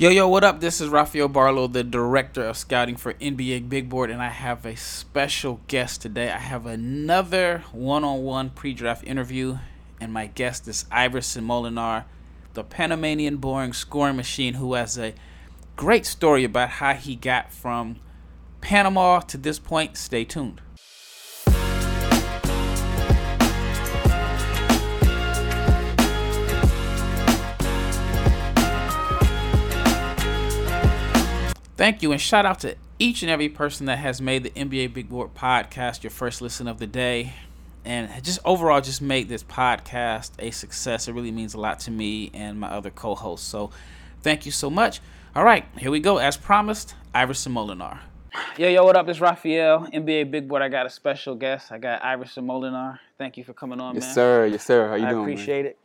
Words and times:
Yo, 0.00 0.10
yo, 0.10 0.28
what 0.28 0.44
up? 0.44 0.60
This 0.60 0.80
is 0.80 0.88
Rafael 0.88 1.26
Barlow, 1.26 1.66
the 1.66 1.82
director 1.82 2.44
of 2.44 2.56
scouting 2.56 2.94
for 2.94 3.14
NBA 3.14 3.68
Big 3.68 3.88
Board, 3.88 4.12
and 4.12 4.22
I 4.22 4.28
have 4.28 4.64
a 4.64 4.76
special 4.76 5.60
guest 5.66 6.02
today. 6.02 6.30
I 6.30 6.38
have 6.38 6.66
another 6.66 7.64
one 7.72 8.04
on 8.04 8.22
one 8.22 8.50
pre 8.50 8.74
draft 8.74 9.02
interview, 9.02 9.58
and 10.00 10.12
my 10.12 10.26
guest 10.26 10.68
is 10.68 10.84
Iverson 10.92 11.44
Molinar, 11.44 12.04
the 12.54 12.62
Panamanian 12.62 13.38
born 13.38 13.72
scoring 13.72 14.14
machine 14.14 14.54
who 14.54 14.74
has 14.74 14.96
a 14.96 15.14
great 15.74 16.06
story 16.06 16.44
about 16.44 16.68
how 16.68 16.94
he 16.94 17.16
got 17.16 17.52
from 17.52 17.96
Panama 18.60 19.18
to 19.18 19.36
this 19.36 19.58
point. 19.58 19.96
Stay 19.96 20.24
tuned. 20.24 20.60
Thank 31.78 32.02
you, 32.02 32.10
and 32.10 32.20
shout 32.20 32.44
out 32.44 32.58
to 32.62 32.74
each 32.98 33.22
and 33.22 33.30
every 33.30 33.48
person 33.48 33.86
that 33.86 33.98
has 33.98 34.20
made 34.20 34.42
the 34.42 34.50
NBA 34.50 34.92
Big 34.92 35.08
Board 35.08 35.32
podcast 35.36 36.02
your 36.02 36.10
first 36.10 36.42
listen 36.42 36.66
of 36.66 36.80
the 36.80 36.88
day. 36.88 37.34
And 37.84 38.10
just 38.24 38.40
overall, 38.44 38.80
just 38.80 39.00
made 39.00 39.28
this 39.28 39.44
podcast 39.44 40.32
a 40.40 40.50
success. 40.50 41.06
It 41.06 41.12
really 41.12 41.30
means 41.30 41.54
a 41.54 41.60
lot 41.60 41.78
to 41.80 41.92
me 41.92 42.32
and 42.34 42.58
my 42.58 42.66
other 42.66 42.90
co 42.90 43.14
hosts. 43.14 43.46
So 43.46 43.70
thank 44.22 44.44
you 44.44 44.50
so 44.50 44.68
much. 44.68 45.00
All 45.36 45.44
right, 45.44 45.66
here 45.76 45.92
we 45.92 46.00
go. 46.00 46.18
As 46.18 46.36
promised, 46.36 46.96
Iverson 47.14 47.54
Molinar. 47.54 48.00
Yo, 48.56 48.68
yo, 48.68 48.84
what 48.84 48.96
up? 48.96 49.08
It's 49.08 49.20
Raphael, 49.20 49.86
NBA 49.94 50.32
Big 50.32 50.48
Board. 50.48 50.62
I 50.62 50.68
got 50.68 50.84
a 50.84 50.90
special 50.90 51.36
guest. 51.36 51.70
I 51.70 51.78
got 51.78 52.04
Iverson 52.04 52.44
Molinar. 52.44 52.98
Thank 53.18 53.36
you 53.36 53.44
for 53.44 53.52
coming 53.52 53.78
on, 53.78 53.94
yes, 53.94 54.02
man. 54.02 54.08
Yes, 54.08 54.14
sir. 54.16 54.46
Yes, 54.46 54.64
sir. 54.64 54.88
How 54.88 54.94
you 54.96 55.06
I 55.06 55.10
doing? 55.10 55.28
I 55.28 55.30
appreciate 55.30 55.62
man? 55.62 55.66
it. 55.66 55.78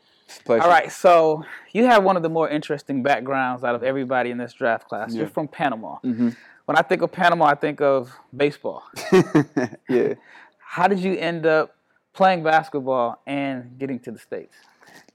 All 0.49 0.57
right, 0.57 0.91
so 0.91 1.43
you 1.71 1.85
have 1.85 2.03
one 2.03 2.17
of 2.17 2.23
the 2.23 2.29
more 2.29 2.49
interesting 2.49 3.03
backgrounds 3.03 3.63
out 3.63 3.75
of 3.75 3.83
everybody 3.83 4.31
in 4.31 4.37
this 4.37 4.53
draft 4.53 4.87
class. 4.87 5.13
Yeah. 5.13 5.21
You're 5.21 5.29
from 5.29 5.47
Panama. 5.47 5.97
Mm-hmm. 6.03 6.29
When 6.65 6.77
I 6.77 6.81
think 6.81 7.01
of 7.01 7.11
Panama, 7.11 7.45
I 7.45 7.55
think 7.55 7.81
of 7.81 8.11
baseball. 8.35 8.83
yeah. 9.89 10.13
How 10.59 10.87
did 10.87 10.99
you 10.99 11.15
end 11.15 11.45
up 11.45 11.75
playing 12.13 12.43
basketball 12.43 13.21
and 13.27 13.77
getting 13.77 13.99
to 13.99 14.11
the 14.11 14.19
states? 14.19 14.55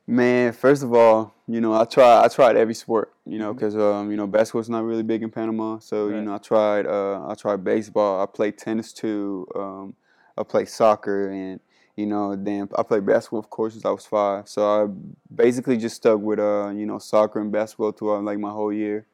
Man, 0.06 0.52
first 0.52 0.82
of 0.82 0.94
all, 0.94 1.34
you 1.46 1.60
know, 1.60 1.74
I 1.74 1.84
tried. 1.84 2.24
I 2.24 2.28
tried 2.28 2.56
every 2.56 2.74
sport, 2.74 3.12
you 3.26 3.38
know, 3.38 3.52
because 3.52 3.76
um, 3.76 4.10
you 4.10 4.16
know, 4.16 4.26
basketball's 4.26 4.70
not 4.70 4.84
really 4.84 5.02
big 5.02 5.22
in 5.22 5.30
Panama. 5.30 5.78
So 5.80 6.06
right. 6.06 6.16
you 6.16 6.22
know, 6.22 6.34
I 6.34 6.38
tried. 6.38 6.86
Uh, 6.86 7.28
I 7.28 7.34
tried 7.34 7.62
baseball. 7.62 8.22
I 8.22 8.26
played 8.26 8.56
tennis 8.56 8.92
too. 8.94 9.46
Um, 9.54 9.94
I 10.38 10.44
played 10.44 10.68
soccer 10.68 11.30
and 11.30 11.60
you 11.98 12.06
know, 12.06 12.36
then 12.36 12.68
I 12.78 12.84
played 12.84 13.04
basketball, 13.04 13.40
of 13.40 13.50
course, 13.50 13.72
since 13.72 13.84
I 13.84 13.90
was 13.90 14.06
five. 14.06 14.48
So 14.48 14.62
I 14.62 14.86
basically 15.34 15.76
just 15.76 15.96
stuck 15.96 16.20
with, 16.20 16.38
uh, 16.38 16.70
you 16.72 16.86
know, 16.86 17.00
soccer 17.00 17.40
and 17.40 17.50
basketball 17.50 17.90
throughout 17.90 18.22
like 18.22 18.38
my 18.38 18.50
whole 18.50 18.72
year. 18.72 19.04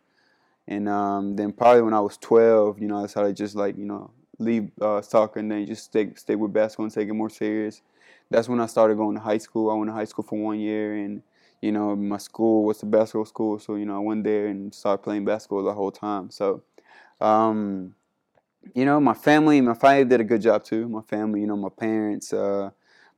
And 0.69 0.87
um, 0.87 1.35
then 1.35 1.53
probably 1.53 1.81
when 1.81 1.95
I 1.95 2.01
was 2.01 2.19
12, 2.19 2.79
you 2.83 2.89
know, 2.89 2.99
I 2.99 3.03
decided 3.05 3.37
just 3.37 3.57
like, 3.57 3.79
you 3.79 3.87
know, 3.87 4.11
leave 4.39 4.71
uh, 4.83 5.01
soccer 5.01 5.41
and 5.41 5.51
then 5.51 5.65
just 5.65 5.85
stay 5.85 6.13
stay 6.15 6.35
with 6.35 6.53
basketball 6.53 6.85
and 6.85 6.95
take 6.95 7.09
it 7.09 7.15
more 7.15 7.31
serious. 7.31 7.81
That's 8.29 8.51
when 8.51 8.61
I 8.61 8.67
started 8.67 8.99
going 8.99 9.17
to 9.17 9.23
high 9.23 9.39
school. 9.39 9.71
I 9.71 9.75
went 9.77 9.89
to 9.89 9.95
high 9.95 10.05
school 10.05 10.27
for 10.29 10.39
one 10.39 10.61
year, 10.61 10.95
and 10.95 11.23
you 11.63 11.73
know, 11.73 11.97
my 11.97 12.19
school 12.19 12.65
was 12.65 12.81
the 12.81 12.87
basketball 12.87 13.25
school, 13.25 13.59
so 13.59 13.77
you 13.77 13.87
know, 13.87 13.97
I 13.97 14.01
went 14.01 14.25
there 14.25 14.49
and 14.49 14.75
started 14.75 15.03
playing 15.03 15.25
basketball 15.25 15.65
the 15.65 15.73
whole 15.73 15.93
time. 15.93 16.31
So. 16.31 16.63
Um, 17.19 17.95
you 18.75 18.85
know, 18.85 19.01
my 19.01 19.15
family, 19.15 19.61
my 19.61 19.75
family 19.75 20.05
did 20.05 20.21
a 20.21 20.25
good 20.25 20.43
job 20.43 20.65
too. 20.65 20.89
My 20.89 21.03
family, 21.03 21.41
you 21.41 21.47
know, 21.47 21.57
my 21.57 21.69
parents, 21.69 22.33
uh, 22.33 22.71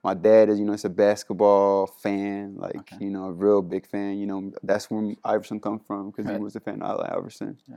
my 0.03 0.15
dad 0.15 0.49
is, 0.49 0.59
you 0.59 0.65
know, 0.65 0.73
is 0.73 0.85
a 0.85 0.91
basketball 0.91 1.87
fan, 1.87 2.57
like, 2.57 2.77
okay. 2.77 2.97
you 3.01 3.11
know, 3.11 3.25
a 3.25 3.33
real 3.33 3.63
big 3.63 3.87
fan. 3.87 4.19
You 4.19 4.27
know, 4.27 4.53
that's 4.63 4.91
where 4.91 5.15
Iverson 5.25 5.61
come 5.61 5.81
from 5.81 6.11
because 6.11 6.27
right. 6.27 6.37
he 6.37 6.43
was 6.43 6.57
a 6.57 6.61
fan 6.61 6.83
of 6.83 7.01
Iverson. 7.01 7.59
Yeah. 7.69 7.77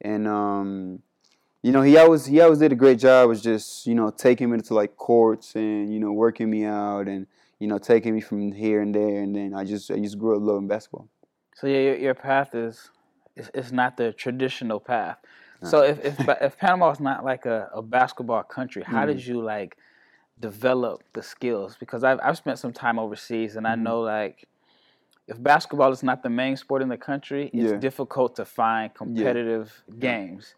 And, 0.00 0.26
um, 0.26 1.02
you 1.62 1.72
know, 1.72 1.82
he 1.82 1.96
always 1.96 2.26
he 2.26 2.40
always 2.40 2.60
did 2.60 2.70
a 2.70 2.76
great 2.76 3.00
job. 3.00 3.28
Was 3.28 3.42
just 3.42 3.88
you 3.88 3.94
know 3.96 4.10
taking 4.10 4.50
me 4.50 4.58
to 4.58 4.74
like 4.74 4.96
courts 4.96 5.56
and 5.56 5.92
you 5.92 5.98
know 5.98 6.12
working 6.12 6.48
me 6.48 6.64
out 6.64 7.08
and 7.08 7.26
you 7.58 7.66
know 7.66 7.78
taking 7.78 8.14
me 8.14 8.20
from 8.20 8.52
here 8.52 8.80
and 8.82 8.94
there. 8.94 9.20
And 9.20 9.34
then 9.34 9.52
I 9.52 9.64
just 9.64 9.90
I 9.90 9.98
just 9.98 10.16
grew 10.16 10.36
up 10.36 10.42
loving 10.42 10.68
basketball. 10.68 11.08
So 11.56 11.66
yeah, 11.66 11.78
your, 11.78 11.96
your 11.96 12.14
path 12.14 12.54
is 12.54 12.90
it's, 13.34 13.50
it's 13.52 13.72
not 13.72 13.96
the 13.96 14.12
traditional 14.12 14.78
path. 14.78 15.18
So 15.70 15.82
if 15.82 16.04
if, 16.04 16.28
if 16.40 16.56
Panama 16.58 16.90
is 16.90 17.00
not 17.00 17.24
like 17.24 17.46
a, 17.46 17.70
a 17.72 17.82
basketball 17.82 18.42
country, 18.42 18.82
how 18.82 19.04
mm. 19.04 19.08
did 19.08 19.26
you 19.26 19.42
like 19.42 19.76
develop 20.40 21.02
the 21.12 21.22
skills? 21.22 21.76
Because 21.78 22.04
I've 22.04 22.20
I've 22.22 22.36
spent 22.36 22.58
some 22.58 22.72
time 22.72 22.98
overseas, 22.98 23.56
and 23.56 23.66
mm. 23.66 23.70
I 23.70 23.74
know 23.74 24.00
like 24.00 24.46
if 25.28 25.42
basketball 25.42 25.92
is 25.92 26.02
not 26.02 26.22
the 26.22 26.30
main 26.30 26.56
sport 26.56 26.82
in 26.82 26.88
the 26.88 26.96
country, 26.96 27.50
it's 27.52 27.72
yeah. 27.72 27.78
difficult 27.78 28.36
to 28.36 28.44
find 28.44 28.94
competitive 28.94 29.82
yeah. 29.88 29.94
games. 30.00 30.54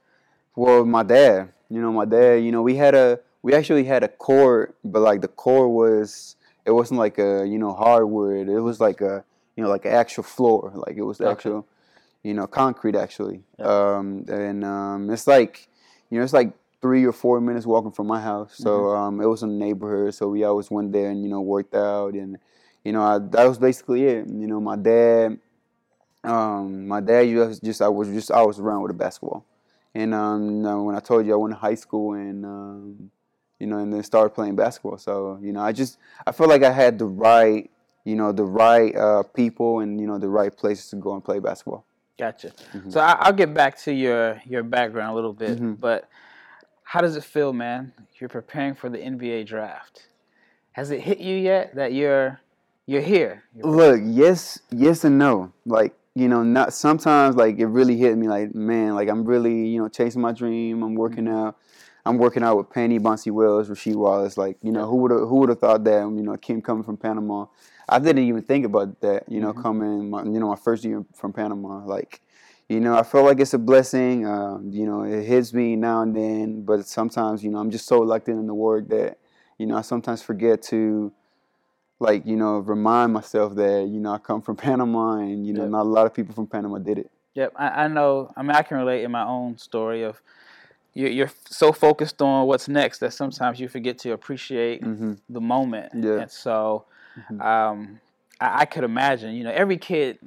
Well, 0.54 0.84
my 0.84 1.02
dad, 1.02 1.52
you 1.70 1.80
know, 1.80 1.92
my 1.92 2.04
dad, 2.04 2.44
you 2.44 2.52
know, 2.52 2.62
we 2.62 2.76
had 2.76 2.94
a 2.94 3.20
we 3.42 3.54
actually 3.54 3.84
had 3.84 4.02
a 4.02 4.08
court, 4.08 4.76
but 4.84 5.00
like 5.00 5.20
the 5.20 5.28
court 5.28 5.70
was 5.70 6.36
it 6.64 6.72
wasn't 6.72 6.98
like 6.98 7.18
a 7.18 7.46
you 7.46 7.58
know 7.58 7.72
hardwood. 7.72 8.48
It 8.48 8.60
was 8.60 8.80
like 8.80 9.00
a 9.00 9.24
you 9.56 9.62
know 9.62 9.70
like 9.70 9.84
an 9.84 9.92
actual 9.92 10.24
floor, 10.24 10.72
like 10.74 10.96
it 10.96 11.02
was 11.02 11.18
the 11.18 11.24
okay. 11.24 11.32
actual 11.32 11.66
you 12.28 12.34
know, 12.34 12.46
concrete 12.46 12.94
actually. 12.94 13.40
Yeah. 13.58 13.64
Um, 13.64 14.26
and 14.28 14.62
um, 14.62 15.10
it's 15.10 15.26
like, 15.26 15.66
you 16.10 16.18
know, 16.18 16.24
it's 16.24 16.34
like 16.34 16.52
three 16.82 17.06
or 17.06 17.12
four 17.12 17.40
minutes 17.40 17.64
walking 17.64 17.90
from 17.90 18.06
my 18.06 18.20
house. 18.20 18.52
So 18.54 18.70
mm-hmm. 18.80 19.00
um, 19.00 19.20
it 19.22 19.26
was 19.26 19.42
in 19.42 19.58
the 19.58 19.64
neighborhood. 19.64 20.14
So 20.14 20.28
we 20.28 20.44
always 20.44 20.70
went 20.70 20.92
there 20.92 21.08
and 21.08 21.22
you 21.22 21.30
know 21.30 21.40
worked 21.40 21.74
out 21.74 22.12
and 22.12 22.36
you 22.84 22.92
know 22.92 23.02
I, 23.02 23.18
that 23.18 23.48
was 23.48 23.58
basically 23.58 24.04
it. 24.04 24.28
You 24.28 24.46
know, 24.46 24.60
my 24.60 24.76
dad, 24.76 25.38
um, 26.22 26.86
my 26.86 27.00
dad 27.00 27.30
just 27.30 27.64
just 27.64 27.80
I 27.80 27.88
was 27.88 28.08
just 28.08 28.30
I 28.30 28.42
was 28.42 28.60
around 28.60 28.82
with 28.82 28.90
a 28.90 28.94
basketball. 28.94 29.46
And 29.94 30.14
um, 30.14 30.84
when 30.84 30.94
I 30.94 31.00
told 31.00 31.26
you 31.26 31.32
I 31.32 31.36
went 31.36 31.54
to 31.54 31.58
high 31.58 31.76
school 31.76 32.12
and 32.12 32.44
um, 32.44 33.10
you 33.58 33.66
know, 33.66 33.78
and 33.78 33.90
then 33.90 34.02
started 34.02 34.34
playing 34.34 34.54
basketball. 34.54 34.98
So 34.98 35.38
you 35.40 35.54
know, 35.54 35.60
I 35.60 35.72
just 35.72 35.96
I 36.26 36.32
feel 36.32 36.46
like 36.46 36.62
I 36.62 36.72
had 36.72 36.98
the 36.98 37.06
right, 37.06 37.70
you 38.04 38.16
know, 38.16 38.32
the 38.32 38.44
right 38.44 38.94
uh, 38.94 39.22
people 39.22 39.80
and 39.80 39.98
you 39.98 40.06
know 40.06 40.18
the 40.18 40.28
right 40.28 40.54
places 40.54 40.90
to 40.90 40.96
go 40.96 41.14
and 41.14 41.24
play 41.24 41.38
basketball. 41.38 41.86
Gotcha. 42.18 42.48
Mm-hmm. 42.48 42.90
So 42.90 43.00
I, 43.00 43.28
will 43.28 43.36
get 43.36 43.54
back 43.54 43.78
to 43.82 43.92
your 43.92 44.42
your 44.44 44.64
background 44.64 45.12
a 45.12 45.14
little 45.14 45.32
bit, 45.32 45.56
mm-hmm. 45.56 45.74
but 45.74 46.08
how 46.82 47.00
does 47.00 47.14
it 47.16 47.22
feel, 47.22 47.52
man? 47.52 47.92
You're 48.18 48.28
preparing 48.28 48.74
for 48.74 48.88
the 48.88 48.98
NBA 48.98 49.46
draft. 49.46 50.08
Has 50.72 50.90
it 50.90 51.00
hit 51.00 51.18
you 51.18 51.36
yet 51.36 51.76
that 51.76 51.92
you're 51.92 52.40
you're 52.86 53.02
here? 53.02 53.44
You're 53.54 53.66
Look, 53.66 54.00
yes, 54.04 54.58
yes 54.70 55.04
and 55.04 55.16
no. 55.16 55.52
Like 55.64 55.94
you 56.16 56.26
know, 56.26 56.42
not 56.42 56.72
sometimes 56.72 57.36
like 57.36 57.58
it 57.60 57.66
really 57.66 57.96
hit 57.96 58.18
me. 58.18 58.26
Like 58.26 58.52
man, 58.52 58.96
like 58.96 59.08
I'm 59.08 59.24
really 59.24 59.68
you 59.68 59.80
know 59.80 59.88
chasing 59.88 60.20
my 60.20 60.32
dream. 60.32 60.82
I'm 60.82 60.96
working 60.96 61.26
mm-hmm. 61.26 61.36
out. 61.36 61.56
I'm 62.04 62.18
working 62.18 62.42
out 62.42 62.56
with 62.56 62.70
Penny, 62.70 62.98
Bonzi 62.98 63.30
Wells, 63.30 63.68
Rasheed 63.68 63.94
Wallace. 63.94 64.36
Like 64.36 64.56
you 64.60 64.72
know, 64.72 64.88
who 64.88 64.96
would 64.96 65.12
who 65.12 65.36
would 65.36 65.50
have 65.50 65.60
thought 65.60 65.84
that? 65.84 66.00
You 66.00 66.22
know, 66.22 66.36
Kim 66.36 66.62
coming 66.62 66.82
from 66.82 66.96
Panama 66.96 67.46
I 67.88 67.98
didn't 67.98 68.24
even 68.24 68.42
think 68.42 68.64
about 68.64 69.00
that, 69.00 69.24
you 69.28 69.40
know, 69.40 69.52
mm-hmm. 69.52 69.62
coming, 69.62 70.10
my, 70.10 70.22
you 70.22 70.38
know, 70.38 70.48
my 70.48 70.56
first 70.56 70.84
year 70.84 71.04
from 71.14 71.32
Panama. 71.32 71.84
Like, 71.84 72.20
you 72.68 72.80
know, 72.80 72.96
I 72.96 73.02
feel 73.02 73.24
like 73.24 73.40
it's 73.40 73.54
a 73.54 73.58
blessing. 73.58 74.26
Um, 74.26 74.70
you 74.70 74.86
know, 74.86 75.02
it 75.02 75.24
hits 75.24 75.52
me 75.52 75.76
now 75.76 76.02
and 76.02 76.14
then, 76.14 76.62
but 76.62 76.86
sometimes, 76.86 77.42
you 77.42 77.50
know, 77.50 77.58
I'm 77.58 77.70
just 77.70 77.86
so 77.86 78.00
locked 78.00 78.28
in 78.28 78.38
in 78.38 78.46
the 78.46 78.54
work 78.54 78.88
that, 78.88 79.18
you 79.58 79.66
know, 79.66 79.76
I 79.76 79.82
sometimes 79.82 80.22
forget 80.22 80.62
to, 80.64 81.12
like, 81.98 82.26
you 82.26 82.36
know, 82.36 82.58
remind 82.58 83.12
myself 83.12 83.54
that, 83.56 83.88
you 83.88 84.00
know, 84.00 84.12
I 84.12 84.18
come 84.18 84.42
from 84.42 84.56
Panama 84.66 85.18
and, 85.18 85.46
you 85.46 85.52
know, 85.52 85.62
yep. 85.62 85.70
not 85.70 85.82
a 85.82 85.88
lot 85.88 86.06
of 86.06 86.14
people 86.14 86.34
from 86.34 86.46
Panama 86.46 86.78
did 86.78 86.98
it. 86.98 87.10
Yep, 87.34 87.52
I, 87.56 87.84
I 87.84 87.88
know. 87.88 88.32
I 88.36 88.42
mean, 88.42 88.52
I 88.52 88.62
can 88.62 88.78
relate 88.78 89.04
in 89.04 89.10
my 89.12 89.24
own 89.24 89.58
story 89.58 90.02
of 90.02 90.20
you're, 90.94 91.10
you're 91.10 91.30
so 91.48 91.72
focused 91.72 92.20
on 92.20 92.46
what's 92.46 92.68
next 92.68 92.98
that 92.98 93.12
sometimes 93.12 93.60
you 93.60 93.68
forget 93.68 93.98
to 93.98 94.12
appreciate 94.12 94.82
mm-hmm. 94.82 95.14
the 95.28 95.40
moment. 95.40 95.92
Yeah. 95.94 96.22
And 96.22 96.30
so, 96.30 96.86
Mm-hmm. 97.18 97.40
Um, 97.40 98.00
I, 98.40 98.60
I, 98.60 98.64
could 98.64 98.84
imagine, 98.84 99.34
you 99.34 99.44
know, 99.44 99.50
every 99.50 99.76
kid 99.76 100.18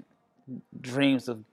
dreams 0.79 1.27
of 1.27 1.43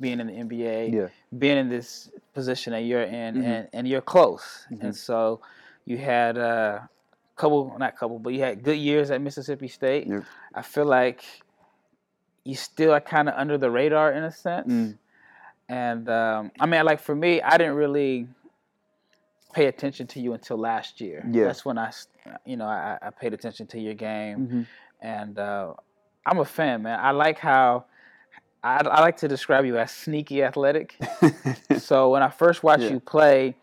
being 0.00 0.20
in 0.20 0.26
the 0.26 0.32
NBA, 0.32 0.92
yeah. 0.92 1.06
being 1.38 1.58
in 1.58 1.68
this 1.68 2.10
position 2.34 2.72
that 2.72 2.82
you're 2.82 3.02
in, 3.02 3.34
mm-hmm. 3.34 3.44
and, 3.44 3.68
and 3.72 3.88
you're 3.88 4.00
close. 4.00 4.66
Mm-hmm. 4.70 4.86
And 4.86 4.96
so 4.96 5.40
you 5.84 5.98
had 5.98 6.36
a 6.36 6.88
couple, 7.36 7.74
not 7.78 7.96
couple, 7.96 8.18
but 8.18 8.32
you 8.32 8.40
had 8.40 8.62
good 8.62 8.78
years 8.78 9.10
at 9.10 9.20
Mississippi 9.20 9.68
State. 9.68 10.06
Yep. 10.06 10.24
I 10.54 10.62
feel 10.62 10.86
like 10.86 11.24
you 12.44 12.54
still 12.54 12.92
are 12.92 13.00
kind 13.00 13.28
of 13.28 13.34
under 13.36 13.56
the 13.56 13.70
radar 13.70 14.12
in 14.12 14.24
a 14.24 14.32
sense. 14.32 14.72
Mm. 14.72 14.98
And 15.68 16.08
um, 16.08 16.50
I 16.60 16.66
mean, 16.66 16.84
like 16.84 17.00
for 17.00 17.14
me, 17.14 17.40
I 17.40 17.56
didn't 17.56 17.74
really 17.74 18.26
pay 19.52 19.66
attention 19.66 20.06
to 20.08 20.20
you 20.20 20.32
until 20.32 20.56
last 20.56 21.00
year. 21.00 21.24
Yeah. 21.30 21.44
That's 21.44 21.64
when 21.64 21.78
I, 21.78 21.92
you 22.44 22.56
know, 22.56 22.66
I, 22.66 22.98
I 23.00 23.10
paid 23.10 23.34
attention 23.34 23.66
to 23.68 23.80
your 23.80 23.94
game, 23.94 24.38
mm-hmm. 24.38 24.62
and 25.00 25.38
uh, 25.38 25.74
I'm 26.26 26.38
a 26.38 26.44
fan, 26.44 26.82
man. 26.82 26.98
I 27.00 27.10
like 27.10 27.38
how. 27.38 27.86
I, 28.64 28.76
I 28.76 29.00
like 29.00 29.16
to 29.18 29.28
describe 29.28 29.64
you 29.64 29.76
as 29.76 29.90
sneaky 29.90 30.44
athletic. 30.44 30.96
so 31.78 32.10
when 32.10 32.22
I 32.22 32.28
first 32.28 32.62
watched 32.62 32.84
yeah. 32.84 32.90
you 32.90 33.00
play, 33.00 33.56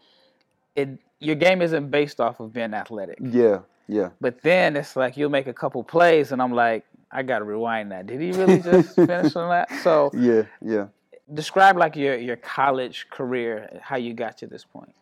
it 0.75 0.89
your 1.19 1.35
game 1.35 1.61
isn't 1.61 1.89
based 1.89 2.19
off 2.19 2.39
of 2.39 2.53
being 2.53 2.73
athletic. 2.73 3.17
Yeah, 3.21 3.59
yeah. 3.87 4.09
But 4.19 4.41
then 4.41 4.75
it's 4.75 4.95
like 4.95 5.15
you'll 5.15 5.29
make 5.29 5.47
a 5.47 5.53
couple 5.53 5.83
plays, 5.83 6.31
and 6.31 6.41
I'm 6.41 6.53
like, 6.53 6.85
I 7.11 7.23
gotta 7.23 7.45
rewind 7.45 7.91
that. 7.91 8.07
Did 8.07 8.21
he 8.21 8.31
really 8.31 8.59
just 8.59 8.95
finish 8.95 9.35
on 9.35 9.49
that? 9.49 9.71
So 9.83 10.11
yeah, 10.13 10.43
yeah. 10.61 10.87
describe 11.33 11.77
like 11.77 11.95
your 11.95 12.17
your 12.17 12.35
college 12.35 13.07
career, 13.09 13.79
how 13.81 13.95
you 13.95 14.13
got 14.13 14.37
to 14.39 14.47
this 14.47 14.65
point. 14.65 14.93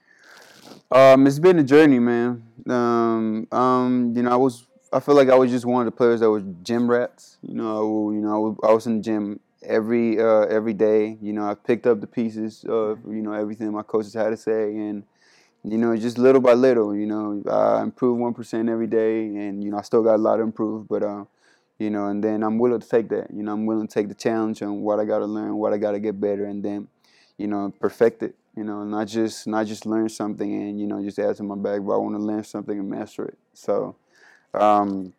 Um, 0.92 1.28
it's 1.28 1.40
been 1.40 1.60
a 1.60 1.64
journey, 1.64 2.00
man. 2.00 2.44
Um, 2.68 3.48
um, 3.52 4.14
you 4.16 4.24
know, 4.24 4.32
I 4.32 4.36
was 4.36 4.66
I 4.92 5.00
feel 5.00 5.16
like 5.16 5.30
I 5.30 5.36
was 5.36 5.52
just 5.52 5.66
one 5.66 5.86
of 5.86 5.94
the 5.94 5.96
players 5.96 6.22
that 6.22 6.30
was 6.30 6.44
gym 6.64 6.90
rats. 6.90 7.38
You 7.42 7.56
know, 7.56 8.12
you 8.12 8.22
know, 8.22 8.58
I 8.64 8.72
was 8.72 8.88
in 8.88 8.98
the 8.98 9.04
gym 9.04 9.40
every 9.64 10.20
uh, 10.20 10.46
every 10.46 10.74
day. 10.74 11.18
You 11.22 11.34
know, 11.34 11.50
I 11.50 11.56
picked 11.56 11.88
up 11.88 12.02
the 12.02 12.08
pieces 12.08 12.66
of 12.68 13.00
you 13.06 13.22
know 13.22 13.34
everything 13.34 13.72
my 13.72 13.84
coaches 13.84 14.14
had 14.14 14.30
to 14.30 14.38
say, 14.38 14.76
and 14.76 15.04
you 15.64 15.78
know, 15.78 15.96
just 15.98 16.18
little 16.18 16.42
by 16.42 16.54
little. 16.54 16.96
You 16.96 17.06
know, 17.06 17.44
I 17.50 17.84
improved 17.84 18.20
one 18.22 18.34
percent 18.34 18.70
every 18.70 18.88
day, 18.88 19.26
and 19.26 19.64
you 19.64 19.72
know, 19.72 19.78
I 19.78 19.82
still 19.82 20.04
got 20.04 20.16
a 20.16 20.18
lot 20.18 20.38
to 20.38 20.44
improve, 20.44 20.88
but. 20.88 21.04
Uh, 21.04 21.26
you 21.80 21.92
know, 21.92 22.08
and 22.08 22.24
then 22.24 22.42
I'm 22.44 22.58
willing 22.58 22.80
to 22.80 22.90
take 22.90 23.10
that. 23.10 23.28
You 23.32 23.44
know, 23.44 23.54
I'm 23.54 23.68
willing 23.68 23.88
to 23.88 23.94
take 23.94 24.08
the 24.08 24.16
challenge 24.16 24.64
on 24.64 24.82
what 24.82 25.00
I 25.00 25.06
got 25.06 25.20
to 25.20 25.26
learn, 25.26 25.56
what 25.58 25.74
I 25.74 25.78
got 25.78 25.92
to 25.92 26.00
get 26.00 26.20
better, 26.20 26.46
and 26.46 26.64
then, 26.64 26.88
you 27.38 27.46
know, 27.46 27.72
perfect 27.80 28.24
it. 28.24 28.36
You 28.58 28.64
know, 28.66 28.84
not 28.84 29.08
just 29.08 29.48
not 29.48 29.68
just 29.68 29.86
learn 29.86 30.10
something 30.10 30.52
and 30.52 30.80
you 30.82 30.88
know 30.88 31.02
just 31.04 31.20
add 31.20 31.36
to 31.38 31.44
my 31.44 31.56
bag, 31.56 31.86
but 31.86 31.94
I 31.94 31.98
want 31.98 32.16
to 32.16 32.22
learn 32.22 32.44
something 32.44 32.80
and 32.80 32.90
master 32.90 33.26
it. 33.26 33.38
So, 33.54 33.96
um, 34.56 35.14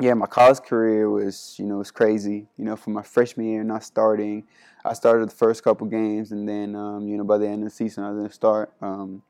yeah, 0.00 0.14
my 0.14 0.26
college 0.26 0.60
career 0.60 1.10
was 1.10 1.56
you 1.58 1.66
know 1.66 1.78
was 1.78 1.90
crazy. 1.90 2.46
You 2.56 2.64
know, 2.64 2.76
from 2.76 2.94
my 2.94 3.02
freshman 3.02 3.46
year 3.46 3.64
not 3.64 3.84
starting, 3.84 4.44
I 4.84 4.94
started 4.94 5.28
the 5.28 5.34
first 5.34 5.62
couple 5.62 5.86
games, 5.86 6.32
and 6.32 6.48
then 6.48 6.74
um, 6.74 7.06
you 7.08 7.18
know 7.18 7.24
by 7.24 7.38
the 7.38 7.46
end 7.46 7.62
of 7.62 7.70
the 7.70 7.74
season 7.76 8.04
I 8.04 8.10
didn't 8.10 8.32
start. 8.32 8.72
Um, 8.80 9.22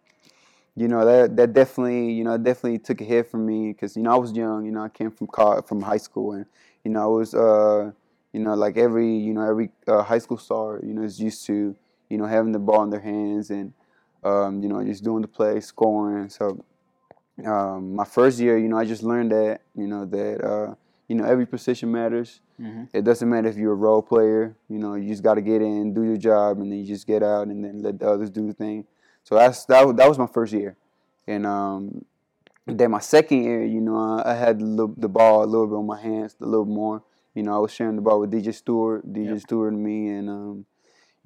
you 0.77 0.87
know 0.89 1.05
that 1.05 1.37
that 1.37 1.53
definitely 1.53 2.13
you 2.13 2.25
know 2.25 2.39
definitely 2.39 2.79
took 2.79 3.01
a 3.01 3.05
hit 3.05 3.29
from 3.31 3.47
me 3.47 3.73
because 3.73 3.97
you 3.97 4.03
know 4.03 4.13
I 4.13 4.17
was 4.17 4.33
young. 4.33 4.65
You 4.65 4.73
know 4.73 4.83
I 4.83 4.89
came 4.89 5.11
from 5.11 5.27
college, 5.27 5.67
from 5.67 5.83
high 5.83 5.97
school 5.97 6.33
and 6.33 6.47
you 6.85 6.93
know, 6.93 7.03
I 7.03 7.07
was, 7.07 7.35
uh, 7.35 7.91
you 8.33 8.41
know, 8.41 8.55
like 8.55 8.77
every, 8.77 9.15
you 9.15 9.35
know, 9.35 9.43
every 9.43 9.71
uh, 9.87 10.03
high 10.03 10.19
school 10.19 10.39
star, 10.39 10.81
you 10.83 10.95
know, 10.95 11.03
is 11.03 11.21
used 11.21 11.45
to, 11.47 11.77
you 12.09 12.19
know, 12.19 12.27
having 12.27 12.53
the 12.53 12.59
ball 12.59 12.83
in 12.85 12.91
their 12.91 13.01
hands 13.01 13.51
and, 13.51 13.73
um, 14.25 14.63
you 14.63 14.69
know, 14.69 14.83
just 14.85 15.05
doing 15.05 15.23
the 15.23 15.29
play, 15.29 15.61
scoring. 15.61 16.29
So, 16.29 16.65
um, 17.45 17.95
my 17.95 18.05
first 18.05 18.39
year, 18.39 18.59
you 18.59 18.69
know, 18.69 18.79
I 18.79 18.85
just 18.85 19.03
learned 19.03 19.33
that, 19.33 19.61
you 19.75 19.87
know, 19.87 20.05
that, 20.07 20.45
uh, 20.45 20.75
you 21.07 21.15
know, 21.15 21.25
every 21.25 21.47
position 21.47 21.91
matters. 21.91 22.41
Mm-hmm. 22.61 22.85
It 22.93 23.05
doesn't 23.05 23.29
matter 23.29 23.49
if 23.49 23.57
you're 23.57 23.73
a 23.73 23.77
role 23.77 24.03
player. 24.03 24.57
You 24.69 24.79
know, 24.79 24.95
you 24.95 25.09
just 25.09 25.23
got 25.23 25.35
to 25.35 25.41
get 25.41 25.63
in, 25.63 25.95
do 25.95 26.03
your 26.03 26.17
job, 26.17 26.59
and 26.59 26.71
then 26.71 26.81
you 26.81 26.87
just 26.87 27.07
get 27.07 27.23
out, 27.23 27.49
and 27.49 27.65
then 27.65 27.83
let 27.83 27.99
the 27.99 28.09
others 28.09 28.31
do 28.31 28.47
the 28.47 28.53
thing. 28.53 28.85
So 29.25 29.35
that's 29.35 29.65
that. 29.67 29.97
That 29.97 30.09
was 30.09 30.19
my 30.19 30.27
first 30.27 30.53
year, 30.53 30.77
and 31.27 31.47
um, 31.47 32.05
then 32.67 32.91
my 32.91 33.01
second 33.01 33.43
year, 33.45 33.65
you 33.65 33.81
know, 33.81 33.97
I, 33.97 34.33
I 34.33 34.35
had 34.35 34.59
the, 34.59 34.93
the 34.97 35.09
ball 35.09 35.45
a 35.45 35.47
little 35.47 35.67
bit 35.67 35.77
on 35.77 35.87
my 35.87 36.01
hands, 36.01 36.37
a 36.41 36.47
little 36.47 36.67
more. 36.67 37.03
You 37.35 37.43
know, 37.43 37.55
I 37.55 37.59
was 37.59 37.73
sharing 37.73 37.97
the 37.97 38.03
ball 38.03 38.21
with 38.21 38.33
DJ 38.33 38.55
Stewart, 38.55 39.07
DJ 39.11 39.31
yep. 39.31 39.41
Stewart 39.41 39.73
and 39.73 39.83
me, 39.83 40.09
and 40.09 40.29
um, 40.29 40.67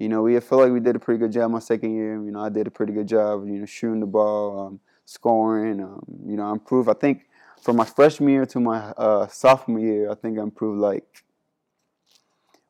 you 0.03 0.09
know, 0.09 0.21
we 0.21 0.37
feel 0.41 0.57
like 0.57 0.73
we 0.73 0.81
did 0.81 0.97
a 0.97 0.99
pretty 0.99 1.17
good 1.17 1.31
job 1.31 1.49
my 1.49 1.59
second 1.59 1.95
year. 1.95 2.15
You 2.15 2.31
know, 2.31 2.41
I 2.41 2.49
did 2.49 2.67
a 2.67 2.71
pretty 2.71 2.91
good 2.91 3.07
job, 3.07 3.47
you 3.47 3.53
know, 3.53 3.65
shooting 3.65 4.01
the 4.01 4.05
ball, 4.05 4.67
um, 4.67 4.79
scoring. 5.05 5.79
Um, 5.81 6.03
you 6.27 6.35
know, 6.35 6.43
I 6.43 6.51
improved. 6.51 6.89
I 6.89 6.93
think 6.93 7.29
from 7.61 7.77
my 7.77 7.85
freshman 7.85 8.33
year 8.33 8.45
to 8.47 8.59
my 8.59 8.79
uh, 8.97 9.27
sophomore 9.27 9.79
year, 9.79 10.11
I 10.11 10.15
think 10.15 10.37
I 10.37 10.41
improved 10.41 10.81
like 10.81 11.23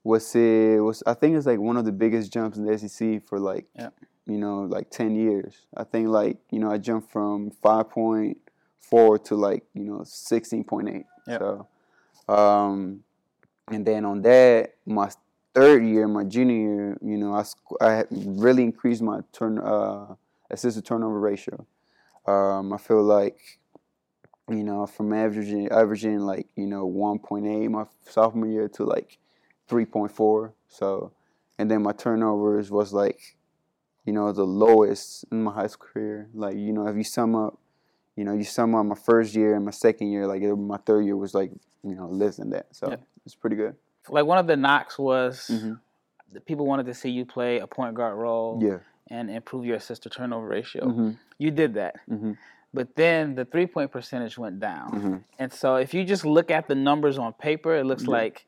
what's 0.04 0.36
it 0.36 0.78
was. 0.78 1.02
I 1.08 1.16
think 1.16 1.36
it's 1.36 1.48
like 1.48 1.58
one 1.58 1.76
of 1.76 1.86
the 1.86 1.92
biggest 1.92 2.32
jumps 2.32 2.60
in 2.60 2.66
the 2.66 2.78
SEC 2.78 3.28
for 3.28 3.40
like 3.40 3.66
yep. 3.80 3.96
you 4.28 4.38
know 4.38 4.62
like 4.70 4.92
ten 4.92 5.16
years. 5.16 5.66
I 5.76 5.86
think 5.86 6.10
like 6.10 6.38
you 6.52 6.60
know 6.60 6.72
I 6.72 6.78
jumped 6.78 7.12
from 7.12 7.50
five 7.64 7.90
point 7.90 8.38
four 8.80 9.18
to 9.18 9.36
like 9.36 9.64
you 9.74 9.86
know 9.86 10.02
16.8 10.02 11.06
yep. 11.26 11.40
so 11.40 11.68
um, 12.32 13.04
and 13.72 13.84
then 13.88 14.06
on 14.06 14.22
that 14.22 14.76
my 14.86 15.10
third 15.54 15.86
year 15.86 16.08
my 16.08 16.24
junior 16.24 16.56
year 16.56 16.98
you 17.02 17.18
know 17.18 17.34
i, 17.34 17.44
I 17.86 18.06
really 18.12 18.64
increased 18.64 19.02
my 19.02 19.22
turn 19.32 19.60
uh, 19.60 20.16
assisted 20.50 20.86
turnover 20.86 21.20
ratio 21.20 21.66
um, 22.26 22.74
i 22.74 22.78
feel 22.78 23.04
like 23.04 23.38
you 24.50 24.64
know 24.64 24.86
from 24.86 25.14
averaging 25.14 25.70
averaging 25.70 26.20
like 26.20 26.48
you 26.56 26.68
know 26.68 26.90
1.8 26.90 27.70
my 27.70 27.86
sophomore 28.10 28.48
year 28.48 28.68
to 28.70 28.84
like 28.84 29.18
3.4 29.70 30.54
so 30.68 31.12
and 31.58 31.70
then 31.70 31.82
my 31.82 31.94
turnovers 31.94 32.72
was 32.72 32.94
like 32.94 33.36
you 34.06 34.14
know 34.14 34.32
the 34.32 34.44
lowest 34.44 35.26
in 35.32 35.44
my 35.44 35.54
high 35.54 35.68
school 35.68 35.88
career 35.94 36.30
like 36.34 36.56
you 36.56 36.74
know 36.74 36.88
if 36.88 36.98
you 36.98 37.04
sum 37.04 37.36
up 37.36 37.58
you 38.16 38.24
know, 38.24 38.34
you 38.34 38.44
sum 38.44 38.76
up 38.76 38.86
my 38.86 38.96
first 38.96 39.34
year 39.34 39.56
and 39.56 39.66
my 39.66 39.72
second 39.72 40.12
year, 40.12 40.28
like 40.28 40.42
it, 40.42 40.56
my 40.56 40.78
third 40.78 41.06
year 41.06 41.18
was 41.18 41.34
like, 41.34 41.52
you 41.84 41.96
know, 41.96 42.08
less 42.08 42.38
than 42.38 42.52
that. 42.52 42.68
So 42.72 42.90
yeah. 42.90 42.98
it's 43.26 43.36
pretty 43.36 43.56
good. 43.56 43.76
Like 44.10 44.26
one 44.26 44.38
of 44.38 44.48
the 44.48 44.58
knocks 44.58 44.98
was 45.00 45.50
mm-hmm. 45.52 45.74
the 46.32 46.40
people 46.42 46.66
wanted 46.66 46.86
to 46.88 46.94
see 46.94 47.10
you 47.10 47.26
play 47.26 47.60
a 47.60 47.68
point 47.68 47.96
guard 47.96 48.18
role 48.18 48.60
yeah. 48.62 48.80
and 49.10 49.30
improve 49.30 49.66
your 49.66 49.78
assist 49.78 50.04
to 50.04 50.10
turnover 50.10 50.48
ratio. 50.48 50.86
Mm-hmm. 50.86 51.12
You 51.38 51.52
did 51.52 51.76
that. 51.76 51.96
Mm-hmm. 52.10 52.34
But 52.74 52.96
then 52.96 53.36
the 53.36 53.46
three 53.46 53.68
point 53.68 53.92
percentage 53.92 54.38
went 54.38 54.60
down. 54.60 54.92
Mm-hmm. 54.92 55.16
And 55.40 55.54
so 55.54 55.76
if 55.76 55.94
you 55.94 56.04
just 56.04 56.26
look 56.26 56.52
at 56.52 56.68
the 56.68 56.76
numbers 56.76 57.18
on 57.18 57.34
paper, 57.34 57.76
it 57.76 57.86
looks 57.86 58.04
yeah. 58.04 58.10
like 58.10 58.46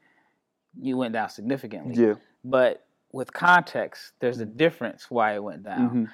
you 0.81 0.97
went 0.97 1.13
down 1.13 1.29
significantly. 1.29 1.95
Yeah. 1.95 2.15
But 2.43 2.85
with 3.11 3.31
context, 3.31 4.13
there's 4.19 4.39
a 4.39 4.45
difference 4.45 5.09
why 5.09 5.35
it 5.35 5.43
went 5.43 5.63
down. 5.63 5.89
Mm-hmm. 5.89 6.05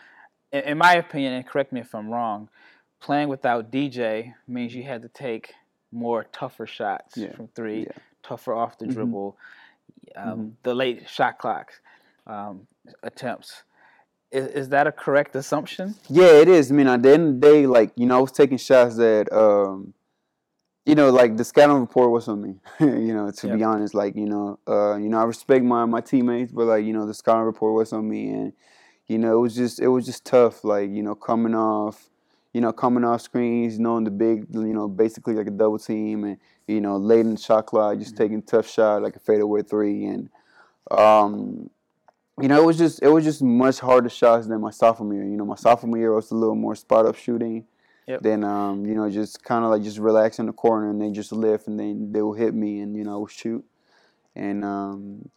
In, 0.51 0.63
in 0.63 0.77
my 0.77 0.93
opinion, 0.95 1.33
and 1.33 1.47
correct 1.47 1.71
me 1.71 1.81
if 1.81 1.95
I'm 1.95 2.09
wrong, 2.09 2.49
playing 2.99 3.29
without 3.29 3.71
DJ 3.71 4.33
means 4.47 4.75
you 4.75 4.83
had 4.83 5.01
to 5.01 5.09
take 5.09 5.53
more 5.91 6.25
tougher 6.25 6.67
shots 6.67 7.17
yeah. 7.17 7.33
from 7.33 7.47
three, 7.49 7.81
yeah. 7.81 7.97
Tougher 8.23 8.53
off 8.53 8.77
the 8.77 8.85
mm-hmm. 8.85 8.93
dribble, 8.93 9.37
um, 10.15 10.25
mm-hmm. 10.25 10.49
the 10.63 10.73
late 10.73 11.09
shot 11.09 11.37
clock 11.37 11.71
um, 12.27 12.67
attempts. 13.03 13.63
Is, 14.31 14.47
is 14.47 14.69
that 14.69 14.87
a 14.87 14.91
correct 14.91 15.35
assumption? 15.35 15.95
Yeah, 16.09 16.39
it 16.39 16.47
is. 16.47 16.71
I 16.71 16.75
mean, 16.75 16.87
at 16.87 17.03
the 17.03 17.13
end 17.13 17.27
of 17.27 17.41
the 17.41 17.47
day, 17.47 17.67
like 17.67 17.91
you 17.95 18.05
know, 18.05 18.17
I 18.17 18.21
was 18.21 18.31
taking 18.31 18.57
shots 18.57 18.95
that, 18.95 19.31
um, 19.33 19.93
you 20.85 20.95
know, 20.95 21.09
like 21.09 21.35
the 21.35 21.43
scouting 21.43 21.79
report 21.79 22.11
was 22.11 22.27
on 22.27 22.41
me. 22.41 22.55
you 22.79 23.13
know, 23.13 23.29
to 23.29 23.47
yep. 23.47 23.57
be 23.57 23.63
honest, 23.63 23.93
like 23.93 24.15
you 24.15 24.27
know, 24.27 24.59
uh, 24.67 24.95
you 24.95 25.09
know, 25.09 25.19
I 25.19 25.23
respect 25.23 25.65
my 25.65 25.85
my 25.85 26.01
teammates, 26.01 26.51
but 26.51 26.65
like 26.65 26.85
you 26.85 26.93
know, 26.93 27.05
the 27.05 27.13
scouting 27.13 27.43
report 27.43 27.75
was 27.75 27.91
on 27.91 28.07
me, 28.07 28.29
and 28.29 28.53
you 29.07 29.17
know, 29.17 29.37
it 29.37 29.41
was 29.41 29.55
just 29.55 29.81
it 29.81 29.89
was 29.89 30.05
just 30.05 30.23
tough. 30.23 30.63
Like 30.63 30.89
you 30.89 31.03
know, 31.03 31.15
coming 31.15 31.55
off 31.55 32.09
you 32.53 32.61
know, 32.61 32.71
coming 32.71 33.03
off 33.03 33.21
screens, 33.21 33.79
knowing 33.79 34.03
the 34.03 34.11
big, 34.11 34.45
you 34.51 34.73
know, 34.73 34.87
basically 34.87 35.33
like 35.33 35.47
a 35.47 35.51
double 35.51 35.79
team, 35.79 36.23
and 36.23 36.37
you 36.67 36.81
know, 36.81 36.97
late 36.97 37.21
in 37.21 37.31
the 37.31 37.39
shot 37.39 37.65
clock, 37.65 37.97
just 37.97 38.15
mm-hmm. 38.15 38.23
taking 38.23 38.41
tough 38.41 38.69
shot 38.69 39.01
like 39.01 39.15
a 39.15 39.19
fadeaway 39.19 39.61
three, 39.63 40.05
and 40.05 40.29
um, 40.89 41.69
you 42.41 42.47
know, 42.47 42.61
it 42.61 42.65
was 42.65 42.77
just 42.77 43.01
it 43.01 43.09
was 43.09 43.23
just 43.23 43.41
much 43.41 43.79
harder 43.79 44.09
shots 44.09 44.47
than 44.47 44.61
my 44.61 44.71
sophomore 44.71 45.13
year. 45.13 45.23
You 45.23 45.37
know, 45.37 45.45
my 45.45 45.55
sophomore 45.55 45.97
year 45.97 46.13
was 46.13 46.31
a 46.31 46.35
little 46.35 46.55
more 46.55 46.75
spot 46.75 47.05
up 47.05 47.15
shooting. 47.15 47.65
Yep. 48.07 48.21
Then 48.23 48.43
um, 48.43 48.85
you 48.85 48.95
know, 48.95 49.09
just 49.09 49.43
kind 49.43 49.63
of 49.63 49.71
like 49.71 49.83
just 49.83 49.97
relax 49.97 50.39
in 50.39 50.47
the 50.47 50.53
corner 50.53 50.89
and 50.89 51.01
they 51.01 51.11
just 51.11 51.31
lift 51.31 51.67
and 51.67 51.79
then 51.79 52.11
they 52.11 52.21
will 52.21 52.33
hit 52.33 52.53
me 52.53 52.79
and 52.79 52.95
you 52.95 53.03
know, 53.03 53.13
I 53.13 53.17
will 53.17 53.27
shoot. 53.27 53.63
And 54.35 54.65
um, 54.65 55.29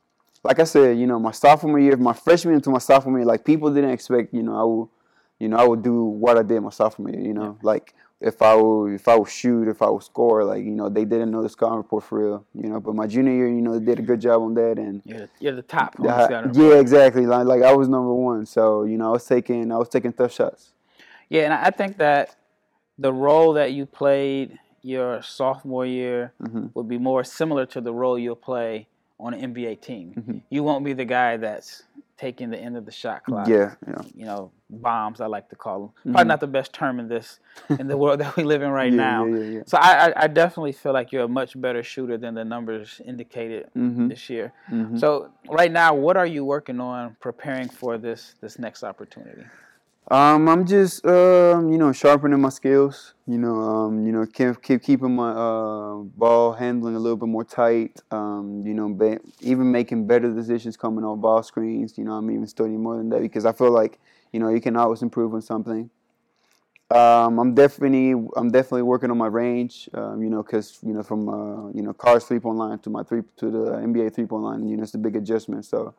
like 0.42 0.60
I 0.60 0.64
said, 0.64 0.98
you 0.98 1.06
know, 1.06 1.18
my 1.18 1.32
sophomore 1.32 1.78
year, 1.78 1.96
my 1.96 2.12
freshman 2.12 2.54
into 2.54 2.70
my 2.70 2.78
sophomore 2.78 3.18
year, 3.18 3.26
like 3.26 3.44
people 3.44 3.72
didn't 3.72 3.90
expect, 3.90 4.32
you 4.32 4.42
know, 4.42 4.56
I 4.56 4.62
will 4.62 4.90
you 5.38 5.48
know, 5.48 5.56
I 5.56 5.66
would 5.66 5.82
do 5.82 6.04
what 6.04 6.38
I 6.38 6.42
did 6.42 6.60
my 6.60 6.70
sophomore 6.70 7.10
year. 7.10 7.20
You 7.20 7.34
know, 7.34 7.58
yeah. 7.60 7.66
like 7.66 7.94
if 8.20 8.40
I 8.40 8.54
would 8.54 8.94
if 8.94 9.08
I 9.08 9.16
would 9.16 9.28
shoot, 9.28 9.68
if 9.68 9.82
I 9.82 9.90
would 9.90 10.02
score, 10.02 10.44
like 10.44 10.64
you 10.64 10.70
know, 10.70 10.88
they 10.88 11.04
didn't 11.04 11.30
know 11.30 11.42
the 11.42 11.48
scouting 11.48 11.78
report 11.78 12.04
for 12.04 12.18
real. 12.18 12.46
You 12.54 12.70
know, 12.70 12.80
but 12.80 12.94
my 12.94 13.06
junior 13.06 13.32
year, 13.32 13.48
you 13.48 13.60
know, 13.60 13.78
they 13.78 13.84
did 13.84 13.98
a 13.98 14.02
good 14.02 14.20
job 14.20 14.42
on 14.42 14.54
that, 14.54 14.78
and 14.78 15.02
you're 15.04 15.18
the, 15.18 15.28
you're 15.40 15.56
the 15.56 15.62
top. 15.62 15.96
The, 15.96 16.50
yeah, 16.54 16.78
exactly. 16.78 17.26
Like, 17.26 17.46
like 17.46 17.62
I 17.62 17.74
was 17.74 17.88
number 17.88 18.14
one, 18.14 18.46
so 18.46 18.84
you 18.84 18.96
know, 18.96 19.08
I 19.08 19.10
was 19.10 19.26
taking 19.26 19.70
I 19.70 19.76
was 19.76 19.88
taking 19.88 20.12
tough 20.12 20.32
shots. 20.32 20.72
Yeah, 21.28 21.42
and 21.42 21.54
I 21.54 21.70
think 21.70 21.98
that 21.98 22.36
the 22.98 23.12
role 23.12 23.54
that 23.54 23.72
you 23.72 23.86
played 23.86 24.58
your 24.82 25.22
sophomore 25.22 25.86
year 25.86 26.32
mm-hmm. 26.42 26.66
would 26.74 26.88
be 26.88 26.98
more 26.98 27.24
similar 27.24 27.66
to 27.66 27.80
the 27.80 27.92
role 27.92 28.18
you'll 28.18 28.36
play 28.36 28.86
on 29.18 29.34
an 29.34 29.54
NBA 29.54 29.80
team. 29.80 30.14
Mm-hmm. 30.16 30.38
You 30.50 30.62
won't 30.62 30.84
be 30.84 30.92
the 30.92 31.04
guy 31.06 31.38
that's 31.38 31.84
taking 32.16 32.50
the 32.50 32.58
end 32.58 32.76
of 32.76 32.86
the 32.86 32.92
shot 32.92 33.24
clock. 33.24 33.48
Yeah, 33.48 33.74
yeah. 33.86 34.02
You 34.14 34.24
know, 34.24 34.52
bombs 34.70 35.20
I 35.20 35.26
like 35.26 35.48
to 35.50 35.56
call 35.56 35.80
them. 35.80 35.90
Probably 36.02 36.20
mm-hmm. 36.20 36.28
not 36.28 36.40
the 36.40 36.46
best 36.46 36.72
term 36.72 37.00
in 37.00 37.08
this 37.08 37.40
in 37.78 37.86
the 37.86 37.96
world 37.96 38.20
that 38.20 38.36
we 38.36 38.44
live 38.44 38.62
in 38.62 38.70
right 38.70 38.92
yeah, 38.92 38.96
now. 38.96 39.24
Yeah, 39.26 39.44
yeah, 39.44 39.62
so 39.66 39.78
I, 39.78 40.12
I, 40.16 40.26
definitely 40.28 40.72
feel 40.72 40.92
like 40.92 41.12
you're 41.12 41.24
a 41.24 41.28
much 41.28 41.60
better 41.60 41.82
shooter 41.82 42.16
than 42.16 42.34
the 42.34 42.44
numbers 42.44 43.00
indicated 43.04 43.68
mm-hmm. 43.76 44.08
this 44.08 44.30
year. 44.30 44.52
Mm-hmm. 44.70 44.98
So 44.98 45.30
right 45.48 45.72
now, 45.72 45.94
what 45.94 46.16
are 46.16 46.26
you 46.26 46.44
working 46.44 46.80
on 46.80 47.16
preparing 47.20 47.68
for 47.68 47.98
this 47.98 48.34
this 48.40 48.58
next 48.58 48.84
opportunity? 48.84 49.44
Um, 50.10 50.50
I'm 50.50 50.66
just, 50.66 51.04
um, 51.06 51.72
you 51.72 51.78
know, 51.78 51.90
sharpening 51.92 52.40
my 52.40 52.50
skills. 52.50 53.14
You 53.26 53.38
know, 53.38 53.54
um, 53.58 54.04
you 54.04 54.12
know, 54.12 54.26
keep, 54.26 54.62
keep 54.62 54.82
keeping 54.82 55.16
my 55.16 55.30
uh, 55.30 55.94
ball 55.96 56.52
handling 56.52 56.94
a 56.94 56.98
little 56.98 57.16
bit 57.16 57.28
more 57.28 57.44
tight. 57.44 58.00
Um, 58.10 58.62
you 58.66 58.74
know, 58.74 58.90
be, 58.90 59.16
even 59.40 59.72
making 59.72 60.06
better 60.06 60.30
decisions 60.30 60.76
coming 60.76 61.04
off 61.04 61.20
ball 61.20 61.42
screens. 61.42 61.96
You 61.96 62.04
know, 62.04 62.12
I'm 62.12 62.30
even 62.30 62.46
studying 62.46 62.82
more 62.82 62.98
than 62.98 63.08
that 63.10 63.22
because 63.22 63.46
I 63.46 63.52
feel 63.52 63.70
like, 63.70 63.98
you 64.32 64.40
know, 64.40 64.50
you 64.50 64.60
can 64.60 64.76
always 64.76 65.00
improve 65.00 65.32
on 65.32 65.40
something. 65.40 65.88
Um, 66.90 67.38
I'm 67.38 67.54
definitely, 67.54 68.10
I'm 68.36 68.50
definitely 68.50 68.82
working 68.82 69.10
on 69.10 69.16
my 69.16 69.26
range. 69.26 69.88
Um, 69.94 70.22
you 70.22 70.28
know, 70.28 70.42
because 70.42 70.78
you 70.82 70.92
know, 70.92 71.02
from 71.02 71.28
uh, 71.30 71.70
you 71.70 71.80
know, 71.80 71.94
college 71.94 72.24
three 72.24 72.40
point 72.40 72.58
line 72.58 72.78
to 72.80 72.90
my 72.90 73.02
three 73.04 73.22
to 73.38 73.50
the 73.50 73.70
NBA 73.70 74.14
three 74.14 74.26
point 74.26 74.44
line, 74.44 74.68
you 74.68 74.76
know, 74.76 74.82
it's 74.82 74.94
a 74.94 74.98
big 74.98 75.16
adjustment. 75.16 75.64
So 75.64 75.94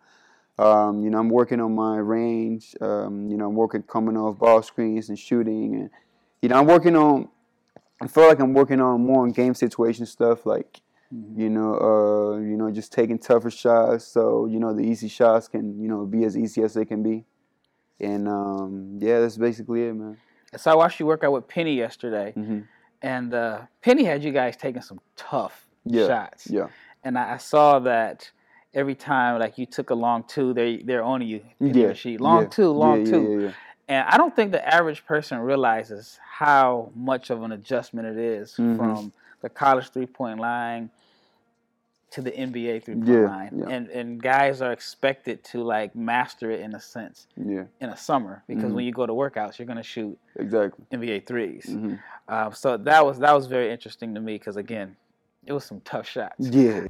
Um, 0.57 1.03
you 1.03 1.09
know, 1.09 1.19
I'm 1.19 1.29
working 1.29 1.59
on 1.59 1.75
my 1.75 1.97
range. 1.97 2.75
Um, 2.79 3.29
you 3.29 3.37
know, 3.37 3.47
I'm 3.47 3.55
working 3.55 3.83
coming 3.83 4.15
off 4.15 4.39
ball 4.39 4.61
screens 4.61 5.09
and 5.09 5.19
shooting, 5.19 5.75
and 5.75 5.89
you 6.41 6.49
know, 6.49 6.59
I'm 6.59 6.65
working 6.65 6.95
on. 6.95 7.29
I 8.01 8.07
feel 8.07 8.27
like 8.27 8.39
I'm 8.39 8.53
working 8.53 8.79
on 8.79 9.05
more 9.05 9.23
on 9.23 9.31
game 9.31 9.53
situation 9.53 10.05
stuff, 10.05 10.45
like 10.45 10.81
mm-hmm. 11.13 11.39
you 11.39 11.49
know, 11.49 11.75
uh, 11.75 12.37
you 12.37 12.55
know, 12.55 12.71
just 12.71 12.93
taking 12.93 13.19
tougher 13.19 13.51
shots, 13.51 14.05
so 14.05 14.45
you 14.45 14.59
know 14.59 14.73
the 14.73 14.83
easy 14.83 15.09
shots 15.09 15.47
can 15.49 15.81
you 15.81 15.89
know 15.89 16.05
be 16.05 16.23
as 16.23 16.37
easy 16.37 16.61
as 16.63 16.73
they 16.73 16.85
can 16.85 17.03
be, 17.03 17.25
and 17.99 18.27
um, 18.29 18.97
yeah, 19.01 19.19
that's 19.19 19.37
basically 19.37 19.83
it, 19.83 19.93
man. 19.93 20.17
So 20.55 20.71
I 20.71 20.75
watched 20.75 21.01
you 21.01 21.05
work 21.05 21.25
out 21.25 21.33
with 21.33 21.49
Penny 21.49 21.75
yesterday, 21.75 22.33
mm-hmm. 22.35 22.59
and 23.01 23.33
uh, 23.33 23.61
Penny 23.81 24.05
had 24.05 24.23
you 24.23 24.31
guys 24.31 24.55
taking 24.55 24.81
some 24.81 25.01
tough 25.17 25.67
yeah. 25.83 26.07
shots. 26.07 26.47
Yeah, 26.49 26.67
and 27.03 27.17
I, 27.17 27.33
I 27.33 27.37
saw 27.37 27.79
that 27.79 28.31
every 28.75 28.93
time 28.93 29.39
like 29.39 29.57
you 29.57 29.65
took 29.65 29.89
a 29.89 29.95
long 29.95 30.23
two, 30.27 30.53
they 30.53 30.77
they're 30.77 31.03
on 31.03 31.21
you. 31.21 31.41
Yeah. 31.59 31.93
Sheet. 31.93 32.21
Long 32.21 32.43
yeah. 32.43 32.49
two, 32.49 32.69
long 32.69 33.05
yeah, 33.05 33.11
two. 33.11 33.39
Yeah, 33.41 33.51
and 33.87 34.07
I 34.07 34.17
don't 34.17 34.35
think 34.35 34.51
the 34.51 34.67
average 34.73 35.05
person 35.05 35.39
realizes 35.39 36.19
how 36.23 36.91
much 36.95 37.29
of 37.29 37.41
an 37.43 37.51
adjustment 37.51 38.07
it 38.07 38.17
is 38.17 38.51
mm-hmm. 38.51 38.77
from 38.77 39.13
the 39.41 39.49
college 39.49 39.89
three 39.89 40.05
point 40.05 40.39
line 40.39 40.89
to 42.11 42.21
the 42.21 42.31
NBA 42.31 42.83
three 42.83 42.95
point 42.95 43.07
line. 43.07 43.51
yeah. 43.57 43.69
And 43.69 43.89
and 43.89 44.21
guys 44.21 44.61
are 44.61 44.71
expected 44.71 45.43
to 45.45 45.63
like 45.63 45.95
master 45.95 46.51
it 46.51 46.61
in 46.61 46.75
a 46.75 46.79
sense. 46.79 47.27
Yeah. 47.37 47.63
In 47.79 47.89
a 47.89 47.97
summer. 47.97 48.43
Because 48.47 48.65
mm-hmm. 48.65 48.73
when 48.73 48.85
you 48.85 48.91
go 48.91 49.05
to 49.05 49.13
workouts 49.13 49.57
you're 49.57 49.67
gonna 49.67 49.83
shoot 49.83 50.17
exactly 50.35 50.85
NBA 50.91 51.25
3s 51.25 51.69
mm-hmm. 51.69 51.95
uh, 52.27 52.51
so 52.51 52.77
that 52.77 53.05
was 53.05 53.19
that 53.19 53.33
was 53.33 53.47
very 53.47 53.71
interesting 53.71 54.13
to 54.15 54.21
me 54.21 54.35
because 54.35 54.57
again, 54.57 54.95
it 55.45 55.53
was 55.53 55.63
some 55.63 55.81
tough 55.81 56.07
shots. 56.07 56.35
Yeah. 56.39 56.87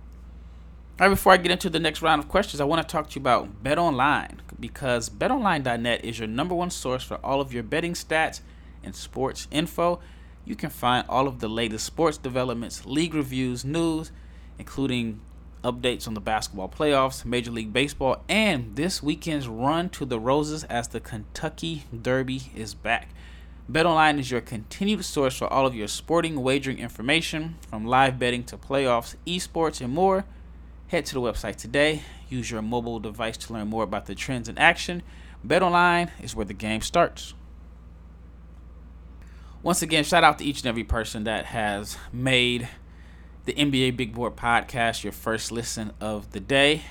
All 0.98 1.08
right, 1.08 1.14
before 1.14 1.34
I 1.34 1.38
get 1.38 1.52
into 1.52 1.70
the 1.70 1.78
next 1.78 2.02
round 2.02 2.24
of 2.24 2.30
questions, 2.30 2.62
I 2.62 2.64
want 2.64 2.82
to 2.82 2.90
talk 2.90 3.10
to 3.10 3.16
you 3.20 3.22
about 3.22 3.62
BetOnline 3.62 4.38
because 4.58 5.10
BetOnline.net 5.10 6.06
is 6.06 6.20
your 6.20 6.28
number 6.30 6.56
one 6.56 6.70
source 6.70 7.04
for 7.04 7.16
all 7.16 7.42
of 7.42 7.52
your 7.52 7.64
betting 7.64 7.92
stats 7.92 8.40
and 8.82 8.96
sports 8.96 9.50
info. 9.52 10.00
You 10.46 10.56
can 10.56 10.70
find 10.70 11.06
all 11.10 11.28
of 11.28 11.42
the 11.42 11.50
latest 11.50 11.86
sports 11.86 12.18
developments, 12.18 12.86
league 12.86 13.14
reviews, 13.14 13.66
news, 13.66 14.14
including 14.58 15.20
updates 15.66 16.08
on 16.08 16.14
the 16.14 16.22
basketball 16.22 16.70
playoffs, 16.70 17.26
Major 17.26 17.52
League 17.52 17.74
Baseball, 17.74 18.24
and 18.30 18.78
this 18.78 19.04
weekend's 19.04 19.50
run 19.50 19.90
to 19.90 20.06
the 20.06 20.18
Roses 20.18 20.64
as 20.64 20.88
the 20.88 21.02
Kentucky 21.02 21.84
Derby 21.94 22.44
is 22.56 22.74
back. 22.74 23.10
BetOnline 23.70 24.18
is 24.18 24.32
your 24.32 24.40
continued 24.40 25.04
source 25.04 25.38
for 25.40 25.52
all 25.52 25.66
of 25.66 25.76
your 25.76 25.90
sporting 25.90 26.42
wagering 26.42 26.80
information, 26.80 27.56
from 27.70 27.86
live 27.86 28.18
betting 28.18 28.46
to 28.46 28.58
playoffs, 28.58 29.16
esports, 29.28 29.82
and 29.82 29.94
more. 29.94 30.24
Head 30.88 31.06
to 31.08 31.16
the 31.16 31.22
website 31.22 31.56
today. 31.56 32.04
Use 32.30 32.52
your 32.52 32.62
mobile 32.62 33.00
device 33.00 33.38
to 33.38 33.54
learn 33.54 33.70
more 33.70 33.84
about 33.84 34.06
the 34.06 34.14
trends 34.14 34.48
in 34.48 34.58
action. 34.58 35.02
BetOnline 35.46 36.12
is 36.22 36.36
where 36.36 36.46
the 36.46 36.54
game 36.54 36.82
starts. 36.82 37.34
Once 39.64 39.82
again, 39.82 40.04
shout 40.04 40.24
out 40.24 40.38
to 40.38 40.46
each 40.46 40.60
and 40.60 40.68
every 40.68 40.84
person 40.84 41.24
that 41.24 41.46
has 41.46 41.98
made 42.14 42.68
the 43.46 43.54
NBA 43.54 43.98
Big 43.98 44.14
Board 44.14 44.36
podcast 44.36 45.04
your 45.04 45.12
first 45.12 45.52
listen 45.52 45.92
of 46.00 46.32
the 46.34 46.40
day. 46.40 46.84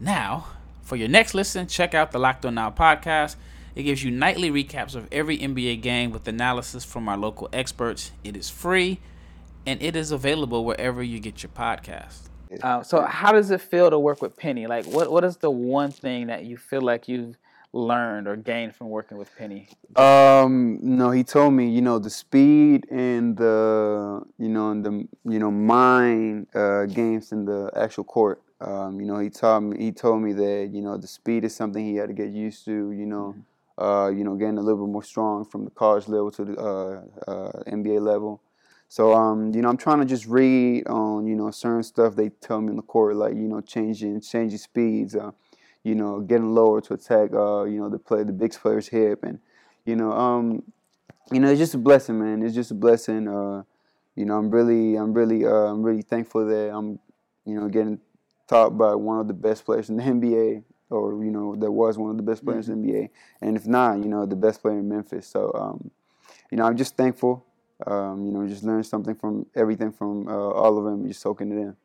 Now, 0.00 0.46
for 0.82 0.96
your 0.96 1.08
next 1.08 1.32
listen, 1.32 1.68
check 1.68 1.94
out 1.94 2.10
the 2.10 2.18
Locked 2.18 2.44
On 2.44 2.56
Now 2.56 2.70
podcast. 2.70 3.36
It 3.76 3.84
gives 3.84 4.02
you 4.02 4.10
nightly 4.10 4.50
recaps 4.50 4.96
of 4.96 5.06
every 5.12 5.38
NBA 5.38 5.82
game 5.82 6.10
with 6.10 6.26
analysis 6.26 6.84
from 6.84 7.08
our 7.08 7.16
local 7.16 7.48
experts. 7.52 8.10
It 8.24 8.36
is 8.36 8.50
free 8.50 8.98
and 9.64 9.80
it 9.80 9.94
is 9.94 10.10
available 10.10 10.64
wherever 10.64 11.00
you 11.00 11.20
get 11.20 11.44
your 11.44 11.50
podcast. 11.50 12.29
Uh, 12.62 12.82
so 12.82 13.02
how 13.02 13.32
does 13.32 13.50
it 13.50 13.60
feel 13.60 13.90
to 13.90 13.98
work 13.98 14.20
with 14.20 14.36
Penny? 14.36 14.66
Like 14.66 14.86
what 14.86 15.10
what 15.10 15.24
is 15.24 15.36
the 15.36 15.50
one 15.50 15.90
thing 15.90 16.26
that 16.26 16.44
you 16.44 16.56
feel 16.56 16.80
like 16.80 17.08
you've 17.08 17.36
learned 17.72 18.26
or 18.26 18.36
gained 18.36 18.74
from 18.74 18.88
working 18.88 19.16
with 19.18 19.34
Penny? 19.36 19.68
Um, 19.96 20.78
no, 20.82 21.10
he 21.10 21.22
told 21.24 21.54
me, 21.54 21.68
you 21.68 21.80
know, 21.80 21.98
the 21.98 22.10
speed 22.10 22.86
and 22.90 23.36
the, 23.36 24.22
you 24.38 24.48
know, 24.48 24.70
and 24.70 24.84
the, 24.84 25.08
you 25.30 25.38
know, 25.38 25.50
mind 25.50 26.48
uh, 26.54 26.86
games 26.86 27.32
in 27.32 27.44
the 27.44 27.70
actual 27.76 28.04
court. 28.04 28.42
Um, 28.60 29.00
you 29.00 29.06
know, 29.06 29.18
he 29.18 29.30
taught 29.30 29.60
me, 29.60 29.82
he 29.82 29.92
told 29.92 30.22
me 30.22 30.32
that, 30.32 30.70
you 30.72 30.82
know, 30.82 30.96
the 30.96 31.06
speed 31.06 31.44
is 31.44 31.54
something 31.54 31.84
he 31.84 31.96
had 31.96 32.08
to 32.08 32.14
get 32.14 32.30
used 32.30 32.64
to. 32.66 32.92
You 32.92 33.06
know, 33.06 33.34
mm-hmm. 33.36 33.82
uh, 33.82 34.08
you 34.10 34.24
know, 34.24 34.34
getting 34.34 34.58
a 34.58 34.60
little 34.60 34.84
bit 34.84 34.92
more 34.92 35.02
strong 35.02 35.44
from 35.44 35.64
the 35.64 35.70
college 35.70 36.08
level 36.08 36.30
to 36.32 36.44
the 36.44 36.56
uh, 36.58 37.02
uh 37.30 37.62
NBA 37.70 38.00
level. 38.02 38.42
So 38.90 39.14
um, 39.14 39.54
you 39.54 39.62
know, 39.62 39.68
I'm 39.68 39.76
trying 39.76 40.00
to 40.00 40.04
just 40.04 40.26
read 40.26 40.88
on 40.88 41.24
you 41.28 41.36
know 41.36 41.52
certain 41.52 41.84
stuff 41.84 42.16
they 42.16 42.28
tell 42.28 42.60
me 42.60 42.70
in 42.70 42.76
the 42.76 42.82
court, 42.82 43.14
like 43.14 43.34
you 43.34 43.46
know, 43.46 43.60
changing 43.60 44.20
changing 44.20 44.58
speeds, 44.58 45.14
uh, 45.14 45.30
you 45.84 45.94
know, 45.94 46.18
getting 46.18 46.52
lower 46.52 46.80
to 46.80 46.94
attack, 46.94 47.32
uh, 47.32 47.62
you 47.62 47.78
know, 47.78 47.88
the 47.88 48.00
play 48.00 48.24
the 48.24 48.32
big 48.32 48.52
player's 48.52 48.88
hip, 48.88 49.22
and 49.22 49.38
you 49.84 49.94
know, 49.94 50.10
um, 50.10 50.64
you 51.30 51.38
know, 51.38 51.48
it's 51.48 51.60
just 51.60 51.74
a 51.74 51.78
blessing, 51.78 52.18
man. 52.18 52.42
It's 52.42 52.52
just 52.52 52.72
a 52.72 52.74
blessing. 52.74 53.28
Uh, 53.28 53.62
you 54.16 54.24
know, 54.24 54.36
I'm 54.36 54.50
really, 54.50 54.96
I'm 54.96 55.14
really, 55.14 55.46
uh, 55.46 55.70
I'm 55.70 55.84
really 55.84 56.02
thankful 56.02 56.44
that 56.46 56.74
I'm, 56.74 56.98
you 57.46 57.54
know, 57.54 57.68
getting 57.68 58.00
taught 58.48 58.76
by 58.76 58.96
one 58.96 59.20
of 59.20 59.28
the 59.28 59.34
best 59.34 59.64
players 59.66 59.88
in 59.88 59.98
the 59.98 60.02
NBA, 60.02 60.64
or 60.90 61.24
you 61.24 61.30
know, 61.30 61.54
that 61.54 61.70
was 61.70 61.96
one 61.96 62.10
of 62.10 62.16
the 62.16 62.24
best 62.24 62.44
players 62.44 62.68
mm-hmm. 62.68 62.82
in 62.82 62.86
the 62.86 62.92
NBA, 62.92 63.10
and 63.40 63.56
if 63.56 63.68
not, 63.68 63.98
you 63.98 64.08
know, 64.08 64.26
the 64.26 64.34
best 64.34 64.62
player 64.62 64.80
in 64.80 64.88
Memphis. 64.88 65.28
So, 65.28 65.52
um, 65.54 65.92
you 66.50 66.58
know, 66.58 66.64
I'm 66.64 66.76
just 66.76 66.96
thankful. 66.96 67.46
Um, 67.86 68.26
you 68.26 68.32
know, 68.32 68.46
just 68.46 68.64
learn 68.64 68.82
something 68.82 69.14
from 69.14 69.46
everything 69.54 69.92
from 69.92 70.28
uh, 70.28 70.32
all 70.32 70.78
of 70.78 70.84
them, 70.84 71.06
just 71.06 71.20
soaking 71.20 71.52
it 71.52 71.56
in. 71.56 71.76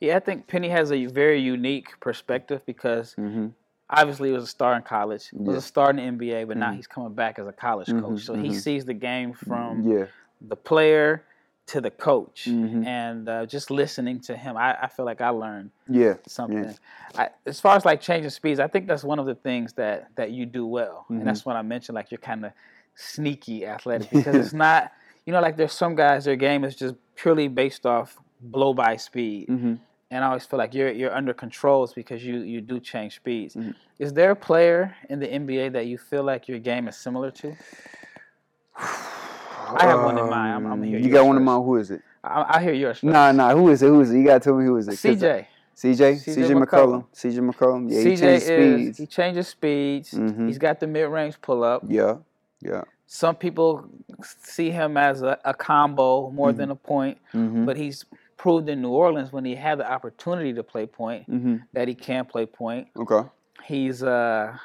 Yeah, 0.00 0.16
I 0.16 0.20
think 0.20 0.46
Penny 0.46 0.68
has 0.68 0.92
a 0.92 1.06
very 1.06 1.40
unique 1.40 1.98
perspective 2.00 2.62
because 2.64 3.14
mm-hmm. 3.18 3.48
obviously 3.88 4.30
he 4.30 4.34
was 4.34 4.44
a 4.44 4.48
star 4.48 4.74
in 4.76 4.82
college, 4.82 5.28
he 5.28 5.36
was 5.36 5.54
yeah. 5.54 5.58
a 5.58 5.62
star 5.62 5.90
in 5.90 5.96
the 5.96 6.02
NBA, 6.02 6.46
but 6.46 6.52
mm-hmm. 6.52 6.60
now 6.60 6.72
he's 6.72 6.86
coming 6.86 7.14
back 7.14 7.38
as 7.38 7.46
a 7.46 7.52
college 7.52 7.88
mm-hmm. 7.88 8.00
coach. 8.00 8.22
So 8.22 8.34
he 8.34 8.48
mm-hmm. 8.48 8.58
sees 8.58 8.84
the 8.84 8.94
game 8.94 9.34
from 9.34 9.82
yeah. 9.82 10.06
the 10.40 10.56
player 10.56 11.24
to 11.66 11.80
the 11.80 11.90
coach, 11.90 12.46
Mm-hmm. 12.48 12.84
and 12.84 13.28
uh, 13.28 13.46
just 13.46 13.70
listening 13.70 14.20
to 14.22 14.36
him, 14.36 14.56
I, 14.56 14.76
I, 14.82 14.88
feel 14.88 15.04
like 15.04 15.20
I 15.20 15.28
learned 15.28 15.70
yeah 15.88 16.14
something. 16.26 16.64
Yeah. 16.64 16.72
I, 17.16 17.28
as 17.46 17.60
far 17.60 17.76
as 17.76 17.84
like 17.84 18.00
changing 18.00 18.30
speeds, 18.30 18.58
I 18.58 18.66
think 18.66 18.88
that's 18.88 19.04
one 19.04 19.20
of 19.20 19.26
the 19.26 19.36
things 19.36 19.74
that 19.74 20.08
that 20.16 20.32
you 20.32 20.46
do 20.46 20.66
well, 20.66 21.06
and 21.08 21.18
Mm-hmm. 21.18 21.26
that's 21.26 21.44
what 21.44 21.54
I 21.54 21.62
mentioned. 21.62 21.94
Like 21.94 22.10
you're 22.10 22.18
kind 22.18 22.44
of 22.44 22.52
sneaky 22.96 23.66
athletic 23.66 24.10
because 24.12 24.34
it's 24.34 24.52
not 24.52 24.92
you 25.26 25.32
know, 25.32 25.40
like 25.40 25.56
there's 25.56 25.72
some 25.72 25.94
guys 25.94 26.24
their 26.24 26.36
game 26.36 26.64
is 26.64 26.76
just 26.76 26.94
purely 27.14 27.48
based 27.48 27.86
off 27.86 28.18
blow 28.40 28.74
by 28.74 28.96
speed. 28.96 29.48
Mm-hmm. 29.48 29.74
And 30.12 30.24
I 30.24 30.28
always 30.28 30.44
feel 30.44 30.58
like 30.58 30.74
you're 30.74 30.90
you're 30.90 31.14
under 31.14 31.32
controls 31.32 31.92
because 31.92 32.24
you 32.24 32.38
you 32.38 32.60
do 32.60 32.80
change 32.80 33.16
speeds. 33.16 33.54
Mm-hmm. 33.54 33.70
Is 33.98 34.12
there 34.12 34.32
a 34.32 34.36
player 34.36 34.96
in 35.08 35.20
the 35.20 35.28
NBA 35.28 35.72
that 35.72 35.86
you 35.86 35.98
feel 35.98 36.24
like 36.24 36.48
your 36.48 36.58
game 36.58 36.88
is 36.88 36.96
similar 36.96 37.30
to? 37.32 37.56
I 38.76 39.86
have 39.86 40.02
one 40.02 40.18
in 40.18 40.28
mind. 40.28 40.54
I'm, 40.54 40.66
I'm 40.66 40.82
here. 40.82 40.98
You 40.98 41.10
got 41.10 41.26
one 41.26 41.36
in 41.36 41.44
mind. 41.44 41.64
Who 41.64 41.76
is 41.76 41.90
it? 41.90 42.02
I, 42.24 42.56
I 42.56 42.62
hear 42.62 42.72
yours. 42.72 42.98
First. 42.98 43.04
Nah, 43.04 43.32
nah. 43.32 43.54
Who 43.54 43.68
is 43.68 43.82
it? 43.82 43.86
Who 43.86 44.00
is 44.00 44.10
it? 44.10 44.18
You 44.18 44.24
gotta 44.24 44.40
tell 44.40 44.54
me 44.54 44.64
who 44.64 44.76
is 44.76 44.88
it? 44.88 44.92
CJ. 44.92 45.46
CJ. 45.76 46.36
CJ 46.36 46.64
McCollum. 46.64 47.06
CJ 47.14 47.50
McCollum. 47.50 47.90
Yeah, 47.90 48.00
CJ 48.00 48.04
he 48.04 48.16
changes 48.16 48.42
is 48.42 48.46
speeds. 48.46 48.98
he 48.98 49.06
changes 49.06 49.48
speeds. 49.48 50.10
Mhm. 50.12 50.46
He's 50.48 50.58
got 50.58 50.80
the 50.80 50.86
mid 50.86 51.08
range 51.08 51.40
pull 51.40 51.64
up. 51.64 51.82
Yeah, 51.86 52.16
yeah. 52.60 52.82
Some 53.12 53.34
people 53.34 53.86
see 54.22 54.70
him 54.70 54.96
as 54.96 55.22
a, 55.22 55.36
a 55.44 55.52
combo 55.52 56.30
more 56.30 56.52
Mhm. 56.52 56.56
than 56.58 56.70
a 56.70 56.76
point, 56.76 57.18
Mm-hmm. 57.34 57.64
but 57.64 57.76
he's 57.76 58.04
proved 58.36 58.68
in 58.68 58.80
New 58.80 58.90
Orleans 58.90 59.32
when 59.32 59.44
he 59.44 59.56
had 59.56 59.78
the 59.80 59.90
opportunity 59.96 60.52
to 60.54 60.62
play 60.62 60.86
point 60.86 61.28
mm-hmm. 61.28 61.56
that 61.72 61.88
he 61.88 61.94
can 61.96 62.24
play 62.24 62.46
point. 62.46 62.86
Okay. 62.96 63.28
He's 63.64 64.04
uh, 64.04 64.56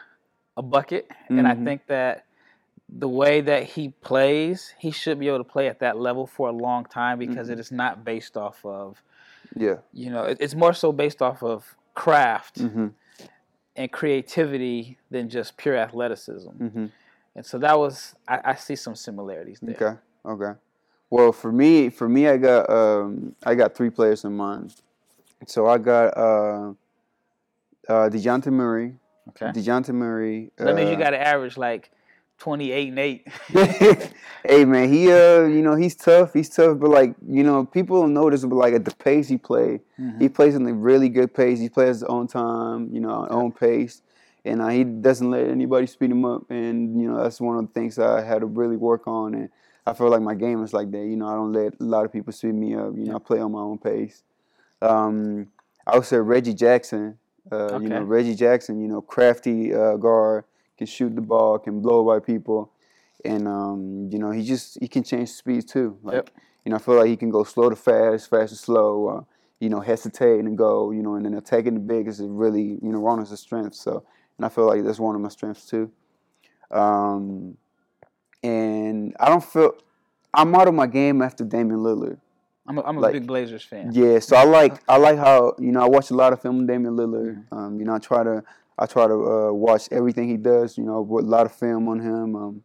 a 0.56 0.62
bucket, 0.62 1.10
and 1.28 1.48
I 1.48 1.56
Mhm. 1.56 1.64
think 1.66 1.88
that 1.88 2.26
the 2.88 3.10
way 3.10 3.42
that 3.42 3.64
he 3.64 3.90
plays, 3.90 4.76
he 4.78 4.92
should 4.92 5.18
be 5.18 5.28
able 5.28 5.40
to 5.40 5.44
play 5.56 5.68
at 5.68 5.80
that 5.80 5.98
level 5.98 6.28
for 6.28 6.48
a 6.50 6.52
long 6.52 6.86
time 6.86 7.18
because 7.18 7.50
it 7.50 7.60
is 7.60 7.72
not 7.72 8.06
based 8.06 8.38
off 8.38 8.64
of, 8.64 9.02
Yeah. 9.56 9.78
you 9.92 10.12
know, 10.12 10.24
it- 10.26 10.38
it's 10.40 10.54
more 10.54 10.72
so 10.74 10.92
based 10.92 11.20
off 11.20 11.42
of 11.42 11.76
craft 11.96 12.60
Mm-hmm. 12.62 12.88
and 13.76 13.92
creativity 13.92 15.00
than 15.10 15.30
just 15.30 15.58
pure 15.58 15.76
athleticism. 15.76 16.52
Mm-hmm. 17.36 17.40
And 17.40 17.46
so 17.46 17.58
that 17.60 17.78
was, 17.78 18.16
I, 18.28 18.40
I 18.46 18.56
see 18.56 18.76
some 18.76 18.96
similarities 18.96 19.60
there. 19.62 19.76
Okay. 19.76 20.00
Okay. 20.26 20.60
Well, 21.10 21.32
for 21.32 21.52
me, 21.52 21.90
for 21.90 22.10
me, 22.10 22.28
I 22.28 22.38
got 22.38 22.70
um, 22.70 23.36
I 23.46 23.54
got 23.56 23.76
three 23.76 23.90
players 23.92 24.24
in 24.26 24.36
mind. 24.36 24.74
So 25.46 25.68
I 25.68 25.78
got 25.78 26.18
uh, 26.18 26.74
uh, 27.88 28.10
Dejounte 28.10 28.48
Murray. 28.48 28.96
Okay. 29.30 29.48
Dejounte 29.48 29.90
Murray. 29.94 30.52
That 30.58 30.76
means 30.76 30.90
you 30.90 30.96
uh, 30.96 31.00
got 31.00 31.12
to 31.12 31.22
average 31.22 31.58
like 31.58 31.92
28 32.40 32.90
and 32.90 33.00
8. 33.00 33.28
hey 34.46 34.66
man, 34.66 34.92
he 34.92 35.12
uh, 35.12 35.44
you 35.44 35.62
know, 35.62 35.76
he's 35.76 35.96
tough. 35.96 36.34
He's 36.34 36.50
tough, 36.50 36.80
but 36.80 36.90
like, 36.90 37.16
you 37.28 37.44
know, 37.44 37.66
people 37.66 38.08
notice, 38.08 38.44
but 38.44 38.56
like 38.56 38.74
at 38.74 38.84
the 38.86 38.96
pace 38.96 39.28
he 39.28 39.38
play, 39.38 39.82
Mhm. 40.00 40.22
he 40.22 40.28
plays 40.28 40.56
in 40.56 40.68
a 40.68 40.74
really 40.74 41.10
good 41.10 41.34
pace. 41.34 41.60
He 41.60 41.70
plays 41.70 41.98
his 41.98 42.04
own 42.04 42.28
time, 42.28 42.90
you 42.92 43.00
know, 43.00 43.28
own 43.30 43.52
pace, 43.52 44.02
and 44.46 44.62
uh, 44.62 44.68
he 44.68 44.84
doesn't 44.84 45.30
let 45.32 45.48
anybody 45.48 45.88
speed 45.88 46.12
him 46.12 46.24
up. 46.24 46.50
And 46.50 47.02
you 47.02 47.08
know, 47.10 47.22
that's 47.22 47.42
one 47.42 47.58
of 47.58 47.68
the 47.68 47.74
things 47.74 48.00
I 48.00 48.22
had 48.22 48.40
to 48.40 48.46
really 48.46 48.78
work 48.78 49.08
on. 49.08 49.34
And 49.34 49.50
I 49.86 49.94
feel 49.94 50.10
like 50.10 50.22
my 50.22 50.36
game 50.36 50.64
is 50.64 50.72
like 50.74 50.92
that. 50.92 51.06
You 51.06 51.18
know, 51.18 51.28
I 51.28 51.34
don't 51.34 51.52
let 51.52 51.74
a 51.80 51.84
lot 51.84 52.06
of 52.06 52.14
people 52.14 52.32
speed 52.32 52.54
me 52.56 52.76
up. 52.76 52.94
You 52.96 53.06
know, 53.06 53.16
I 53.16 53.20
play 53.20 53.40
on 53.40 53.52
my 53.52 53.60
own 53.60 53.78
pace. 53.80 54.24
Um, 54.82 55.48
I 55.88 55.96
would 55.98 56.06
say 56.06 56.18
Reggie 56.18 56.54
Jackson. 56.54 57.18
Uh, 57.52 57.56
Okay. 57.56 57.84
You 57.84 57.90
know, 57.90 58.02
Reggie 58.02 58.36
Jackson, 58.36 58.82
you 58.82 58.88
know, 58.88 59.02
crafty 59.02 59.74
uh, 59.74 59.98
guard, 59.98 60.46
can 60.78 60.88
shoot 60.88 61.16
the 61.16 61.22
ball, 61.22 61.60
can 61.60 61.80
blow 61.80 62.04
by 62.04 62.20
people, 62.20 62.72
and 63.24 63.48
um, 63.48 64.10
you 64.12 64.18
know, 64.18 64.32
he 64.32 64.44
just 64.44 64.78
he 64.82 64.88
can 64.88 65.04
change 65.04 65.30
speed 65.30 65.68
too. 65.68 65.98
Like, 66.02 66.16
Yep. 66.16 66.30
you 66.66 66.70
know, 66.72 66.76
I 66.78 66.80
feel 66.80 66.96
like 66.96 67.08
he 67.08 67.16
can 67.18 67.30
go 67.30 67.44
slow 67.44 67.70
to 67.70 67.76
fast, 67.76 68.30
fast 68.32 68.50
to 68.52 68.58
slow. 68.58 69.08
Uh, 69.10 69.22
you 69.60 69.70
know, 69.70 69.80
hesitate 69.80 70.40
and 70.40 70.58
go. 70.58 70.90
You 70.92 71.02
know, 71.04 71.16
and 71.16 71.26
then 71.26 71.34
attacking 71.36 71.76
the 71.76 71.80
big 71.80 72.08
is 72.08 72.20
really 72.22 72.80
you 72.82 72.92
know 72.92 73.00
Ron 73.00 73.20
is 73.22 73.32
a 73.32 73.38
strength. 73.38 73.76
So, 73.76 74.04
and 74.38 74.46
I 74.46 74.50
feel 74.50 74.66
like 74.66 74.84
that's 74.84 75.00
one 75.00 75.16
of 75.16 75.22
my 75.22 75.30
strengths 75.30 75.66
too. 75.66 75.92
Um, 76.72 77.58
and 78.44 79.16
I 79.20 79.30
don't 79.30 79.44
feel 79.44 79.74
I 80.34 80.44
model 80.44 80.74
my 80.74 80.88
game 80.88 81.22
after 81.22 81.44
Damian 81.44 81.80
Lillard. 81.80 82.18
I'm 82.68 82.78
a, 82.80 82.82
I'm 82.84 82.98
a 82.98 83.00
Like- 83.00 83.14
big 83.14 83.28
Blazers 83.28 83.64
fan. 83.64 83.92
Yeah, 83.94 84.20
so 84.20 84.36
I 84.36 84.44
like 84.44 84.82
I 84.88 84.98
like 84.98 85.18
how 85.18 85.54
you 85.60 85.72
know 85.72 85.82
I 85.84 85.88
watch 85.88 86.10
a 86.12 86.16
lot 86.16 86.34
of 86.34 86.42
film 86.42 86.62
of 86.62 86.68
Damian 86.68 86.96
Lillard. 86.96 87.44
Um, 87.52 87.80
you 87.80 87.86
know, 87.86 87.94
I 87.94 88.00
try 88.00 88.24
to 88.24 88.44
I 88.78 88.86
try 88.88 89.08
to 89.08 89.14
uh, 89.14 89.52
watch 89.54 89.88
everything 89.92 90.28
he 90.30 90.38
does. 90.38 90.78
You 90.78 90.84
know, 90.84 90.98
a 91.00 91.22
lot 91.22 91.46
of 91.46 91.54
film 91.54 91.88
on 91.88 92.00
him. 92.00 92.36
Um, 92.36 92.64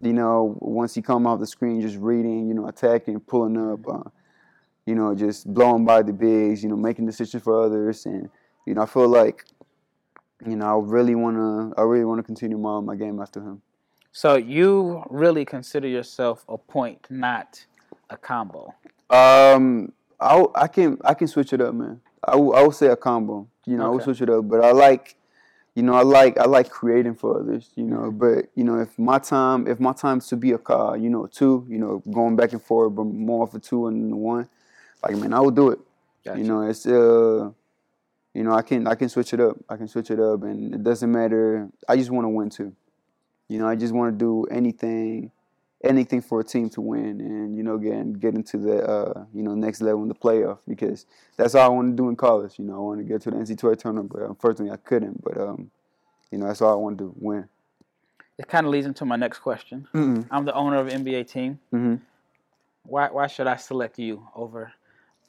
you 0.00 0.12
know, 0.12 0.56
once 0.60 0.94
he 0.94 1.02
come 1.02 1.26
off 1.28 1.38
the 1.38 1.46
screen, 1.46 1.80
just 1.80 1.96
reading. 1.96 2.48
You 2.48 2.54
know, 2.54 2.66
attacking, 2.66 3.20
pulling 3.20 3.56
up. 3.56 3.86
Uh, 3.88 4.10
you 4.84 4.96
know, 4.96 5.14
just 5.14 5.46
blowing 5.52 5.84
by 5.84 6.02
the 6.02 6.12
bigs. 6.12 6.62
You 6.64 6.68
know, 6.68 6.76
making 6.76 7.06
decisions 7.06 7.42
for 7.44 7.62
others, 7.62 8.04
and 8.06 8.28
you 8.66 8.74
know, 8.74 8.82
I 8.82 8.86
feel 8.86 9.06
like 9.08 9.44
you 10.46 10.56
know 10.56 10.66
I 10.66 10.84
really 10.84 11.14
wanna 11.14 11.72
I 11.76 11.82
really 11.82 12.04
wanna 12.04 12.22
continue 12.22 12.58
modeling 12.58 12.86
my 12.86 12.96
game 12.96 13.20
after 13.20 13.40
him. 13.40 13.62
So 14.12 14.36
you 14.36 15.02
really 15.08 15.44
consider 15.44 15.88
yourself 15.88 16.44
a 16.48 16.58
point, 16.58 17.06
not 17.08 17.64
a 18.10 18.16
combo. 18.16 18.74
Um, 19.08 19.92
I 20.20 20.44
I 20.54 20.68
can 20.68 20.98
I 21.04 21.14
can 21.14 21.28
switch 21.28 21.52
it 21.52 21.60
up, 21.60 21.74
man. 21.74 22.00
I 22.22 22.32
I 22.32 22.62
would 22.62 22.74
say 22.74 22.88
a 22.88 22.96
combo. 22.96 23.48
You 23.64 23.76
know, 23.76 23.86
I 23.86 23.88
would 23.88 24.02
switch 24.02 24.20
it 24.20 24.28
up, 24.28 24.48
but 24.48 24.64
I 24.64 24.72
like, 24.72 25.16
you 25.74 25.82
know, 25.82 25.94
I 25.94 26.02
like 26.02 26.36
I 26.36 26.44
like 26.44 26.68
creating 26.68 27.14
for 27.14 27.40
others. 27.40 27.70
You 27.74 27.84
know, 27.84 28.10
but 28.10 28.46
you 28.54 28.64
know, 28.64 28.80
if 28.80 28.98
my 28.98 29.18
time 29.18 29.66
if 29.66 29.80
my 29.80 29.92
time's 29.92 30.26
to 30.28 30.36
be 30.36 30.52
a 30.52 30.58
car, 30.58 30.96
you 30.96 31.08
know, 31.08 31.26
two, 31.26 31.66
you 31.68 31.78
know, 31.78 32.02
going 32.12 32.36
back 32.36 32.52
and 32.52 32.62
forth, 32.62 32.94
but 32.94 33.04
more 33.04 33.46
for 33.46 33.58
two 33.58 33.86
and 33.86 34.14
one, 34.14 34.48
like 35.02 35.16
man, 35.16 35.32
I 35.32 35.40
will 35.40 35.50
do 35.50 35.70
it. 35.70 35.78
Gotcha. 36.24 36.38
You 36.38 36.44
know, 36.44 36.62
it's 36.62 36.86
uh, 36.86 37.50
you 38.34 38.42
know, 38.42 38.52
I 38.52 38.62
can 38.62 38.86
I 38.86 38.94
can 38.94 39.08
switch 39.08 39.34
it 39.34 39.40
up. 39.40 39.56
I 39.68 39.76
can 39.76 39.88
switch 39.88 40.10
it 40.10 40.18
up, 40.18 40.42
and 40.42 40.74
it 40.74 40.82
doesn't 40.82 41.10
matter. 41.10 41.68
I 41.88 41.96
just 41.96 42.10
want 42.10 42.24
to 42.24 42.30
win 42.30 42.50
too. 42.50 42.74
You 43.48 43.58
know, 43.58 43.68
I 43.68 43.76
just 43.76 43.92
want 43.92 44.18
to 44.18 44.18
do 44.18 44.44
anything, 44.44 45.30
anything 45.84 46.22
for 46.22 46.40
a 46.40 46.44
team 46.44 46.70
to 46.70 46.80
win, 46.80 47.20
and 47.20 47.54
you 47.56 47.62
know, 47.62 47.76
get 47.76 48.18
get 48.20 48.34
into 48.34 48.56
the 48.56 48.82
uh, 48.88 49.24
you 49.34 49.42
know 49.42 49.54
next 49.54 49.82
level 49.82 50.02
in 50.02 50.08
the 50.08 50.14
playoff 50.14 50.58
because 50.66 51.04
that's 51.36 51.54
all 51.54 51.66
I 51.66 51.68
want 51.68 51.92
to 51.92 52.02
do 52.02 52.08
in 52.08 52.16
college. 52.16 52.58
You 52.58 52.64
know, 52.64 52.76
I 52.76 52.78
want 52.78 53.00
to 53.00 53.04
get 53.04 53.20
to 53.22 53.30
the 53.30 53.36
NCAA 53.36 53.78
tournament, 53.78 54.10
but 54.10 54.22
unfortunately 54.22 54.72
I 54.72 54.76
couldn't. 54.76 55.22
But 55.22 55.36
um, 55.38 55.70
you 56.30 56.38
know, 56.38 56.46
that's 56.46 56.62
all 56.62 56.72
I 56.72 56.76
want 56.76 56.96
to 56.98 57.04
do, 57.04 57.14
win. 57.18 57.48
It 58.38 58.48
kind 58.48 58.64
of 58.64 58.72
leads 58.72 58.86
into 58.86 59.04
my 59.04 59.16
next 59.16 59.40
question. 59.40 59.86
Mm-hmm. 59.94 60.34
I'm 60.34 60.46
the 60.46 60.54
owner 60.54 60.78
of 60.78 60.88
an 60.88 61.04
NBA 61.04 61.30
team. 61.30 61.60
hmm 61.70 61.96
Why 62.84 63.08
why 63.08 63.26
should 63.26 63.46
I 63.46 63.56
select 63.56 63.98
you 63.98 64.26
over 64.34 64.72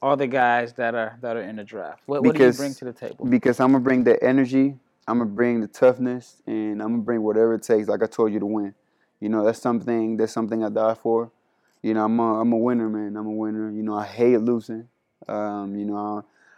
all 0.04 0.18
the 0.18 0.28
guys 0.28 0.74
that 0.74 0.94
are 0.94 1.18
that 1.22 1.38
are 1.38 1.42
in 1.42 1.56
the 1.56 1.64
draft? 1.64 2.04
What, 2.06 2.24
what 2.24 2.36
do 2.36 2.44
you 2.44 2.52
bring 2.52 2.74
to 2.74 2.86
the 2.86 2.94
table? 2.94 3.26
because 3.26 3.60
I'm 3.62 3.72
gonna 3.72 3.84
bring 3.84 4.04
the 4.04 4.22
energy, 4.22 4.76
I'm 5.08 5.20
gonna 5.20 5.30
bring 5.30 5.62
the 5.62 5.68
toughness, 5.68 6.42
and 6.46 6.82
I'm 6.82 6.90
gonna 6.90 7.04
bring 7.04 7.22
whatever 7.22 7.54
it 7.54 7.64
takes. 7.64 7.88
Like 7.88 8.04
I 8.04 8.08
told 8.08 8.34
you 8.34 8.40
to 8.40 8.46
win. 8.46 8.76
You 9.22 9.30
know, 9.30 9.46
that's 9.46 9.62
something. 9.62 10.18
That's 10.18 10.34
something 10.34 10.62
I 10.64 10.70
die 10.70 10.96
for. 10.96 11.32
You 11.82 11.94
know, 11.94 12.04
I'm 12.04 12.20
a, 12.20 12.42
I'm 12.42 12.52
a 12.52 12.58
winner, 12.58 12.90
man. 12.90 13.16
I'm 13.16 13.28
a 13.28 13.32
winner. 13.32 13.72
You 13.72 13.82
know, 13.82 13.96
I 13.96 14.06
hate 14.06 14.38
losing. 14.38 14.90
Um, 15.28 15.76
you 15.78 15.86
know, 15.86 15.96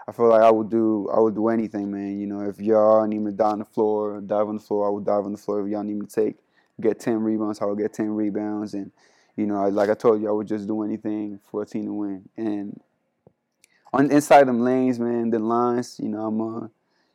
I, 0.07 0.09
I 0.09 0.11
feel 0.11 0.29
like 0.29 0.41
I 0.41 0.49
would 0.49 0.71
do 0.71 1.07
I 1.15 1.19
would 1.19 1.35
do 1.35 1.49
anything, 1.49 1.91
man. 1.91 2.19
You 2.19 2.25
know, 2.25 2.41
if 2.41 2.59
y'all 2.59 3.05
need 3.05 3.19
me 3.19 3.31
to 3.31 3.37
die 3.37 3.51
on 3.51 3.59
the 3.59 3.65
floor, 3.65 4.21
dive 4.21 4.47
on 4.47 4.55
the 4.55 4.63
floor, 4.63 4.87
I 4.87 4.89
would 4.89 5.05
dive 5.05 5.25
on 5.25 5.33
the 5.33 5.37
floor. 5.37 5.63
If 5.63 5.71
y'all 5.71 5.83
need 5.83 5.97
me 5.97 6.07
to 6.07 6.11
take 6.11 6.37
get 6.81 6.99
ten 6.99 7.19
rebounds, 7.19 7.61
I 7.61 7.65
would 7.65 7.77
get 7.77 7.93
ten 7.93 8.09
rebounds. 8.09 8.73
And 8.73 8.91
you 9.37 9.45
know, 9.45 9.57
I, 9.57 9.69
like 9.69 9.89
I 9.89 9.93
told 9.93 10.19
you, 10.21 10.29
I 10.29 10.31
would 10.31 10.47
just 10.47 10.67
do 10.67 10.81
anything 10.81 11.39
for 11.51 11.61
a 11.61 11.65
team 11.67 11.85
to 11.85 11.93
win. 11.93 12.27
And 12.37 12.81
on 13.95 14.11
inside 14.11 14.47
them 14.47 14.59
lanes, 14.59 14.99
man, 14.99 15.29
the 15.29 15.39
lines, 15.39 15.99
you 16.01 16.09
know, 16.09 16.27
I'm 16.27 16.39
a, 16.41 16.61
you 16.61 16.71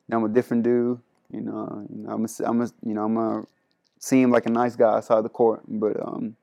know, 0.09 0.17
I'm 0.19 0.25
a 0.25 0.29
different 0.29 0.63
dude. 0.63 0.99
You 1.31 1.43
know, 1.43 1.87
you 1.89 2.03
know, 2.03 2.11
I'm 2.11 2.25
a, 2.25 2.29
I'm 2.45 2.61
a, 2.63 2.69
you 2.85 2.95
know, 2.95 3.05
I'm 3.05 3.17
a 3.17 3.45
seem 3.99 4.31
like 4.31 4.47
a 4.47 4.51
nice 4.51 4.75
guy 4.77 4.95
outside 4.97 5.23
the 5.23 5.29
court, 5.29 5.63
but 5.69 6.01
um, 6.01 6.37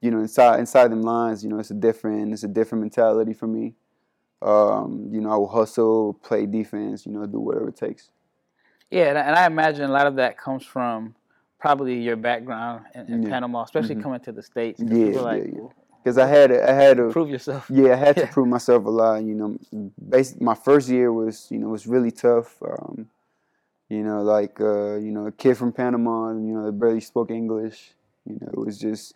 you 0.00 0.10
know, 0.10 0.18
inside 0.18 0.58
inside 0.58 0.90
them 0.90 1.02
lines, 1.02 1.42
you 1.44 1.48
know, 1.48 1.58
it's 1.58 1.70
a 1.70 1.74
different, 1.74 2.32
it's 2.32 2.42
a 2.42 2.48
different 2.48 2.82
mentality 2.82 3.32
for 3.32 3.46
me. 3.46 3.74
Um, 4.42 5.08
you 5.12 5.20
know, 5.20 5.30
I 5.30 5.36
will 5.36 5.48
hustle, 5.48 6.14
play 6.14 6.46
defense, 6.46 7.06
you 7.06 7.12
know, 7.12 7.24
do 7.26 7.38
whatever 7.38 7.68
it 7.68 7.76
takes. 7.76 8.10
Yeah, 8.90 9.10
and 9.10 9.36
I, 9.36 9.46
imagine 9.46 9.88
a 9.88 9.92
lot 9.92 10.06
of 10.06 10.16
that 10.16 10.36
comes 10.36 10.66
from 10.66 11.14
probably 11.58 12.02
your 12.02 12.16
background 12.16 12.84
in, 12.94 13.06
in 13.06 13.22
Yeah. 13.22 13.30
Panama, 13.30 13.62
especially 13.62 13.94
Mhm. 13.94 14.02
coming 14.02 14.20
to 14.20 14.32
the 14.32 14.42
states. 14.42 14.82
Yeah, 14.84 15.20
like, 15.20 15.44
yeah, 15.44 15.60
yeah. 15.62 15.68
Because 16.02 16.18
I 16.18 16.26
had, 16.26 16.50
I 16.50 16.72
had 16.72 16.98
a, 16.98 17.10
prove 17.10 17.30
yourself. 17.30 17.70
Yeah, 17.70 17.92
I 17.92 17.96
had 17.96 18.16
to 18.16 18.26
prove 18.26 18.48
myself 18.48 18.84
a 18.86 18.90
lot. 18.90 19.22
You 19.22 19.34
know, 19.34 19.90
basically 20.08 20.44
my 20.44 20.54
first 20.56 20.88
year 20.88 21.12
was, 21.12 21.46
you 21.48 21.58
know, 21.58 21.68
was 21.68 21.86
really 21.86 22.10
tough. 22.10 22.60
Um, 22.60 23.08
you 23.88 24.02
know, 24.02 24.22
like 24.22 24.60
uh, 24.60 24.96
you 24.96 25.12
know, 25.12 25.26
a 25.26 25.32
kid 25.32 25.56
from 25.56 25.70
Panama, 25.70 26.30
you 26.32 26.54
know, 26.54 26.64
that 26.66 26.72
barely 26.72 27.00
spoke 27.00 27.30
English. 27.30 27.92
You 28.26 28.38
know, 28.40 28.48
it 28.48 28.58
was 28.58 28.78
just, 28.78 29.14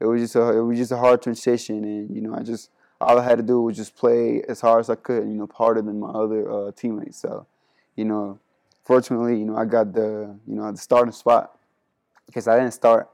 it 0.00 0.06
was 0.06 0.22
just 0.22 0.36
a, 0.36 0.56
it 0.56 0.60
was 0.62 0.78
just 0.78 0.92
a 0.92 0.96
hard 0.96 1.20
transition, 1.20 1.84
and 1.84 2.14
you 2.14 2.22
know, 2.22 2.34
I 2.34 2.42
just 2.42 2.70
all 3.00 3.18
I 3.18 3.24
had 3.24 3.38
to 3.38 3.42
do 3.42 3.60
was 3.60 3.76
just 3.76 3.94
play 3.96 4.42
as 4.48 4.60
hard 4.60 4.80
as 4.80 4.88
I 4.88 4.94
could. 4.94 5.24
You 5.24 5.34
know, 5.34 5.48
harder 5.52 5.82
than 5.82 6.00
my 6.00 6.08
other 6.08 6.50
uh, 6.50 6.70
teammates. 6.72 7.18
So, 7.18 7.46
you 7.96 8.04
know, 8.04 8.38
fortunately, 8.84 9.38
you 9.38 9.44
know, 9.44 9.56
I 9.56 9.64
got 9.64 9.92
the, 9.92 10.34
you 10.46 10.54
know, 10.54 10.70
the 10.70 10.78
starting 10.78 11.12
spot 11.12 11.58
because 12.26 12.48
I 12.48 12.58
didn't 12.58 12.74
start. 12.74 13.10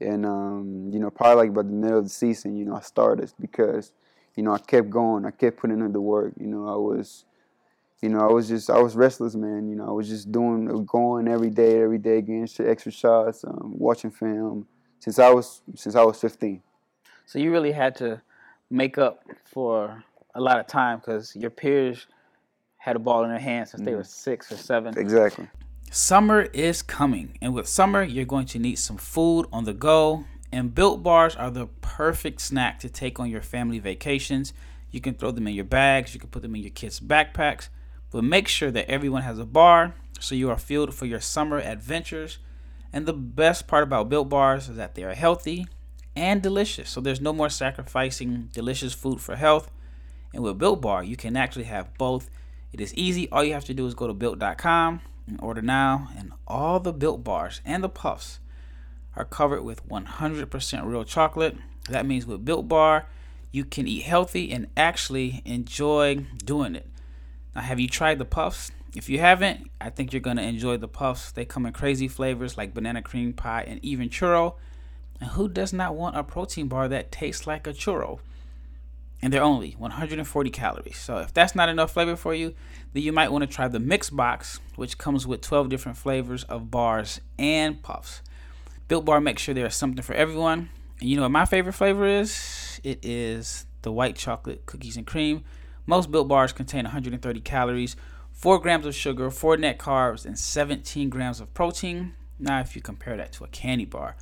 And 0.00 0.24
um, 0.24 0.90
you 0.92 1.00
know, 1.00 1.10
probably 1.10 1.46
like 1.46 1.54
by 1.54 1.62
the 1.62 1.72
middle 1.72 1.98
of 1.98 2.04
the 2.04 2.10
season, 2.10 2.56
you 2.56 2.64
know, 2.64 2.76
I 2.76 2.80
started 2.80 3.32
because, 3.40 3.92
you 4.36 4.42
know, 4.42 4.52
I 4.52 4.58
kept 4.58 4.90
going, 4.90 5.24
I 5.24 5.30
kept 5.30 5.58
putting 5.58 5.80
in 5.80 5.92
the 5.92 6.00
work. 6.00 6.34
You 6.38 6.46
know, 6.46 6.68
I 6.68 6.76
was, 6.76 7.24
you 8.00 8.08
know, 8.08 8.20
I 8.20 8.32
was 8.32 8.48
just, 8.48 8.70
I 8.70 8.78
was 8.78 8.94
restless, 8.94 9.34
man. 9.34 9.68
You 9.68 9.74
know, 9.74 9.88
I 9.88 9.90
was 9.90 10.08
just 10.08 10.30
doing, 10.30 10.84
going 10.86 11.26
every 11.26 11.50
day, 11.50 11.82
every 11.82 11.98
day, 11.98 12.20
getting 12.20 12.48
extra 12.60 12.92
shots, 12.92 13.44
um, 13.44 13.74
watching 13.76 14.10
film 14.10 14.68
since 15.00 15.18
I 15.18 15.30
was, 15.30 15.62
since 15.74 15.96
I 15.96 16.04
was 16.04 16.20
15. 16.20 16.62
So 17.26 17.38
you 17.38 17.50
really 17.50 17.72
had 17.72 17.96
to 17.96 18.22
make 18.70 18.98
up 18.98 19.24
for 19.44 20.04
a 20.34 20.40
lot 20.40 20.60
of 20.60 20.66
time 20.66 20.98
because 20.98 21.34
your 21.34 21.50
peers 21.50 22.06
had 22.76 22.96
a 22.96 22.98
ball 22.98 23.24
in 23.24 23.30
their 23.30 23.38
hands 23.40 23.72
since 23.72 23.82
they 23.82 23.94
were 23.94 24.04
six 24.04 24.50
or 24.52 24.56
seven. 24.56 24.96
Exactly. 24.96 25.48
Summer 25.90 26.42
is 26.52 26.82
coming, 26.82 27.38
and 27.40 27.54
with 27.54 27.66
summer, 27.66 28.02
you're 28.02 28.26
going 28.26 28.44
to 28.46 28.58
need 28.58 28.76
some 28.76 28.98
food 28.98 29.46
on 29.50 29.64
the 29.64 29.72
go. 29.72 30.26
And 30.52 30.74
built 30.74 31.02
bars 31.02 31.34
are 31.34 31.50
the 31.50 31.66
perfect 31.80 32.42
snack 32.42 32.78
to 32.80 32.90
take 32.90 33.18
on 33.18 33.30
your 33.30 33.40
family 33.40 33.78
vacations. 33.78 34.52
You 34.90 35.00
can 35.00 35.14
throw 35.14 35.30
them 35.30 35.46
in 35.46 35.54
your 35.54 35.64
bags, 35.64 36.12
you 36.12 36.20
can 36.20 36.28
put 36.28 36.42
them 36.42 36.54
in 36.54 36.62
your 36.62 36.70
kids' 36.70 37.00
backpacks, 37.00 37.68
but 38.10 38.22
make 38.22 38.48
sure 38.48 38.70
that 38.70 38.90
everyone 38.90 39.22
has 39.22 39.38
a 39.38 39.46
bar 39.46 39.94
so 40.20 40.34
you 40.34 40.50
are 40.50 40.58
fueled 40.58 40.94
for 40.94 41.06
your 41.06 41.20
summer 41.20 41.58
adventures. 41.58 42.38
And 42.92 43.06
the 43.06 43.14
best 43.14 43.66
part 43.66 43.82
about 43.82 44.10
built 44.10 44.28
bars 44.28 44.68
is 44.68 44.76
that 44.76 44.94
they 44.94 45.04
are 45.04 45.14
healthy 45.14 45.66
and 46.14 46.42
delicious. 46.42 46.90
So 46.90 47.00
there's 47.00 47.20
no 47.20 47.32
more 47.32 47.50
sacrificing 47.50 48.50
delicious 48.52 48.92
food 48.92 49.20
for 49.20 49.36
health. 49.36 49.70
And 50.34 50.42
with 50.42 50.58
Built 50.58 50.82
Bar, 50.82 51.04
you 51.04 51.16
can 51.16 51.36
actually 51.36 51.64
have 51.64 51.96
both. 51.96 52.28
It 52.72 52.80
is 52.80 52.94
easy. 52.94 53.28
All 53.30 53.44
you 53.44 53.54
have 53.54 53.64
to 53.66 53.74
do 53.74 53.86
is 53.86 53.94
go 53.94 54.06
to 54.06 54.14
built.com 54.14 55.00
order 55.36 55.62
now. 55.62 56.08
And 56.16 56.32
all 56.46 56.80
the 56.80 56.92
Built 56.92 57.22
Bars 57.22 57.60
and 57.64 57.84
the 57.84 57.88
Puffs 57.88 58.40
are 59.16 59.24
covered 59.24 59.62
with 59.62 59.86
100% 59.88 60.84
real 60.86 61.04
chocolate. 61.04 61.56
That 61.90 62.06
means 62.06 62.26
with 62.26 62.44
Built 62.44 62.68
Bar, 62.68 63.06
you 63.50 63.64
can 63.64 63.86
eat 63.86 64.04
healthy 64.04 64.52
and 64.52 64.68
actually 64.76 65.42
enjoy 65.44 66.26
doing 66.44 66.74
it. 66.74 66.86
Now, 67.54 67.62
have 67.62 67.80
you 67.80 67.88
tried 67.88 68.18
the 68.18 68.24
Puffs? 68.24 68.70
If 68.94 69.08
you 69.08 69.18
haven't, 69.18 69.70
I 69.80 69.90
think 69.90 70.12
you're 70.12 70.20
going 70.20 70.36
to 70.36 70.42
enjoy 70.42 70.76
the 70.76 70.88
Puffs. 70.88 71.32
They 71.32 71.44
come 71.44 71.66
in 71.66 71.72
crazy 71.72 72.08
flavors 72.08 72.56
like 72.56 72.74
banana 72.74 73.02
cream 73.02 73.32
pie 73.32 73.64
and 73.66 73.84
even 73.84 74.08
churro. 74.08 74.54
And 75.20 75.30
who 75.30 75.48
does 75.48 75.72
not 75.72 75.94
want 75.94 76.16
a 76.16 76.22
protein 76.22 76.68
bar 76.68 76.88
that 76.88 77.10
tastes 77.10 77.46
like 77.46 77.66
a 77.66 77.72
churro? 77.72 78.20
And 79.20 79.32
they're 79.32 79.42
only 79.42 79.72
140 79.78 80.50
calories. 80.50 80.98
So 80.98 81.18
if 81.18 81.34
that's 81.34 81.54
not 81.54 81.68
enough 81.68 81.92
flavor 81.92 82.16
for 82.16 82.34
you, 82.34 82.54
then 82.92 83.02
you 83.02 83.12
might 83.12 83.32
want 83.32 83.42
to 83.42 83.48
try 83.48 83.68
the 83.68 83.80
mix 83.80 84.10
box, 84.10 84.60
which 84.76 84.98
comes 84.98 85.26
with 85.26 85.40
12 85.40 85.68
different 85.68 85.98
flavors 85.98 86.44
of 86.44 86.70
bars 86.70 87.20
and 87.38 87.82
puffs. 87.82 88.22
Built 88.86 89.04
Bar 89.04 89.20
makes 89.20 89.42
sure 89.42 89.54
there's 89.54 89.76
something 89.76 90.02
for 90.02 90.14
everyone. 90.14 90.70
And 91.00 91.08
you 91.08 91.16
know 91.16 91.22
what 91.22 91.30
my 91.30 91.44
favorite 91.44 91.74
flavor 91.74 92.06
is? 92.06 92.80
It 92.82 93.04
is 93.04 93.66
the 93.82 93.92
white 93.92 94.16
chocolate 94.16 94.66
cookies 94.66 94.96
and 94.96 95.06
cream. 95.06 95.44
Most 95.84 96.10
Built 96.10 96.28
Bars 96.28 96.52
contain 96.52 96.84
130 96.84 97.40
calories, 97.40 97.96
4 98.32 98.58
grams 98.60 98.86
of 98.86 98.94
sugar, 98.94 99.30
4 99.30 99.56
net 99.58 99.78
carbs, 99.78 100.24
and 100.24 100.38
17 100.38 101.10
grams 101.10 101.40
of 101.40 101.52
protein. 101.54 102.14
Now, 102.38 102.60
if 102.60 102.76
you 102.76 102.82
compare 102.82 103.16
that 103.16 103.32
to 103.32 103.44
a 103.44 103.48
candy 103.48 103.84
bar, 103.84 104.16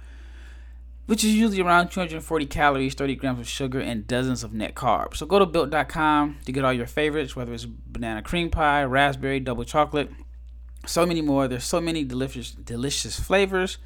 which 1.07 1.25
is 1.25 1.35
usually 1.35 1.61
around 1.61 1.89
240 1.89 2.47
calories, 2.47 2.95
30 2.95 3.15
grams 3.17 3.41
of 3.41 3.49
sugar, 3.49 3.81
and 3.81 4.07
dozens 4.07 4.43
of 4.45 4.53
net 4.53 4.75
carbs. 4.75 5.17
So 5.17 5.27
go 5.27 5.39
to 5.39 5.47
built.com 5.47 6.39
to 6.45 6.53
get 6.53 6.65
all 6.65 6.73
your 6.73 6.87
favorites, 6.87 7.35
whether 7.35 7.53
it's 7.53 7.65
banana 7.65 8.23
cream 8.23 8.51
pie, 8.51 8.85
raspberry, 8.85 9.41
double 9.41 9.65
chocolate, 9.65 10.11
so 10.85 11.07
many 11.07 11.23
more. 11.23 11.49
There's 11.49 11.65
so 11.65 11.81
many 11.81 12.05
delicious, 12.05 12.51
delicious 12.51 13.19
flavors 13.19 13.79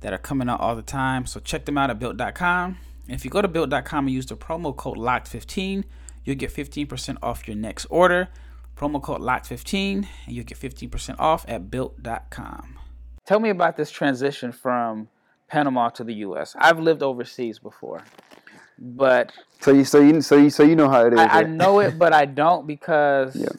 that 0.00 0.12
are 0.12 0.18
coming 0.18 0.48
out 0.48 0.60
all 0.60 0.76
the 0.76 0.82
time. 0.82 1.26
So 1.26 1.40
check 1.40 1.64
them 1.64 1.78
out 1.78 1.90
at 1.90 1.98
built.com. 1.98 2.78
If 3.08 3.24
you 3.24 3.30
go 3.30 3.42
to 3.42 3.48
built.com 3.48 4.06
and 4.06 4.14
use 4.14 4.26
the 4.26 4.36
promo 4.36 4.76
code 4.76 4.98
LOCKED15, 4.98 5.84
you'll 6.24 6.36
get 6.36 6.52
15% 6.52 7.18
off 7.22 7.48
your 7.48 7.56
next 7.56 7.86
order. 7.86 8.28
Promo 8.76 9.02
code 9.02 9.20
LOCKED15, 9.20 10.06
and 10.26 10.34
you'll 10.34 10.44
get 10.44 10.58
15% 10.58 11.16
off 11.18 11.44
at 11.48 11.70
built.com. 11.70 12.78
Tell 13.26 13.40
me 13.40 13.50
about 13.50 13.76
this 13.76 13.90
transition 13.90 14.50
from 14.50 15.08
Panama 15.52 15.90
to 15.90 16.02
the 16.02 16.14
U.S. 16.26 16.56
I've 16.58 16.80
lived 16.80 17.02
overseas 17.02 17.58
before, 17.58 18.02
but 18.78 19.32
so 19.60 19.70
you 19.70 19.84
so 19.84 20.00
you 20.00 20.22
so 20.22 20.36
you 20.38 20.48
so 20.48 20.62
you 20.62 20.74
know 20.74 20.88
how 20.88 21.06
it 21.06 21.12
is. 21.12 21.18
I, 21.18 21.40
I 21.40 21.42
know 21.42 21.80
it, 21.80 21.98
but 21.98 22.14
I 22.14 22.24
don't 22.42 22.66
because 22.66 23.36
yeah. 23.36 23.50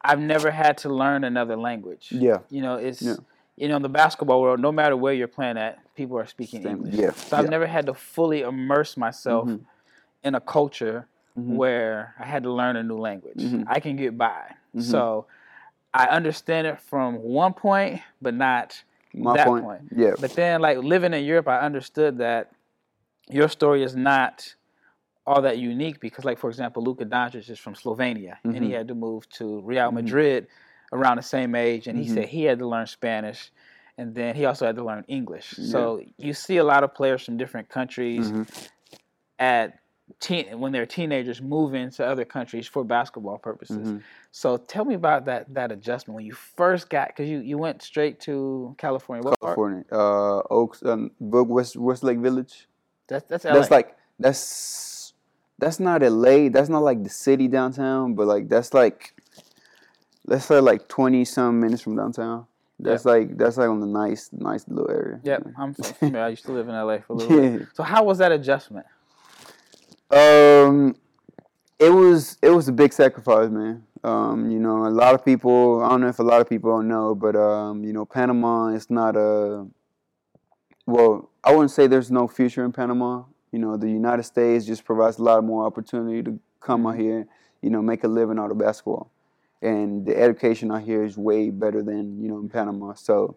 I've 0.00 0.20
never 0.20 0.52
had 0.52 0.78
to 0.78 0.88
learn 0.88 1.24
another 1.24 1.56
language. 1.56 2.10
Yeah, 2.12 2.38
you 2.50 2.62
know 2.62 2.76
it's. 2.76 3.02
Yeah. 3.02 3.16
You 3.56 3.66
know, 3.66 3.74
in 3.74 3.82
the 3.82 3.88
basketball 3.88 4.40
world, 4.40 4.60
no 4.60 4.70
matter 4.70 4.96
where 4.96 5.12
you're 5.12 5.26
playing 5.26 5.58
at, 5.58 5.80
people 5.96 6.16
are 6.16 6.28
speaking 6.28 6.62
Same. 6.62 6.76
English. 6.76 6.94
Yeah. 6.94 7.10
So 7.10 7.36
I've 7.36 7.46
yeah. 7.46 7.50
never 7.50 7.66
had 7.66 7.86
to 7.86 7.94
fully 7.94 8.42
immerse 8.42 8.96
myself 8.96 9.48
mm-hmm. 9.48 9.64
in 10.22 10.36
a 10.36 10.40
culture 10.40 11.08
mm-hmm. 11.36 11.56
where 11.56 12.14
I 12.20 12.26
had 12.26 12.44
to 12.44 12.52
learn 12.52 12.76
a 12.76 12.84
new 12.84 12.98
language. 12.98 13.38
Mm-hmm. 13.38 13.64
I 13.66 13.80
can 13.80 13.96
get 13.96 14.16
by. 14.16 14.54
Mm-hmm. 14.76 14.82
So 14.82 15.26
I 15.92 16.06
understand 16.06 16.68
it 16.68 16.78
from 16.78 17.16
one 17.16 17.52
point, 17.52 18.00
but 18.22 18.32
not 18.32 18.80
my 19.14 19.36
that 19.36 19.46
point. 19.46 19.64
point. 19.64 19.82
Yeah. 19.94 20.12
But 20.18 20.32
then, 20.34 20.60
like 20.60 20.78
living 20.78 21.14
in 21.14 21.24
Europe, 21.24 21.48
I 21.48 21.60
understood 21.60 22.18
that 22.18 22.52
your 23.28 23.48
story 23.48 23.82
is 23.82 23.94
not 23.94 24.54
all 25.26 25.42
that 25.42 25.58
unique 25.58 26.00
because, 26.00 26.24
like 26.24 26.38
for 26.38 26.48
example, 26.48 26.82
Luka 26.82 27.04
Doncic 27.04 27.50
is 27.50 27.58
from 27.58 27.74
Slovenia, 27.74 28.36
mm-hmm. 28.36 28.50
and 28.50 28.56
he 28.56 28.70
mm-hmm. 28.70 28.78
had 28.78 28.88
to 28.88 28.94
move 28.94 29.28
to 29.30 29.60
Real 29.60 29.86
mm-hmm. 29.86 29.96
Madrid 29.96 30.44
mm-hmm. 30.44 30.98
around 30.98 31.16
the 31.16 31.22
same 31.22 31.54
age, 31.54 31.86
and 31.86 31.98
he 31.98 32.04
mm-hmm. 32.04 32.14
said 32.14 32.28
he 32.28 32.44
had 32.44 32.58
to 32.60 32.66
learn 32.66 32.86
Spanish, 32.86 33.50
and 33.98 34.14
then 34.14 34.34
he 34.34 34.46
also 34.46 34.66
had 34.66 34.76
to 34.76 34.84
learn 34.84 35.04
English. 35.08 35.54
Yeah. 35.58 35.70
So 35.70 36.02
you 36.16 36.32
see 36.32 36.56
a 36.56 36.64
lot 36.64 36.82
of 36.82 36.94
players 36.94 37.22
from 37.24 37.36
different 37.36 37.68
countries 37.68 38.30
mm-hmm. 38.30 38.42
at 39.38 39.78
teen 40.20 40.58
when 40.58 40.72
they're 40.72 40.86
teenagers 40.86 41.40
moving 41.40 41.90
to 41.90 42.06
other 42.06 42.24
countries 42.24 42.66
for 42.66 42.84
basketball 42.84 43.38
purposes. 43.38 43.76
Mm-hmm. 43.76 43.98
So 44.30 44.56
tell 44.56 44.84
me 44.84 44.94
about 44.94 45.24
that 45.26 45.52
that 45.54 45.72
adjustment 45.72 46.16
when 46.16 46.26
you 46.26 46.32
first 46.32 46.90
got 46.90 47.08
because 47.08 47.28
you, 47.28 47.38
you 47.38 47.58
went 47.58 47.82
straight 47.82 48.20
to 48.20 48.74
California. 48.78 49.22
What 49.22 49.40
California, 49.40 49.84
uh, 49.92 50.42
Oaks, 50.50 50.82
um, 50.84 51.10
West 51.20 51.76
Westlake 51.76 52.18
Village. 52.18 52.68
That's 53.06 53.24
that's 53.28 53.44
LA. 53.44 53.54
That's 53.54 53.70
like 53.70 53.96
that's 54.18 55.12
that's 55.58 55.80
not 55.80 56.02
LA. 56.02 56.48
That's 56.48 56.68
not 56.68 56.82
like 56.82 57.02
the 57.02 57.10
city 57.10 57.48
downtown, 57.48 58.14
but 58.14 58.26
like 58.26 58.48
that's 58.48 58.74
like 58.74 59.14
let's 60.26 60.46
say 60.46 60.60
like 60.60 60.88
twenty 60.88 61.24
some 61.24 61.60
minutes 61.60 61.82
from 61.82 61.96
downtown. 61.96 62.46
That's 62.80 63.04
yep. 63.04 63.12
like 63.12 63.38
that's 63.38 63.56
like 63.56 63.68
on 63.68 63.80
the 63.80 63.86
nice 63.86 64.30
nice 64.32 64.66
little 64.68 64.90
area. 64.90 65.20
Yep, 65.24 65.48
I'm 65.58 65.74
familiar. 65.74 66.22
I 66.24 66.28
used 66.28 66.44
to 66.44 66.52
live 66.52 66.68
in 66.68 66.74
LA 66.74 66.98
for 66.98 67.14
a 67.14 67.16
little 67.16 67.42
yeah. 67.42 67.58
bit. 67.58 67.68
So 67.74 67.82
how 67.82 68.04
was 68.04 68.18
that 68.18 68.30
adjustment? 68.30 68.86
Um, 70.10 70.96
it 71.78 71.90
was 71.90 72.38
it 72.42 72.50
was 72.50 72.68
a 72.68 72.72
big 72.72 72.92
sacrifice, 72.92 73.50
man. 73.50 73.84
Um, 74.02 74.50
you 74.50 74.58
know, 74.58 74.86
a 74.86 74.88
lot 74.88 75.14
of 75.14 75.24
people. 75.24 75.82
I 75.82 75.90
don't 75.90 76.00
know 76.00 76.08
if 76.08 76.18
a 76.18 76.22
lot 76.22 76.40
of 76.40 76.48
people 76.48 76.70
don't 76.70 76.88
know, 76.88 77.14
but 77.14 77.36
um, 77.36 77.84
you 77.84 77.92
know, 77.92 78.04
Panama 78.04 78.68
is 78.68 78.90
not 78.90 79.16
a. 79.16 79.66
Well, 80.86 81.30
I 81.44 81.50
wouldn't 81.52 81.70
say 81.70 81.86
there's 81.86 82.10
no 82.10 82.26
future 82.26 82.64
in 82.64 82.72
Panama. 82.72 83.24
You 83.52 83.58
know, 83.58 83.76
the 83.76 83.88
United 83.88 84.22
States 84.22 84.64
just 84.64 84.84
provides 84.84 85.18
a 85.18 85.22
lot 85.22 85.44
more 85.44 85.66
opportunity 85.66 86.22
to 86.22 86.38
come 86.60 86.86
out 86.86 86.96
here. 86.96 87.26
You 87.60 87.70
know, 87.70 87.82
make 87.82 88.04
a 88.04 88.08
living 88.08 88.38
out 88.38 88.50
of 88.50 88.58
basketball, 88.58 89.10
and 89.60 90.06
the 90.06 90.16
education 90.16 90.72
out 90.72 90.82
here 90.82 91.04
is 91.04 91.18
way 91.18 91.50
better 91.50 91.82
than 91.82 92.20
you 92.22 92.28
know 92.28 92.38
in 92.38 92.48
Panama. 92.48 92.94
So. 92.94 93.36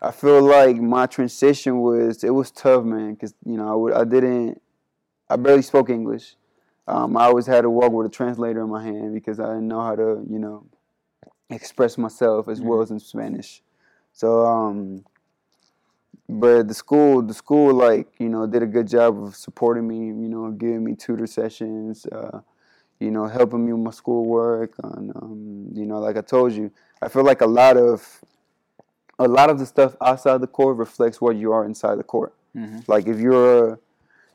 I 0.00 0.12
feel 0.12 0.40
like 0.42 0.76
my 0.76 1.06
transition 1.06 1.80
was 1.80 2.22
it 2.22 2.30
was 2.30 2.52
tough, 2.52 2.84
man, 2.84 3.14
because 3.14 3.34
you 3.44 3.56
know 3.56 3.92
I, 3.92 4.04
didn't 4.04 4.62
I 5.30 5.36
barely 5.36 5.62
spoke 5.62 5.90
English. 5.90 6.36
Um, 6.86 7.16
I 7.16 7.24
always 7.24 7.46
had 7.46 7.62
to 7.62 7.70
walk 7.70 7.92
with 7.92 8.06
a 8.06 8.10
translator 8.10 8.62
in 8.62 8.70
my 8.70 8.82
hand 8.82 9.12
because 9.12 9.38
I 9.40 9.46
didn't 9.46 9.68
know 9.68 9.82
how 9.82 9.94
to, 9.94 10.24
you 10.28 10.38
know, 10.38 10.64
express 11.50 11.98
myself 11.98 12.48
as 12.48 12.60
well 12.60 12.80
as 12.80 12.90
in 12.90 12.98
Spanish. 12.98 13.62
So, 14.12 14.46
um, 14.46 15.04
but 16.28 16.68
the 16.68 16.74
school, 16.74 17.22
the 17.22 17.34
school, 17.34 17.74
like 17.74 18.08
you 18.18 18.28
know, 18.28 18.46
did 18.46 18.62
a 18.62 18.66
good 18.66 18.88
job 18.88 19.22
of 19.22 19.36
supporting 19.36 19.86
me. 19.86 20.06
You 20.06 20.28
know, 20.28 20.50
giving 20.50 20.84
me 20.84 20.94
tutor 20.94 21.26
sessions. 21.26 22.06
Uh, 22.06 22.40
you 23.00 23.10
know, 23.10 23.26
helping 23.26 23.64
me 23.64 23.72
with 23.72 23.82
my 23.82 23.90
schoolwork. 23.90 24.74
And 24.82 25.14
um, 25.16 25.68
you 25.72 25.86
know, 25.86 25.98
like 25.98 26.16
I 26.16 26.20
told 26.20 26.52
you, 26.52 26.70
I 27.00 27.08
feel 27.08 27.24
like 27.24 27.40
a 27.40 27.46
lot 27.46 27.76
of 27.76 28.20
a 29.18 29.28
lot 29.28 29.50
of 29.50 29.58
the 29.58 29.66
stuff 29.66 29.96
outside 30.00 30.40
the 30.40 30.46
court 30.46 30.76
reflects 30.76 31.20
what 31.20 31.36
you 31.36 31.52
are 31.52 31.64
inside 31.64 31.98
the 31.98 32.04
court. 32.04 32.34
Mm-hmm. 32.56 32.80
Like 32.86 33.06
if 33.06 33.18
you're 33.18 33.74
a 33.74 33.78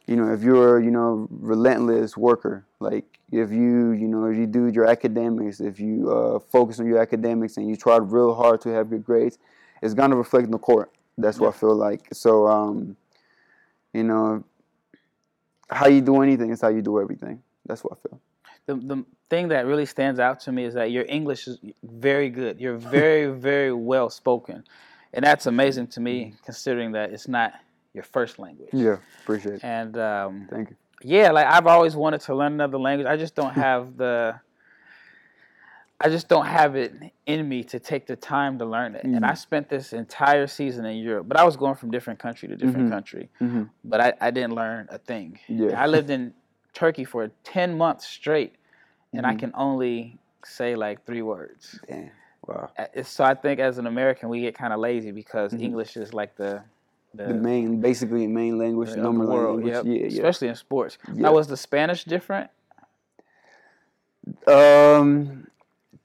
you 0.08 0.16
know, 0.16 0.34
if 0.34 0.44
you're, 0.44 0.82
you 0.82 0.92
know, 0.92 1.28
relentless 1.30 2.18
worker, 2.18 2.66
like 2.80 3.06
if 3.32 3.52
you, 3.52 3.92
you 3.92 4.08
know, 4.08 4.26
if 4.26 4.38
you 4.38 4.46
do 4.46 4.68
your 4.68 4.86
academics, 4.86 5.60
if 5.60 5.80
you 5.80 6.12
uh, 6.12 6.40
focus 6.40 6.80
on 6.80 6.88
your 6.88 7.00
academics 7.00 7.58
and 7.58 7.70
you 7.70 7.76
try 7.76 7.98
real 7.98 8.34
hard 8.36 8.60
to 8.62 8.70
have 8.70 8.90
good 8.90 9.04
grades, 9.04 9.38
it's 9.82 9.94
gonna 9.94 10.16
reflect 10.16 10.46
in 10.46 10.52
the 10.52 10.58
court. 10.58 10.92
That's 11.18 11.38
yeah. 11.38 11.46
what 11.46 11.56
I 11.56 11.58
feel 11.58 11.76
like. 11.76 12.08
So, 12.12 12.48
um, 12.48 12.98
you 13.94 14.04
know, 14.04 14.44
how 15.70 15.88
you 15.88 16.02
do 16.02 16.22
anything 16.22 16.52
is 16.52 16.62
how 16.62 16.70
you 16.70 16.82
do 16.82 17.00
everything. 17.00 17.42
That's 17.66 17.84
what 17.84 17.98
I 17.98 18.08
feel. 18.08 18.20
The 18.66 18.76
the 18.76 19.06
thing 19.30 19.48
that 19.50 19.66
really 19.66 19.86
stands 19.86 20.20
out 20.20 20.40
to 20.42 20.52
me 20.52 20.66
is 20.66 20.74
that 20.74 20.92
your 20.92 21.06
English 21.08 21.48
is 21.48 21.60
very 21.84 22.30
good. 22.30 22.60
You're 22.60 22.78
very 22.78 23.28
very 23.50 23.72
well 23.72 24.10
spoken, 24.10 24.66
and 25.14 25.24
that's 25.24 25.46
amazing 25.46 25.88
to 25.88 26.02
me, 26.02 26.34
considering 26.44 26.92
that 26.92 27.12
it's 27.12 27.28
not 27.28 27.54
your 27.94 28.04
first 28.04 28.40
language. 28.40 28.70
Yeah, 28.74 28.98
appreciate 29.24 29.56
it. 29.56 29.64
And 29.64 29.98
um, 29.98 30.48
thank 30.50 30.72
you. 30.72 30.76
Yeah, 31.04 31.32
like 31.32 31.48
I've 31.48 31.68
always 31.68 31.96
wanted 31.96 32.22
to 32.22 32.36
learn 32.36 32.54
another 32.54 32.80
language. 32.80 33.08
I 33.08 33.18
just 33.18 33.36
don't 33.36 33.54
have 33.68 33.98
the. 33.98 34.40
I 36.02 36.10
just 36.10 36.28
don't 36.28 36.46
have 36.46 36.76
it 36.76 36.94
in 37.28 37.48
me 37.48 37.64
to 37.66 37.80
take 37.80 38.08
the 38.08 38.18
time 38.18 38.60
to 38.60 38.66
learn 38.66 38.96
it. 38.96 39.06
Mm-hmm. 39.06 39.16
And 39.16 39.26
I 39.26 39.36
spent 39.36 39.70
this 39.70 39.94
entire 39.94 40.48
season 40.48 40.86
in 40.86 40.98
Europe, 40.98 41.30
but 41.30 41.38
I 41.38 41.46
was 41.46 41.56
going 41.56 41.76
from 41.76 41.92
different 41.92 42.20
country 42.20 42.50
to 42.50 42.58
different 42.58 42.78
mm-hmm. 42.78 42.90
country. 42.90 43.30
Mm-hmm. 43.40 43.64
But 43.86 44.02
I, 44.02 44.14
I 44.20 44.32
didn't 44.32 44.54
learn 44.54 44.88
a 44.90 44.98
thing. 44.98 45.40
Yeah. 45.48 45.82
I 45.82 45.86
lived 45.88 46.10
in 46.10 46.34
Turkey 46.74 47.06
for 47.06 47.32
10 47.46 47.78
months 47.78 48.06
straight, 48.06 48.56
and 49.14 49.26
I 49.26 49.30
mm-hmm. 49.30 49.40
can 49.40 49.52
only 49.56 50.18
say 50.44 50.76
like 50.76 51.06
three 51.06 51.22
words. 51.22 51.80
Damn. 51.88 52.12
Wow. 52.48 52.72
So 53.04 53.24
I 53.24 53.34
think 53.34 53.62
as 53.62 53.78
an 53.78 53.88
American, 53.88 54.28
we 54.28 54.42
get 54.42 54.56
kind 54.56 54.74
of 54.74 54.80
lazy 54.80 55.12
because 55.12 55.54
mm-hmm. 55.54 55.64
English 55.64 55.96
is 55.96 56.14
like 56.14 56.36
the 56.36 56.64
the, 57.14 57.26
the 57.26 57.34
main, 57.34 57.82
basically 57.82 58.28
main 58.28 58.58
language, 58.58 58.90
the 58.92 58.98
number 58.98 59.26
world, 59.26 59.64
language. 59.64 59.74
Yep. 59.74 59.86
Yeah, 59.86 59.94
yeah. 59.94 60.08
Especially 60.08 60.48
in 60.48 60.56
sports. 60.56 60.98
Yep. 61.08 61.18
Now, 61.18 61.34
was 61.34 61.48
the 61.48 61.58
Spanish 61.58 62.04
different? 62.04 62.50
Um, 64.48 65.48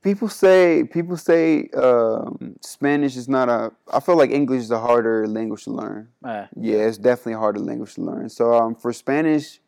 people 0.02 0.28
say 0.28 0.84
people 0.84 1.16
say 1.16 1.68
um, 1.70 2.56
Spanish 2.60 3.16
is 3.16 3.28
not 3.28 3.48
a. 3.48 3.72
I 3.92 4.00
feel 4.00 4.16
like 4.16 4.30
English 4.30 4.62
is 4.62 4.70
a 4.70 4.80
harder 4.80 5.26
language 5.26 5.64
to 5.64 5.70
learn. 5.70 6.08
Uh, 6.24 6.46
yeah, 6.56 6.78
it's 6.78 6.98
definitely 6.98 7.34
a 7.34 7.38
harder 7.38 7.60
language 7.60 7.94
to 7.94 8.02
learn. 8.02 8.28
So 8.28 8.54
um, 8.54 8.74
for 8.74 8.92
Spanish, 8.92 9.60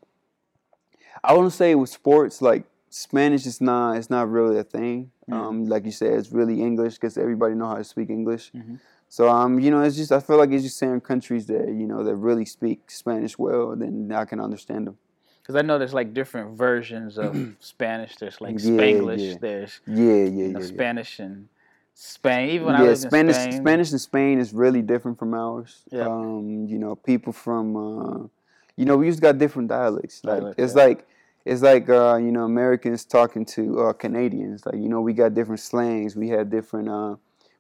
I 1.23 1.33
wouldn't 1.33 1.53
say 1.53 1.75
with 1.75 1.91
sports 1.91 2.43
like 2.43 2.65
Spanish 2.91 3.47
is 3.47 3.61
not 3.61 3.97
it's 3.97 4.11
not 4.11 4.29
really 4.31 4.59
a 4.59 4.65
thing. 4.65 5.11
Mm-hmm. 5.29 5.41
Um, 5.41 5.67
like 5.67 5.85
you 5.85 5.93
said, 5.93 6.15
it's 6.15 6.33
really 6.33 6.61
English 6.61 6.95
because 6.95 7.17
everybody 7.17 7.55
know 7.55 7.69
how 7.69 7.77
to 7.77 7.85
speak 7.85 8.11
English. 8.11 8.51
Mm-hmm. 8.53 8.77
So 9.11 9.29
um, 9.29 9.59
you 9.59 9.73
know, 9.73 9.83
it's 9.83 9.97
just 9.97 10.13
I 10.13 10.21
feel 10.21 10.39
like 10.39 10.53
it's 10.53 10.63
just 10.63 10.79
certain 10.79 11.01
countries 11.01 11.47
that 11.47 11.67
you 11.67 11.87
know 11.87 12.05
that 12.05 12.15
really 12.15 12.45
speak 12.45 12.91
Spanish 12.91 13.37
well, 13.37 13.75
then 13.75 14.11
I 14.15 14.25
can 14.25 14.41
understand 14.41 14.87
them. 14.87 14.99
Because 15.43 15.57
I 15.57 15.63
know 15.63 15.79
there's 15.79 15.93
like 15.93 16.15
different 16.15 16.57
versions 16.57 17.19
of 17.19 17.37
Spanish. 17.59 18.15
There's 18.15 18.41
like 18.41 18.55
yeah, 18.61 18.71
Spanglish. 18.71 19.33
Yeah. 19.33 19.35
There's 19.41 19.81
yeah, 19.85 20.05
yeah, 20.05 20.25
you 20.25 20.49
know, 20.51 20.61
yeah, 20.61 20.67
Spanish 20.67 21.19
and 21.19 21.49
Spain. 21.93 22.51
Even 22.51 22.67
when 22.69 22.85
yeah, 22.85 22.91
I 22.91 22.95
Spanish, 22.95 23.37
in 23.37 23.43
Spain, 23.43 23.61
Spanish 23.61 23.91
and 23.91 24.01
Spain 24.01 24.39
is 24.39 24.53
really 24.55 24.81
different 24.81 25.19
from 25.19 25.35
ours. 25.35 25.83
Yeah. 25.91 26.07
Um, 26.07 26.67
you 26.69 26.79
know, 26.79 26.95
people 26.95 27.33
from, 27.33 27.77
uh, 27.77 28.29
you 28.77 28.85
know, 28.85 28.97
we 28.97 29.09
just 29.09 29.21
got 29.21 29.39
different 29.39 29.71
dialects. 29.71 30.23
Like 30.23 30.39
Dialect, 30.39 30.61
it's 30.61 30.75
like 30.77 31.09
it's 31.45 31.63
like 31.63 31.89
uh, 31.89 32.15
you 32.15 32.31
know 32.31 32.45
Americans 32.45 33.05
talking 33.05 33.45
to 33.47 33.81
uh, 33.81 33.93
Canadians. 33.93 34.65
Like 34.65 34.77
you 34.77 34.89
know, 34.89 35.01
we 35.01 35.15
got 35.15 35.35
different 35.35 35.59
slangs. 35.59 36.15
We 36.15 36.29
had 36.29 36.49
different. 36.49 36.89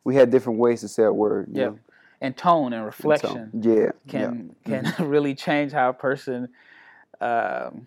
We 0.04 0.14
had 0.14 0.30
different 0.30 0.58
ways 0.58 0.80
to 0.80 0.88
say 0.88 1.04
a 1.04 1.12
word. 1.12 1.48
Yeah. 1.52 1.66
Know? 1.66 1.78
and 2.20 2.36
tone 2.36 2.72
and 2.72 2.84
reflection 2.84 3.50
and 3.52 3.64
yeah 3.64 3.90
can 4.06 4.54
yeah. 4.66 4.82
can 4.82 4.84
mm-hmm. 4.84 5.04
really 5.04 5.34
change 5.34 5.72
how 5.72 5.88
a 5.88 5.92
person 5.92 6.48
um, 7.20 7.86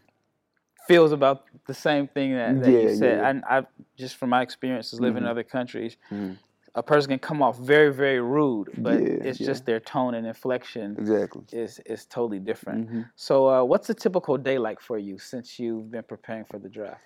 feels 0.87 1.11
about 1.11 1.45
the 1.67 1.73
same 1.73 2.07
thing 2.07 2.33
that, 2.33 2.61
that 2.61 2.71
yeah, 2.71 2.79
you 2.79 2.95
said. 2.95 3.17
Yeah. 3.19 3.41
I, 3.49 3.59
I 3.59 3.63
just 3.97 4.15
from 4.15 4.29
my 4.29 4.41
experiences 4.41 4.99
living 4.99 5.17
mm-hmm. 5.17 5.25
in 5.25 5.31
other 5.31 5.43
countries, 5.43 5.97
mm-hmm. 6.11 6.33
a 6.75 6.83
person 6.83 7.09
can 7.09 7.19
come 7.19 7.41
off 7.41 7.57
very 7.57 7.93
very 7.93 8.19
rude, 8.19 8.69
but 8.77 9.01
Yeah, 9.01 9.27
it's 9.27 9.39
just 9.39 9.65
their 9.65 9.79
tone 9.79 10.13
and 10.15 10.27
inflection 10.27 10.95
Exactly. 10.99 11.43
is 11.51 11.79
is 11.85 12.05
totally 12.05 12.39
different. 12.39 12.89
hmm 12.89 13.01
So, 13.15 13.49
uh, 13.49 13.63
what's 13.63 13.89
a 13.89 13.93
typical 13.93 14.37
day 14.37 14.57
like 14.57 14.81
for 14.81 14.97
you 14.97 15.17
since 15.19 15.59
you've 15.59 15.89
been 15.91 16.03
preparing 16.03 16.45
for 16.45 16.59
the 16.59 16.69
draft? 16.69 17.01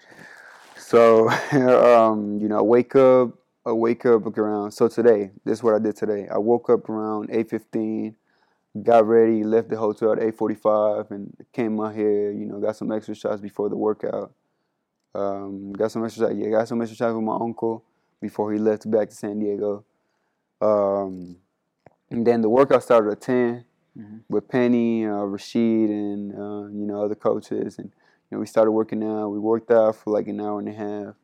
So, 0.77 1.29
um, 1.51 2.39
you 2.39 2.47
know, 2.47 2.59
I 2.59 2.61
wake 2.61 2.95
up. 2.95 3.29
I 3.67 3.73
wake 3.73 4.05
up 4.05 4.25
around. 4.37 4.71
So 4.71 4.87
today, 4.87 5.31
this 5.43 5.59
is 5.59 5.63
what 5.63 5.73
I 5.75 5.79
did 5.79 5.95
today. 5.97 6.27
I 6.33 6.37
woke 6.37 6.69
up 6.69 6.87
around 6.89 7.29
eight 7.31 7.49
fifteen, 7.49 8.15
got 8.81 9.05
ready, 9.05 9.43
left 9.43 9.67
the 9.69 9.75
hotel 9.75 10.13
at 10.13 10.19
eight 10.23 10.37
forty 10.37 10.55
five, 10.55 11.11
and 11.11 11.35
came 11.51 11.77
out 11.81 11.93
here. 11.93 12.31
You 12.31 12.45
know, 12.45 12.59
got 12.59 12.77
some 12.77 12.93
exercise 12.93 13.41
before 13.41 13.67
the 13.67 13.75
workout. 13.75 14.31
Um, 15.13 15.73
got 15.73 15.91
some 15.91 16.05
exercise. 16.05 16.33
Yeah, 16.37 16.49
got 16.49 16.67
some 16.69 16.81
exercise 16.81 17.13
with 17.13 17.23
my 17.23 17.35
uncle 17.35 17.83
before 18.21 18.53
he 18.53 18.57
left 18.59 18.89
back 18.89 19.09
to 19.09 19.15
San 19.15 19.39
Diego. 19.39 19.83
Um, 20.61 21.37
and 22.09 22.25
then 22.25 22.39
the 22.41 22.49
workout 22.49 22.83
started 22.83 23.11
at 23.11 23.21
10 23.21 23.65
Mhm. 23.97 24.21
with 24.29 24.47
Penny, 24.47 25.05
uh, 25.05 25.25
Rasheed, 25.25 25.89
and 25.89 26.31
uh, 26.33 26.67
you 26.67 26.85
know 26.85 27.03
other 27.03 27.15
coaches, 27.15 27.77
and 27.79 27.87
you 27.87 28.37
know 28.37 28.39
we 28.39 28.45
started 28.45 28.71
working 28.71 29.03
out. 29.03 29.29
We 29.29 29.39
worked 29.39 29.71
out 29.71 29.95
for 29.97 30.11
like 30.11 30.27
an 30.29 30.39
hour 30.39 30.57
and 30.59 30.69
a 30.69 30.73
half. 30.73 31.15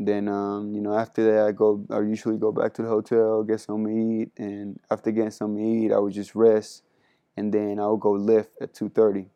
Then 0.00 0.28
um, 0.28 0.72
you 0.74 0.80
know 0.80 0.96
after 0.96 1.24
that 1.24 1.46
I 1.48 1.50
go. 1.50 1.84
I 1.90 1.98
usually 2.00 2.38
go 2.38 2.52
back 2.52 2.72
to 2.74 2.82
the 2.82 2.88
hotel, 2.88 3.42
get 3.42 3.60
something 3.60 3.86
to 3.86 4.22
eat, 4.22 4.30
and 4.38 4.78
after 4.88 5.10
getting 5.10 5.32
something 5.32 5.58
to 5.58 5.86
eat, 5.86 5.92
I 5.92 5.98
would 5.98 6.12
just 6.12 6.36
rest, 6.36 6.84
and 7.36 7.52
then 7.52 7.80
I 7.80 7.88
would 7.88 7.98
go 7.98 8.12
lift 8.12 8.50
at 8.60 8.72
two 8.72 8.90
thirty, 8.90 9.26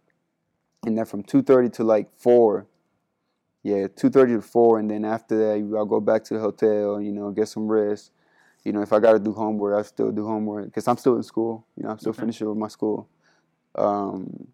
and 0.86 0.96
then 0.96 1.04
from 1.04 1.24
two 1.24 1.42
thirty 1.42 1.68
to 1.70 1.84
like 1.84 2.10
four. 2.16 2.68
Yeah, 3.64 3.88
two 3.88 4.08
thirty 4.08 4.34
to 4.34 4.40
four, 4.40 4.78
and 4.78 4.88
then 4.88 5.04
after 5.04 5.36
that 5.36 5.76
I'll 5.76 5.84
go 5.84 6.00
back 6.00 6.22
to 6.24 6.34
the 6.34 6.40
hotel. 6.40 7.00
You 7.00 7.10
know, 7.10 7.32
get 7.32 7.48
some 7.48 7.66
rest. 7.66 8.12
You 8.64 8.72
know, 8.72 8.82
if 8.82 8.92
I 8.92 9.00
got 9.00 9.12
to 9.14 9.18
do 9.18 9.32
homework, 9.32 9.76
I 9.76 9.82
still 9.82 10.12
do 10.12 10.24
homework 10.24 10.66
because 10.66 10.86
I'm 10.86 10.96
still 10.96 11.16
in 11.16 11.24
school. 11.24 11.66
You 11.76 11.82
know, 11.82 11.90
I'm 11.90 11.98
still 11.98 12.10
Okay. 12.10 12.20
finishing 12.20 12.48
with 12.48 12.58
my 12.58 12.68
school. 12.68 13.08
Um, 13.74 14.46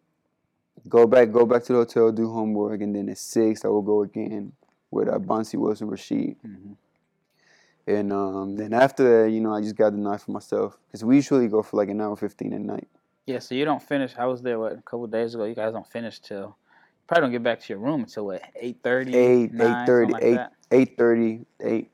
go 0.89 1.07
back, 1.07 1.33
go 1.33 1.45
back 1.45 1.65
to 1.65 1.73
the 1.75 1.79
hotel, 1.81 2.13
do 2.13 2.31
homework, 2.33 2.81
and 2.81 2.95
then 2.95 3.11
at 3.11 3.19
six 3.19 3.65
I 3.65 3.69
will 3.69 3.83
go 3.83 4.03
again 4.03 4.53
with 4.91 5.09
uh, 5.09 5.19
Bonzi 5.19 5.57
Wilson 5.59 5.89
Rasheed. 5.89 6.37
Mhm. 6.47 6.77
And 7.87 8.13
um, 8.13 8.57
then 8.57 8.75
after 8.75 9.25
that, 9.25 9.31
you 9.31 9.41
know, 9.41 9.55
I 9.55 9.63
just 9.63 9.75
got 9.77 9.93
the 9.93 9.99
night 9.99 10.21
for 10.21 10.33
myself 10.33 10.77
because 10.87 11.05
we 11.05 11.17
usually 11.17 11.49
go 11.49 11.63
for 11.63 11.77
like 11.79 11.89
an 11.89 12.01
hour 12.01 12.17
fifteen 12.17 12.53
at 12.53 12.61
night. 12.61 12.87
Yeah, 13.27 13.39
so 13.39 13.55
you 13.55 13.65
don't 13.65 13.83
finish. 13.83 14.15
I 14.19 14.27
was 14.27 14.43
there 14.43 14.59
what 14.59 14.73
a 14.73 14.77
couple 14.83 15.05
of 15.05 15.11
days 15.11 15.35
ago. 15.35 15.45
You 15.45 15.55
guys 15.55 15.73
don't 15.73 15.87
finish 15.87 16.19
till 16.21 16.57
probably 17.07 17.23
don't 17.23 17.33
get 17.33 17.43
back 17.43 17.61
to 17.61 17.73
your 17.73 17.79
room 17.79 18.01
until 18.01 18.27
what 18.27 18.43
eight 18.57 18.79
thirty, 18.83 19.15
Eight, 19.17 19.53
nine, 19.53 19.83
eight 19.83 19.87
thirty, 19.87 20.13
something 20.13 20.13
like 20.13 20.23
eight, 20.23 20.35
that. 20.37 20.53
eight 20.71 20.97
thirty, 20.99 21.47
eight. 21.61 21.91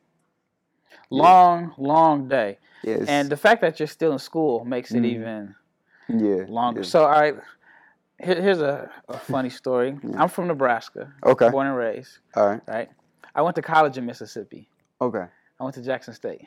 Long, 1.10 1.72
long 1.78 2.28
day. 2.28 2.58
Yes. 2.82 3.06
And 3.08 3.30
the 3.30 3.36
fact 3.36 3.60
that 3.60 3.78
you're 3.78 3.86
still 3.86 4.12
in 4.12 4.18
school 4.18 4.64
makes 4.64 4.90
it 4.92 5.02
Mhm. 5.02 5.06
even 5.06 5.54
yeah. 6.08 6.44
longer. 6.48 6.80
yeah. 6.80 6.86
So, 6.86 7.04
all 7.04 7.10
right, 7.10 7.36
here, 8.22 8.40
here's 8.40 8.60
a, 8.60 8.90
a 9.08 9.18
funny 9.30 9.50
story. 9.50 9.98
Yeah. 10.02 10.22
I'm 10.22 10.28
from 10.28 10.46
Nebraska, 10.48 11.12
Okay. 11.24 11.50
born 11.50 11.66
and 11.66 11.76
raised. 11.76 12.18
All 12.34 12.48
right. 12.48 12.60
Right. 12.66 12.88
I 13.34 13.42
went 13.42 13.56
to 13.56 13.62
college 13.62 13.98
in 13.98 14.06
Mississippi. 14.06 14.68
Okay. 15.00 15.24
I 15.60 15.64
went 15.64 15.74
to 15.74 15.82
Jackson 15.82 16.14
State. 16.14 16.46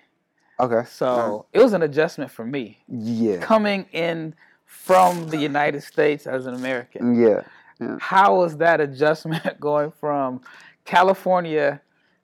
Okay. 0.60 0.88
So 0.90 1.46
right. 1.54 1.60
it 1.60 1.64
was 1.64 1.74
an 1.74 1.82
adjustment 1.84 2.32
for 2.32 2.46
me 2.46 2.80
Yeah. 2.88 3.38
coming 3.38 3.86
in 3.92 4.34
from 4.66 5.30
the 5.30 5.38
United 5.38 5.82
States 5.82 6.28
as 6.28 6.46
an 6.46 6.54
American. 6.54 7.16
Mm, 7.16 7.44
yeah. 7.80 7.96
How 8.00 8.36
was 8.38 8.58
that 8.58 8.82
adjustment 8.82 9.60
going 9.60 9.92
from 9.92 10.42
California 10.86 11.80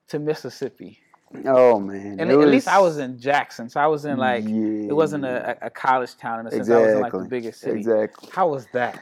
to 0.07 0.17
Mississippi? 0.19 0.99
Oh 1.45 1.79
man. 1.79 2.19
And 2.19 2.31
it 2.31 2.39
at 2.39 2.47
least 2.47 2.67
I 2.67 2.79
was 2.79 2.97
in 2.97 3.19
Jackson, 3.19 3.67
so 3.69 3.79
I 3.79 3.87
was 3.87 4.05
in 4.05 4.17
like 4.17 4.45
yeah, 4.47 4.89
it 4.89 4.95
wasn't 4.95 5.25
a, 5.25 5.57
a 5.65 5.69
college 5.69 6.15
town 6.17 6.39
in 6.41 6.47
a 6.47 6.51
sense. 6.51 6.69
I 6.69 6.77
was 6.79 6.91
in 6.93 7.01
like 7.01 7.11
the 7.11 7.17
Exactly. 7.19 7.27
biggest 7.39 7.59
city. 7.61 7.79
Exactly. 7.79 8.29
How 8.31 8.47
was 8.49 8.67
that? 8.73 8.99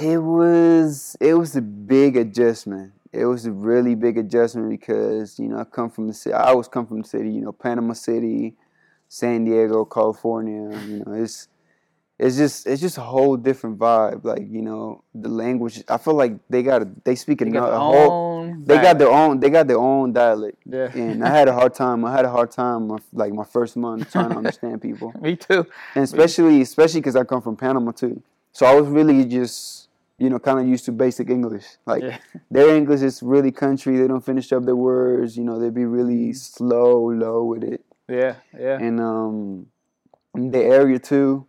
It 0.00 0.18
was 0.18 1.16
it 1.20 1.34
was 1.34 1.56
a 1.56 1.62
big 1.62 2.16
adjustment. 2.16 2.92
It 3.12 3.26
was 3.26 3.44
a 3.44 3.52
really 3.52 3.94
big 3.94 4.16
adjustment 4.16 4.70
because 4.70 5.38
you 5.38 5.48
know 5.48 5.58
I 5.58 5.64
come 5.64 5.90
from 5.90 6.08
the 6.08 6.14
city. 6.14 6.34
I 6.34 6.50
always 6.50 6.68
come 6.68 6.86
from 6.86 7.02
the 7.02 7.08
city. 7.08 7.30
You 7.30 7.42
know, 7.42 7.52
Panama 7.52 7.92
City, 7.92 8.54
San 9.08 9.44
Diego, 9.44 9.84
California. 9.84 10.78
You 10.86 11.04
know, 11.04 11.12
it's 11.12 11.48
it's 12.18 12.36
just 12.36 12.66
it's 12.66 12.80
just 12.80 12.98
a 12.98 13.02
whole 13.02 13.36
different 13.36 13.78
vibe. 13.78 14.24
Like 14.24 14.46
you 14.48 14.62
know, 14.62 15.02
the 15.14 15.28
language. 15.28 15.82
I 15.88 15.98
feel 15.98 16.14
like 16.14 16.34
they 16.48 16.62
got 16.62 16.82
a, 16.82 16.88
they 17.04 17.14
speak 17.14 17.40
They 17.40 17.48
a, 17.48 17.52
got 17.52 17.72
a 17.72 17.78
whole. 17.78 18.54
They 18.64 18.76
got 18.78 18.98
their 18.98 19.10
own. 19.10 19.40
They 19.40 19.50
got 19.50 19.66
their 19.66 19.78
own 19.78 20.12
dialect. 20.12 20.58
Yeah. 20.64 20.90
And 20.94 21.24
I 21.24 21.30
had 21.30 21.48
a 21.48 21.52
hard 21.52 21.74
time. 21.82 22.04
I 22.04 22.12
had 22.12 22.24
a 22.24 22.30
hard 22.30 22.50
time. 22.50 22.96
Like 23.12 23.32
my 23.32 23.44
first 23.44 23.76
month 23.76 24.10
trying 24.12 24.30
to 24.30 24.36
understand 24.36 24.80
people 24.80 25.12
Me 25.20 25.36
too. 25.36 25.66
and 25.94 26.04
especially 26.04 26.60
especially 26.62 27.00
because 27.00 27.16
I 27.16 27.24
come 27.24 27.42
from 27.42 27.56
Panama 27.56 27.90
too. 27.90 28.22
So 28.52 28.66
I 28.66 28.74
was 28.74 28.88
really 28.88 29.24
just 29.24 29.81
you 30.22 30.28
know 30.30 30.38
kind 30.38 30.58
of 30.60 30.66
used 30.74 30.84
to 30.88 30.92
basic 30.92 31.28
English. 31.36 31.66
Like 31.90 32.02
Yeah. 32.02 32.18
their 32.50 32.70
English 32.80 33.02
is 33.02 33.22
really 33.22 33.52
country. 33.64 33.92
They 34.00 34.08
don't 34.12 34.24
finish 34.32 34.52
up 34.52 34.62
their 34.64 34.80
words. 34.92 35.36
You 35.38 35.44
know 35.48 35.56
they 35.58 35.70
be 35.70 35.84
really 35.98 36.32
slow, 36.32 37.10
low 37.24 37.38
with 37.52 37.64
it. 37.74 37.80
Yeah. 38.08 38.34
Yeah. 38.66 38.78
And 38.86 38.96
um, 39.00 39.66
the 40.54 40.62
area 40.78 40.98
too. 40.98 41.46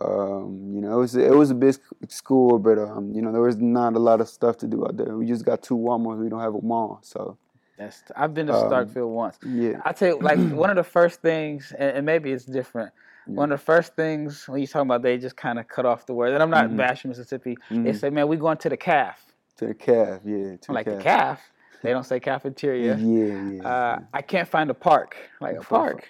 Um, 0.00 0.70
you 0.74 0.80
know, 0.82 0.92
it 0.96 1.00
was 1.04 1.14
it 1.16 1.34
was 1.42 1.50
a 1.50 1.54
big 1.54 1.74
school, 2.08 2.58
but 2.58 2.78
um, 2.78 3.12
you 3.14 3.22
know, 3.22 3.32
there 3.32 3.42
was 3.50 3.56
not 3.56 3.94
a 3.94 3.98
lot 3.98 4.20
of 4.20 4.28
stuff 4.28 4.56
to 4.58 4.66
do 4.66 4.84
out 4.86 4.96
there. 4.96 5.16
We 5.16 5.26
just 5.26 5.44
got 5.44 5.62
two 5.62 5.76
Walmarts. 5.76 6.20
We 6.22 6.28
don't 6.28 6.40
have 6.48 6.54
a 6.54 6.62
mall, 6.62 7.00
so 7.02 7.36
That's. 7.76 8.04
I've 8.14 8.32
been 8.32 8.46
to 8.46 8.54
Um, 8.54 8.70
Starkville 8.70 9.08
once. 9.08 9.36
yeah, 9.44 9.80
I 9.84 9.92
tell 9.92 10.08
you, 10.12 10.18
like 10.20 10.38
one 10.64 10.70
of 10.70 10.76
the 10.76 10.84
first 10.98 11.20
things, 11.22 11.72
and, 11.76 11.90
and 11.96 12.06
maybe 12.06 12.30
it's 12.30 12.44
different. 12.44 12.92
One 13.26 13.52
of 13.52 13.58
the 13.60 13.64
first 13.64 13.94
things 13.94 14.48
when 14.48 14.60
you 14.60 14.66
talk 14.66 14.82
about 14.82 15.02
they 15.02 15.18
just 15.18 15.36
kind 15.36 15.58
of 15.58 15.68
cut 15.68 15.86
off 15.86 16.06
the 16.06 16.14
word, 16.14 16.32
and 16.32 16.42
I'm 16.42 16.50
not 16.50 16.68
Mhm. 16.70 16.76
bashing 16.76 17.08
Mississippi. 17.10 17.56
They 17.70 17.76
Mhm. 17.92 17.96
say, 18.00 18.10
"Man, 18.10 18.26
we 18.28 18.36
going 18.36 18.56
to 18.58 18.68
the 18.68 18.76
calf." 18.76 19.24
to 19.56 19.66
the 19.66 19.74
calf, 19.74 20.22
yeah, 20.24 20.56
to 20.56 20.72
like 20.72 20.86
the 20.86 20.92
the 20.96 21.02
calf. 21.02 21.52
They 21.82 21.90
don't 21.90 22.04
say 22.04 22.18
cafeteria. 22.18 22.96
yeah, 22.98 23.34
yeah, 23.34 23.68
Uh, 23.68 23.98
I 24.14 24.22
can't 24.22 24.48
find 24.48 24.70
a 24.70 24.74
park. 24.74 25.16
Like 25.38 25.52
a 25.56 25.62
Fu- 25.62 25.62
fu- 25.64 25.74
park. 25.74 26.08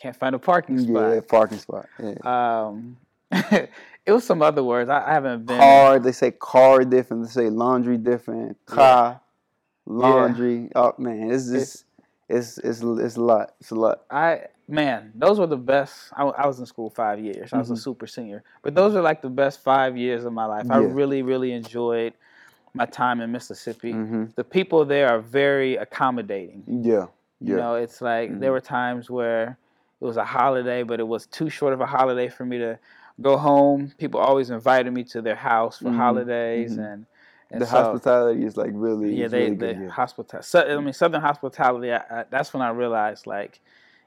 Can't 0.00 0.14
find 0.14 0.34
a 0.36 0.38
parking 0.38 0.78
spot. 0.78 1.14
yeah, 1.14 1.20
parking 1.20 1.58
spot. 1.58 1.88
Yeah. 1.98 2.14
Um, 2.68 2.96
it 3.32 4.12
was 4.12 4.22
some 4.24 4.40
other 4.40 4.62
words. 4.62 4.88
I, 4.88 5.04
I 5.04 5.12
haven't 5.14 5.46
been. 5.46 5.58
car. 5.58 5.98
They 5.98 6.12
say 6.12 6.30
car 6.30 6.84
different. 6.84 7.24
They 7.24 7.30
say 7.30 7.50
laundry 7.50 7.96
different. 7.98 8.56
Car, 8.66 9.20
laundry. 9.86 10.70
Oh 10.76 10.94
man, 10.98 11.30
it's 11.32 11.50
just 11.50 11.84
it's 12.28 12.58
it's 12.58 12.82
it's 12.82 13.16
a 13.16 13.20
lot. 13.22 13.54
It's 13.60 13.70
a 13.70 13.74
lot. 13.74 14.02
I 14.10 14.42
man, 14.68 15.12
those 15.14 15.38
were 15.38 15.46
the 15.46 15.56
best. 15.56 16.12
I, 16.16 16.24
I 16.24 16.46
was 16.46 16.58
in 16.58 16.66
school 16.66 16.90
five 16.90 17.18
years. 17.20 17.52
I 17.52 17.58
was 17.58 17.70
a 17.70 17.74
Mhm. 17.74 17.78
super 17.78 18.06
senior, 18.06 18.42
but 18.62 18.74
those 18.74 18.94
are 18.94 19.02
like 19.02 19.22
the 19.22 19.28
best 19.30 19.62
five 19.62 19.96
years 19.96 20.24
of 20.24 20.32
my 20.32 20.44
life. 20.46 20.70
I 20.70 20.76
really, 20.78 21.22
really 21.22 21.52
enjoyed 21.52 22.14
my 22.74 22.86
time 22.86 23.20
in 23.20 23.30
Mississippi. 23.30 23.92
hmm 23.92 24.24
The 24.36 24.44
people 24.44 24.84
there 24.84 25.08
are 25.08 25.20
very 25.20 25.76
accommodating. 25.76 26.64
Yeah, 26.66 27.06
yeah. 27.40 27.50
You 27.50 27.56
know, 27.56 27.74
it's 27.76 28.00
like 28.00 28.30
Mhm. 28.30 28.40
there 28.40 28.52
were 28.52 28.60
times 28.60 29.10
where 29.10 29.58
it 30.00 30.04
was 30.04 30.16
a 30.16 30.24
holiday, 30.24 30.82
but 30.82 30.98
it 31.00 31.06
was 31.06 31.26
too 31.26 31.48
short 31.50 31.72
of 31.72 31.80
a 31.80 31.86
holiday 31.86 32.28
for 32.28 32.44
me 32.44 32.58
to 32.58 32.78
go 33.20 33.36
home. 33.36 33.92
People 33.98 34.18
always 34.20 34.50
invited 34.50 34.92
me 34.92 35.04
to 35.04 35.22
their 35.22 35.36
house 35.36 35.78
for 35.78 35.90
Mhm, 35.90 35.96
holidays, 35.96 36.72
mhm. 36.72 36.78
and, 36.92 37.06
and 37.52 37.62
the 37.62 37.66
so- 37.66 37.72
hospitality 37.76 38.44
is 38.44 38.56
like 38.56 38.72
really. 38.74 39.14
yeah, 39.14 39.28
they 39.28 39.50
really 39.50 39.56
the 39.56 39.74
yeah. 39.82 39.88
hospitality. 39.90 40.46
So, 40.46 40.60
I 40.78 40.80
mean, 40.80 40.92
Southern 40.94 41.20
hospitality. 41.20 41.92
I, 41.92 41.98
I, 42.20 42.24
that's 42.30 42.52
when 42.52 42.62
I 42.62 42.70
realized 42.70 43.26
like 43.26 43.60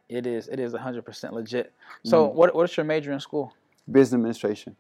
it 0.10 0.26
is 0.26 0.48
it 0.48 0.60
is 0.60 0.74
hundred 0.74 1.04
percent 1.06 1.34
legit. 1.34 1.72
So, 2.04 2.28
Mhm. 2.28 2.34
what 2.34 2.56
what's 2.56 2.76
your 2.78 2.86
major 2.86 3.12
in 3.12 3.20
school? 3.20 3.54
Business 3.92 4.14
administration. 4.18 4.76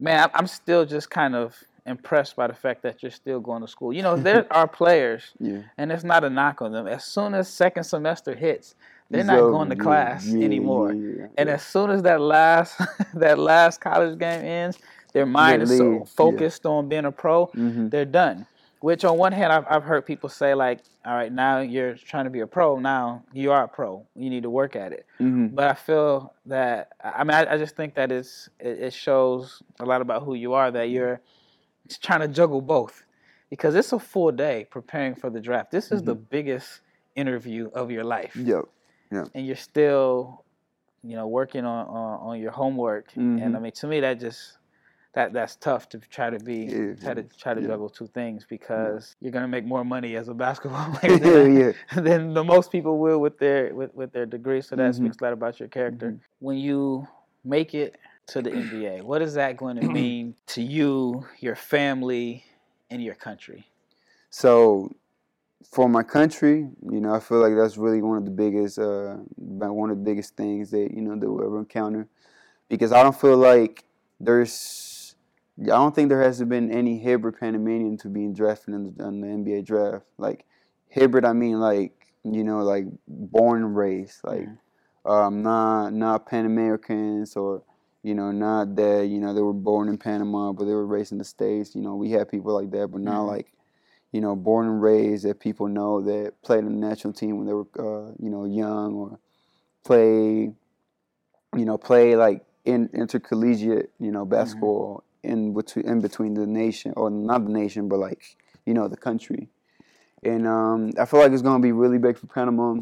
Man, 0.00 0.30
I'm- 0.34 0.46
still 0.46 0.84
just 0.84 1.10
kind 1.10 1.34
of 1.34 1.56
impressed 1.86 2.36
by 2.36 2.46
the 2.46 2.54
fact 2.54 2.82
that 2.82 3.02
you're 3.02 3.10
still 3.10 3.40
going 3.40 3.62
to 3.62 3.68
school. 3.68 3.92
You 3.92 4.02
know, 4.02 4.16
there 4.16 4.46
are 4.52 4.68
players, 4.68 5.32
Yeah. 5.40 5.62
and 5.76 5.90
it's 5.90 6.04
not 6.04 6.22
a 6.24 6.30
knock 6.30 6.62
on 6.62 6.72
them. 6.72 6.86
As 6.86 7.04
soon 7.04 7.34
as 7.34 7.48
second 7.48 7.84
semester 7.84 8.34
hits, 8.34 8.74
they're 9.10 9.20
It's 9.20 9.26
not 9.26 9.40
going 9.40 9.70
to 9.70 9.76
yeah, 9.76 9.82
class 9.82 10.26
yeah, 10.28 10.44
anymore. 10.44 10.90
And 10.90 11.48
as 11.48 11.62
soon 11.62 11.90
as 11.90 12.02
that 12.02 12.20
last 12.20 12.78
that 13.14 13.38
last 13.38 13.80
college 13.80 14.18
game 14.18 14.44
ends, 14.44 14.78
their 15.12 15.26
mind 15.26 15.62
is 15.62 15.76
so 15.76 15.84
leave, 15.84 15.98
yeah. 16.00 16.04
focused 16.04 16.66
on 16.66 16.88
being 16.88 17.06
a 17.06 17.12
pro, 17.12 17.46
Mhm. 17.48 17.90
they're 17.90 18.04
done. 18.04 18.46
Which 18.80 19.04
on 19.04 19.18
one 19.18 19.32
hand, 19.32 19.52
I've, 19.52 19.64
I've 19.68 19.82
heard 19.82 20.06
people 20.06 20.28
say 20.28 20.54
like, 20.54 20.80
all 21.04 21.14
right, 21.14 21.32
now 21.32 21.60
you're 21.60 21.94
trying 21.94 22.24
to 22.24 22.30
be 22.30 22.40
a 22.40 22.46
pro. 22.46 22.78
Now 22.78 23.24
you 23.32 23.50
are 23.50 23.64
a 23.64 23.68
pro. 23.68 24.06
You 24.14 24.30
need 24.30 24.44
to 24.44 24.50
work 24.50 24.76
at 24.76 24.92
it. 24.92 25.06
Mhm. 25.20 25.54
But 25.54 25.68
I 25.68 25.74
feel 25.74 26.32
that 26.46 26.92
I 27.02 27.24
mean, 27.24 27.34
I, 27.34 27.54
I 27.54 27.58
just 27.58 27.74
think 27.76 27.94
that 27.94 28.12
it's 28.12 28.48
it, 28.60 28.78
it 28.80 28.92
shows 28.92 29.62
a 29.80 29.84
lot 29.84 30.00
about 30.00 30.22
who 30.22 30.34
you 30.34 30.52
are 30.54 30.70
that 30.70 30.90
you're 30.90 31.20
trying 32.00 32.20
to 32.20 32.28
juggle 32.28 32.60
both, 32.60 33.04
because 33.50 33.74
it's 33.74 33.92
a 33.92 33.98
full 33.98 34.30
day 34.30 34.66
preparing 34.70 35.14
for 35.14 35.30
the 35.30 35.40
draft. 35.40 35.70
This 35.70 35.90
is 35.90 36.02
the 36.02 36.14
biggest 36.14 36.80
interview 37.16 37.70
of 37.74 37.90
your 37.90 38.04
life, 38.04 38.36
Yep. 38.36 38.64
Yeah. 39.10 39.24
and 39.34 39.46
you're 39.46 39.56
still, 39.56 40.44
you 41.02 41.16
know, 41.16 41.26
working 41.26 41.64
on 41.64 41.86
on, 41.88 42.20
on 42.28 42.40
your 42.40 42.52
homework. 42.52 43.06
And 43.16 43.42
I 43.42 43.46
Mhm. 43.58 43.62
mean, 43.62 43.72
to 43.72 43.86
me, 43.88 44.00
that 44.00 44.20
just 44.20 44.58
that 45.14 45.32
that's 45.32 45.56
tough 45.56 45.88
to 45.88 45.98
try 45.98 46.30
to 46.30 46.38
be 46.38 46.64
yeah, 46.64 46.94
try 46.94 47.14
to 47.14 47.22
try 47.22 47.54
to 47.54 47.60
yeah. 47.60 47.68
juggle 47.68 47.88
two 47.88 48.06
things 48.08 48.44
because 48.48 49.16
yeah. 49.20 49.26
you're 49.26 49.32
gonna 49.32 49.48
make 49.48 49.64
more 49.64 49.84
money 49.84 50.16
as 50.16 50.28
a 50.28 50.34
basketball 50.46 50.92
player 50.94 51.18
than, 51.18 51.74
than 52.04 52.34
the 52.34 52.44
most 52.44 52.70
people 52.70 52.98
will 52.98 53.18
with 53.18 53.38
their 53.38 53.74
with, 53.74 53.94
with 53.94 54.12
their 54.12 54.26
degree. 54.26 54.60
So 54.60 54.76
that 54.76 54.82
mm-hmm. 54.82 55.04
speaks 55.04 55.16
a 55.20 55.24
lot 55.24 55.32
about 55.32 55.58
your 55.58 55.68
character. 55.68 56.08
Mm-hmm. 56.08 56.18
When 56.40 56.58
you 56.58 57.08
make 57.44 57.74
it 57.74 57.96
to 58.28 58.42
the 58.42 58.50
NBA, 58.50 59.02
what 59.02 59.22
is 59.22 59.34
that 59.34 59.56
going 59.56 59.76
to 59.76 59.88
mean 60.00 60.34
to 60.48 60.62
you, 60.62 61.26
your 61.40 61.56
family, 61.56 62.44
and 62.90 63.02
your 63.02 63.14
country? 63.14 63.66
So 64.30 64.94
for 65.64 65.88
my 65.88 66.02
country, 66.02 66.68
you 66.90 67.00
know, 67.00 67.14
I 67.14 67.20
feel 67.20 67.40
like 67.40 67.56
that's 67.56 67.76
really 67.76 68.02
one 68.02 68.18
of 68.18 68.24
the 68.24 68.30
biggest, 68.30 68.78
uh, 68.78 69.16
one 69.36 69.90
of 69.90 69.96
the 69.96 70.04
biggest 70.04 70.36
things 70.36 70.70
that 70.70 70.90
you 70.94 71.00
know 71.00 71.16
that 71.18 71.30
we'll 71.30 71.44
ever 71.44 71.58
encounter, 71.58 72.06
because 72.68 72.92
I 72.92 73.02
don't 73.02 73.18
feel 73.18 73.36
like 73.36 73.84
there's 74.20 74.87
I 75.60 75.66
don't 75.66 75.94
think 75.94 76.08
there 76.08 76.22
has 76.22 76.42
been 76.42 76.70
any 76.70 77.02
hybrid 77.02 77.38
Panamanian 77.40 77.96
to 77.98 78.08
being 78.08 78.32
drafted 78.32 78.74
in 78.74 78.94
the, 78.96 79.06
in 79.06 79.20
the 79.20 79.26
NBA 79.26 79.64
draft. 79.64 80.04
Like 80.16 80.44
hybrid, 80.94 81.24
I 81.24 81.32
mean 81.32 81.58
like 81.58 81.92
you 82.24 82.44
know 82.44 82.58
like 82.58 82.84
born 83.08 83.64
and 83.64 83.76
raised, 83.76 84.20
like 84.22 84.46
mm-hmm. 84.46 85.10
um, 85.10 85.42
not 85.42 85.92
not 85.92 86.26
Pan 86.26 86.46
Americans 86.46 87.34
or 87.34 87.62
you 88.02 88.14
know 88.14 88.30
not 88.30 88.76
that 88.76 89.08
you 89.08 89.18
know 89.18 89.34
they 89.34 89.40
were 89.40 89.52
born 89.52 89.88
in 89.88 89.98
Panama 89.98 90.52
but 90.52 90.64
they 90.64 90.72
were 90.72 90.86
raised 90.86 91.12
in 91.12 91.18
the 91.18 91.24
states. 91.24 91.74
You 91.74 91.82
know 91.82 91.96
we 91.96 92.10
have 92.12 92.30
people 92.30 92.54
like 92.54 92.70
that, 92.70 92.88
but 92.88 93.00
not 93.00 93.20
mm-hmm. 93.20 93.28
like 93.28 93.52
you 94.12 94.20
know 94.20 94.36
born 94.36 94.66
and 94.66 94.80
raised 94.80 95.24
that 95.24 95.40
people 95.40 95.66
know 95.66 96.00
that 96.02 96.34
played 96.42 96.60
in 96.60 96.80
the 96.80 96.86
national 96.86 97.12
team 97.12 97.36
when 97.36 97.46
they 97.46 97.54
were 97.54 97.66
uh, 97.78 98.12
you 98.20 98.30
know 98.30 98.44
young 98.44 98.94
or 98.94 99.18
play 99.84 100.52
you 101.56 101.64
know 101.64 101.78
play 101.78 102.14
like 102.14 102.44
in 102.64 102.88
intercollegiate 102.92 103.90
you 103.98 104.12
know 104.12 104.24
mm-hmm. 104.24 104.30
In 105.22 105.54
between 105.54 105.86
in 105.86 106.00
between 106.00 106.34
the 106.34 106.46
nation 106.46 106.92
or 106.96 107.10
not 107.10 107.44
the 107.44 107.50
nation, 107.50 107.88
but 107.88 107.98
like 107.98 108.36
you 108.66 108.74
know 108.74 108.88
the 108.88 108.96
country. 108.96 109.48
And 110.22 110.46
um, 110.46 110.92
I 110.98 111.04
feel 111.04 111.20
like 111.20 111.32
it's 111.32 111.42
gonna 111.42 111.62
be 111.62 111.72
really 111.72 111.98
big 111.98 112.18
for 112.18 112.26
Panama. 112.26 112.80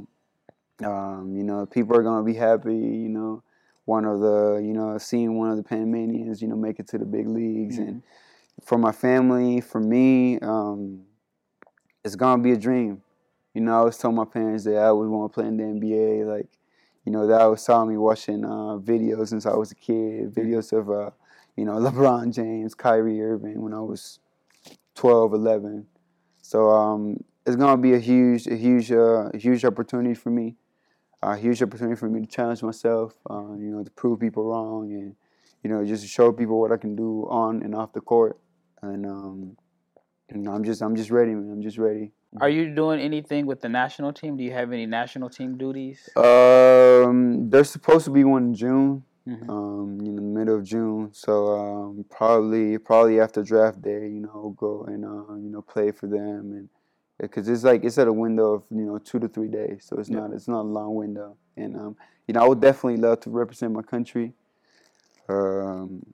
Um, 0.85 1.35
you 1.37 1.43
know, 1.43 1.67
people 1.67 1.97
are 1.97 2.03
gonna 2.03 2.25
be 2.25 2.35
happy. 2.35 2.75
You 2.75 3.09
know, 3.09 3.43
one 3.85 4.05
of 4.05 4.21
the 4.21 4.61
you 4.63 4.73
know 4.73 4.99
seeing 4.99 5.39
one 5.39 5.51
of 5.51 5.57
the 5.57 5.63
Panamanians 5.63 6.41
you 6.41 6.49
know 6.49 6.57
make 6.57 6.79
it 6.79 6.89
to 6.89 6.99
the 6.99 7.05
big 7.05 7.29
leagues, 7.29 7.79
mm-hmm. 7.79 7.89
and 7.89 8.03
for 8.65 8.79
my 8.79 8.93
family, 8.93 9.61
for 9.61 9.81
me, 9.81 10.39
um, 10.41 11.03
it's 12.05 12.17
gonna 12.17 12.43
be 12.43 12.53
a 12.53 12.57
dream. 12.57 13.03
You 13.55 13.63
know, 13.63 13.81
I 13.81 13.85
was 13.85 13.97
telling 13.97 14.17
my 14.17 14.25
parents 14.25 14.65
that 14.65 14.77
I 14.77 14.93
would 14.93 15.09
want 15.09 15.33
to 15.33 15.35
play 15.35 15.49
in 15.49 15.57
the 15.57 15.65
NBA. 15.65 16.27
Like, 16.27 16.49
you 17.05 17.13
know, 17.13 17.27
that 17.27 17.41
I 17.41 17.47
was 17.47 17.65
telling 17.65 17.89
me 17.89 17.97
watching 17.97 18.45
uh, 18.45 18.77
videos 18.79 19.29
since 19.29 19.47
I 19.47 19.55
was 19.55 19.73
a 19.73 19.75
kid, 19.75 20.35
mm-hmm. 20.35 20.41
videos 20.41 20.73
of 20.73 20.91
uh, 20.91 21.11
you 21.57 21.65
know, 21.65 21.73
LeBron 21.87 22.33
James, 22.33 22.75
Kyrie 22.75 23.23
Irving 23.23 23.63
when 23.63 23.75
I 23.75 23.81
was 23.81 24.19
12, 24.95 25.35
11. 25.35 25.87
So 26.43 26.71
um, 26.71 27.25
it's 27.45 27.57
gonna 27.57 27.81
be 27.81 27.95
a 27.95 27.99
huge, 27.99 28.47
a 28.47 28.57
huge, 28.57 28.93
uh, 28.93 29.31
huge 29.35 29.65
opportunity 29.65 30.15
for 30.15 30.31
me. 30.31 30.57
A 31.23 31.37
huge 31.37 31.63
opportunity 31.63 31.97
for 31.97 32.09
me 32.09 32.21
to 32.21 32.27
challenge 32.27 32.63
myself. 32.63 33.15
Uh, 33.29 33.55
you 33.55 33.71
know, 33.71 33.83
to 33.83 33.91
prove 33.91 34.21
people 34.21 34.45
wrong, 34.45 34.93
and 34.93 35.17
you 35.65 35.71
know, 35.71 35.85
just 35.85 36.03
to 36.03 36.09
show 36.09 36.31
people 36.31 36.61
what 36.61 36.71
I 36.71 36.77
can 36.77 36.95
do 36.95 37.27
on 37.29 37.63
and 37.63 37.75
off 37.75 37.93
the 37.93 38.01
court. 38.01 38.39
And 38.83 39.07
um, 39.07 39.57
you 40.31 40.39
know, 40.39 40.53
I'm 40.53 40.63
just, 40.63 40.83
I'm 40.83 40.95
just 40.95 41.11
ready, 41.11 41.35
man. 41.35 41.51
I'm 41.51 41.63
just 41.63 41.79
ready. 41.79 42.13
Are 42.41 42.51
you 42.51 42.75
doing 42.75 43.01
anything 43.01 43.47
with 43.47 43.61
the 43.61 43.69
national 43.69 44.13
team? 44.13 44.37
Do 44.37 44.45
you 44.45 44.53
have 44.53 44.73
any 44.73 44.85
national 44.85 45.31
team 45.31 45.57
duties? 45.57 46.09
Um, 46.17 47.49
there's 47.49 47.71
supposed 47.71 48.05
to 48.05 48.11
be 48.11 48.25
one 48.25 48.45
in 48.45 48.55
June 48.55 49.03
mm-hmm. 49.27 49.51
um, 49.51 49.99
in 50.01 50.17
the 50.17 50.23
middle 50.23 50.57
of 50.57 50.65
June. 50.65 51.11
So 51.13 51.49
um, 51.49 52.05
probably 52.11 52.79
probably 52.79 53.21
after 53.21 53.43
draft 53.43 53.83
day, 53.83 54.09
you 54.09 54.21
know, 54.21 54.55
go 54.57 54.85
and 54.89 55.05
uh, 55.05 55.35
you 55.35 55.51
know 55.51 55.63
play 55.63 55.91
for 55.91 56.07
them 56.07 56.53
and 56.53 56.69
because 57.19 57.49
it's 57.49 57.65
like 57.65 57.85
it's 57.85 57.99
at 57.99 58.09
a 58.09 58.13
window 58.13 58.55
of 58.55 58.65
you 58.71 58.85
know 58.85 58.99
two 58.99 59.19
to 59.19 59.29
three 59.29 59.49
days, 59.49 59.87
so 59.89 59.97
it's 59.99 60.09
yeah. 60.09 60.19
not 60.19 60.33
it's 60.33 60.49
not 60.49 60.61
a 60.61 60.69
long 60.69 60.95
window. 60.95 61.37
And 61.57 61.77
um, 61.77 61.97
you 62.27 62.35
know, 62.35 62.45
I 62.45 62.49
would 62.49 62.61
definitely 62.61 63.01
love 63.01 63.21
to 63.21 63.31
represent 63.31 63.73
my 63.73 63.83
country. 63.83 64.33
Um, 65.29 66.05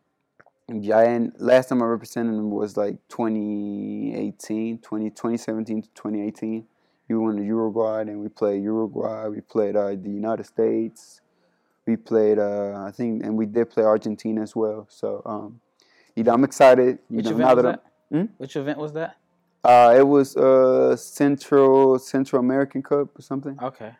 yeah, 0.69 1.01
and 1.01 1.33
last 1.39 1.69
time 1.69 1.83
I 1.83 1.87
represented 1.87 2.35
them 2.35 2.51
was 2.51 2.77
like 2.77 2.97
2018, 3.09 4.79
20, 4.79 5.11
2017 5.11 5.83
to 5.83 5.89
2018. 5.89 6.65
We 7.09 7.17
went 7.19 7.39
to 7.39 7.45
Uruguay 7.45 8.03
and 8.03 8.21
we 8.21 8.29
played 8.29 8.63
Uruguay. 8.63 9.29
We 9.29 9.41
played 9.41 9.77
uh, 9.77 9.89
the 9.89 10.09
United 10.09 10.47
States 10.47 11.22
we 11.87 11.97
played 11.97 12.39
uh, 12.39 12.85
I 12.87 12.91
think 12.91 13.25
and 13.25 13.37
we 13.37 13.47
did 13.47 13.71
play 13.71 13.85
Argentina 13.85 14.43
as 14.43 14.55
well. 14.55 14.87
So 14.91 15.23
um, 15.25 15.61
you 16.17 16.25
know 16.25 16.33
I'm 16.33 16.45
excited. 16.45 16.99
You 17.11 17.17
Which 17.17 17.27
know, 17.27 17.33
event 17.33 17.57
was 17.57 17.65
that? 17.65 17.85
Hmm? 18.11 18.25
Which 18.39 18.57
event 18.57 18.79
was 18.79 18.93
that? 18.93 19.17
Uh, 19.65 19.95
it 19.97 20.07
was 20.07 20.37
uh 20.37 20.97
Central 20.97 21.99
Central 21.99 22.41
American 22.41 22.83
Cup 22.83 23.19
or 23.19 23.23
something. 23.23 23.59
Okay. 23.63 23.93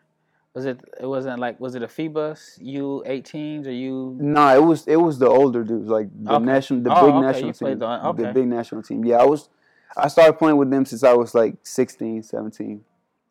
Was 0.53 0.65
it? 0.65 0.79
It 0.99 1.07
wasn't 1.07 1.39
like. 1.39 1.59
Was 1.59 1.73
it 1.73 1.81
a 1.81 1.87
FIBA 1.87 2.37
U 2.59 3.03
18s 3.07 3.65
or 3.65 3.71
U? 3.71 4.17
No, 4.19 4.33
nah, 4.33 4.53
it 4.53 4.63
was. 4.63 4.87
It 4.87 4.97
was 4.97 5.17
the 5.17 5.27
older 5.27 5.63
dudes, 5.63 5.89
like 5.89 6.09
the 6.13 6.33
okay. 6.33 6.45
national, 6.45 6.81
the 6.81 6.95
oh, 6.95 7.05
big 7.05 7.15
okay. 7.15 7.25
national 7.25 7.47
you 7.47 7.53
team, 7.53 7.79
the, 7.79 8.07
okay. 8.07 8.23
the 8.23 8.33
big 8.33 8.47
national 8.47 8.83
team. 8.83 9.03
Yeah, 9.03 9.17
I 9.17 9.25
was. 9.25 9.49
I 9.97 10.07
started 10.09 10.33
playing 10.33 10.57
with 10.57 10.69
them 10.69 10.85
since 10.85 11.03
I 11.03 11.13
was 11.13 11.35
like 11.35 11.55
16, 11.63 12.23
17. 12.23 12.83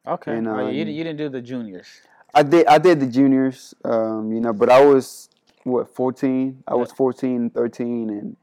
Okay. 0.06 0.36
And, 0.36 0.48
um, 0.48 0.60
oh, 0.60 0.68
you, 0.68 0.84
you 0.84 1.04
didn't 1.04 1.16
do 1.16 1.28
the 1.28 1.40
juniors. 1.40 1.88
I 2.34 2.42
did 2.42 2.66
I 2.66 2.78
did 2.78 3.00
the 3.00 3.06
juniors, 3.06 3.74
um, 3.84 4.32
you 4.32 4.40
know, 4.40 4.52
but 4.52 4.70
I 4.70 4.84
was 4.84 5.28
what 5.64 5.94
14. 5.94 6.64
I 6.66 6.74
was 6.74 6.90
14, 6.92 7.50
13 7.50 8.10
and 8.10 8.36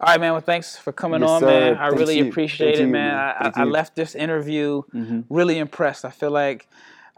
all 0.00 0.12
right, 0.12 0.20
man. 0.20 0.30
Well, 0.30 0.40
thanks 0.40 0.76
for 0.76 0.92
coming 0.92 1.22
yes, 1.22 1.30
on, 1.30 1.44
man. 1.44 1.76
I 1.76 1.88
really 1.88 2.18
you. 2.18 2.28
appreciate 2.28 2.76
Thank 2.76 2.88
it, 2.88 2.92
man. 2.92 3.14
I, 3.14 3.50
I, 3.56 3.64
left 3.64 3.96
this 3.96 4.14
interview 4.14 4.82
mm-hmm. 4.94 5.22
really 5.28 5.58
impressed. 5.58 6.04
I 6.04 6.10
feel 6.10 6.30
like 6.30 6.68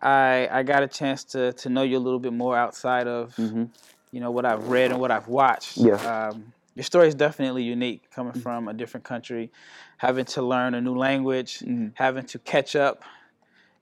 I 0.00 0.48
I 0.50 0.62
got 0.62 0.82
a 0.82 0.88
chance 0.88 1.24
to 1.24 1.52
to 1.52 1.68
know 1.68 1.82
you 1.82 1.98
a 1.98 2.00
little 2.00 2.18
bit 2.18 2.32
more 2.32 2.56
outside 2.56 3.06
of 3.06 3.36
mm-hmm. 3.36 3.64
you 4.12 4.20
know 4.20 4.30
what 4.30 4.46
I've 4.46 4.68
read 4.68 4.92
and 4.92 5.00
what 5.00 5.10
I've 5.10 5.28
watched. 5.28 5.76
Yeah. 5.76 5.96
Um, 5.96 6.54
your 6.74 6.84
story 6.84 7.08
is 7.08 7.14
definitely 7.14 7.64
unique, 7.64 8.10
coming 8.10 8.32
mm-hmm. 8.32 8.40
from 8.40 8.68
a 8.68 8.72
different 8.72 9.04
country, 9.04 9.50
having 9.98 10.24
to 10.24 10.40
learn 10.40 10.72
a 10.72 10.80
new 10.80 10.96
language, 10.96 11.58
mm-hmm. 11.58 11.88
having 11.94 12.24
to 12.26 12.38
catch 12.38 12.76
up 12.76 13.02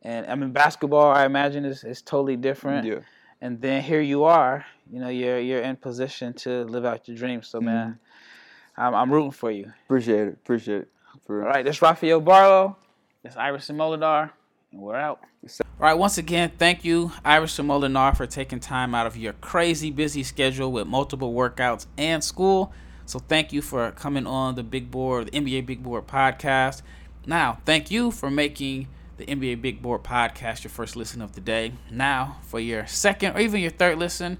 and 0.02 0.26
I 0.26 0.34
mean, 0.34 0.52
basketball, 0.52 1.10
I 1.10 1.24
imagine, 1.24 1.64
is, 1.64 1.84
is 1.84 2.02
totally 2.02 2.36
different. 2.36 2.86
Yeah. 2.86 3.00
And 3.40 3.60
then 3.60 3.82
here 3.82 4.00
you 4.00 4.24
are, 4.24 4.64
you 4.90 5.00
know, 5.00 5.08
you're 5.08 5.38
you're 5.38 5.60
in 5.60 5.76
position 5.76 6.32
to 6.34 6.64
live 6.64 6.84
out 6.84 7.06
your 7.06 7.16
dreams. 7.16 7.48
So, 7.48 7.60
man, 7.60 7.92
mm-hmm. 7.92 8.80
I'm, 8.80 8.94
I'm 8.94 9.12
rooting 9.12 9.30
for 9.30 9.50
you. 9.50 9.72
Appreciate 9.84 10.28
it. 10.28 10.34
Appreciate 10.34 10.82
it. 10.82 10.88
For 11.26 11.42
All 11.42 11.48
right, 11.48 11.64
this 11.64 11.80
Rafael 11.82 12.20
Barlowe. 12.20 12.76
This 13.22 13.36
Iverson 13.36 13.76
Molinar. 13.76 14.30
And 14.72 14.80
we're 14.80 14.96
out. 14.96 15.20
All 15.60 15.66
right, 15.78 15.94
once 15.94 16.18
again, 16.18 16.52
thank 16.58 16.84
you, 16.84 17.12
Iverson 17.24 17.66
Molinar, 17.66 18.16
for 18.16 18.26
taking 18.26 18.60
time 18.60 18.94
out 18.94 19.06
of 19.06 19.16
your 19.16 19.32
crazy 19.34 19.90
busy 19.90 20.22
schedule 20.22 20.72
with 20.72 20.86
multiple 20.86 21.32
workouts 21.32 21.86
and 21.96 22.22
school. 22.22 22.72
So 23.06 23.18
thank 23.18 23.52
you 23.52 23.62
for 23.62 23.90
coming 23.92 24.26
on 24.26 24.54
the 24.56 24.62
Big 24.62 24.90
Board, 24.90 25.28
the 25.28 25.40
NBA 25.40 25.66
Big 25.66 25.82
Board 25.82 26.06
podcast. 26.06 26.82
Now, 27.26 27.60
thank 27.64 27.90
you 27.90 28.10
for 28.10 28.30
making 28.30 28.88
the 29.18 29.26
NBA 29.26 29.60
Big 29.60 29.82
Board 29.82 30.04
podcast, 30.04 30.62
your 30.62 30.70
first 30.70 30.94
listen 30.94 31.20
of 31.20 31.34
the 31.34 31.40
day. 31.40 31.72
Now, 31.90 32.38
for 32.42 32.60
your 32.60 32.86
second 32.86 33.36
or 33.36 33.40
even 33.40 33.60
your 33.60 33.72
third 33.72 33.98
listen, 33.98 34.38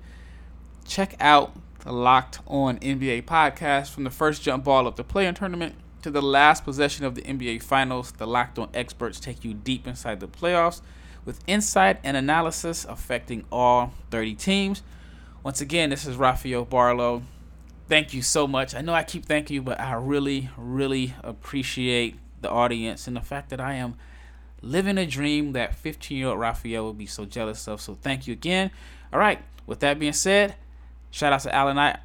check 0.87 1.17
out 1.19 1.57
the 1.81 1.93
Locked 1.93 2.39
On 2.47 2.79
NBA 2.79 3.25
podcast 3.25 3.91
from 3.91 4.05
the 4.05 4.11
first 4.11 4.41
jump 4.43 4.65
ball 4.65 4.87
of 4.87 4.95
the 4.95 5.03
play-in 5.03 5.35
tournament 5.35 5.75
to 6.03 6.11
the 6.13 6.23
last 6.23 6.65
possession 6.65 7.05
of 7.05 7.17
the 7.17 7.23
NBA 7.23 7.61
Finals. 7.61 8.13
The 8.13 8.27
Locked 8.27 8.59
On 8.61 8.69
experts 8.73 9.19
take 9.19 9.45
you 9.45 9.53
deep 9.53 9.87
inside 9.87 10.21
the 10.21 10.29
playoffs 10.29 10.81
with 11.25 11.41
insight 11.49 11.99
and 12.05 12.17
analysis 12.17 12.85
affecting 12.85 13.45
all 13.51 13.93
30 14.13 14.37
teams. 14.37 14.83
Once 15.43 15.61
again, 15.61 15.91
this 15.91 16.07
is 16.07 16.17
Rafael 16.17 16.65
Barlowe. 16.65 17.23
Thank 17.89 18.15
you 18.15 18.23
so 18.23 18.47
much. 18.47 18.77
I 18.77 18.81
know 18.81 18.95
I 18.95 19.03
keep 19.03 19.27
thanking 19.27 19.57
you, 19.57 19.63
but 19.63 19.81
I 19.81 19.95
really, 19.95 20.51
really 20.57 21.15
appreciate 21.25 22.17
the 22.41 22.51
audience 22.51 23.09
and 23.09 23.17
the 23.17 23.21
fact 23.21 23.51
that 23.51 23.61
I 23.61 23.75
am 23.75 23.97
living 24.63 24.99
a 24.99 25.07
dream 25.07 25.53
that 25.53 25.75
15 25.75 26.17
year 26.17 26.29
old 26.29 26.41
Rafael 26.41 26.87
would 26.87 26.99
be 26.99 27.07
so 27.07 27.25
jealous 27.25 27.67
of. 27.69 27.81
So 27.81 27.95
thank 27.95 28.27
you 28.27 28.33
again. 28.33 28.71
All 29.13 29.19
right. 29.19 29.43
With 29.67 29.81
that 29.81 29.99
being 29.99 30.13
said, 30.13 30.57
shout 31.11 31.33
out 31.33 31.41
to 31.43 31.55
Allen. 31.55 31.79
I. 31.79 31.99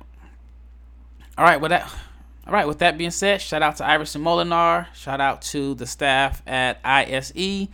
All 1.38 1.46
right. 1.46 1.60
With 1.60 1.70
that. 1.70 1.92
All 2.46 2.54
right. 2.54 2.68
With 2.68 2.80
that 2.80 2.98
being 2.98 3.12
said, 3.12 3.42
shout 3.42 3.62
out 3.62 3.78
to 3.78 3.88
Iverson 3.88 4.22
Molinar. 4.22 4.94
Shout 4.94 5.22
out 5.22 5.42
to 5.44 5.76
the 5.76 5.86
staff 5.86 6.42
at 6.46 6.80
ISE, 6.84 7.68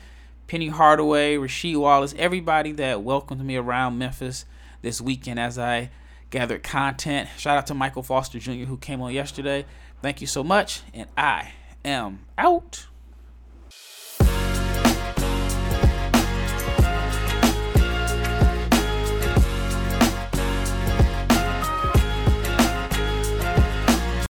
Penny 0.48 0.68
Hardaway, 0.68 1.36
Rasheed 1.36 1.78
Wallace, 1.78 2.14
everybody 2.18 2.72
that 2.74 3.02
welcomed 3.02 3.44
me 3.44 3.56
around 3.56 3.98
Memphis 3.98 4.46
this 4.82 5.02
weekend 5.02 5.40
as 5.40 5.58
I 5.58 5.90
gathered 6.30 6.64
content. 6.64 7.30
Shout 7.38 7.58
out 7.58 7.68
to 7.68 7.74
Michael 7.74 8.04
Foster 8.04 8.40
Jr. 8.40 8.66
who 8.66 8.78
came 8.78 9.02
on 9.02 9.14
yesterday. 9.14 9.66
Thank 10.02 10.22
you 10.22 10.28
so 10.28 10.44
much, 10.44 10.82
and 10.94 11.10
I 11.18 11.52
am 11.84 12.20
out. 12.38 12.89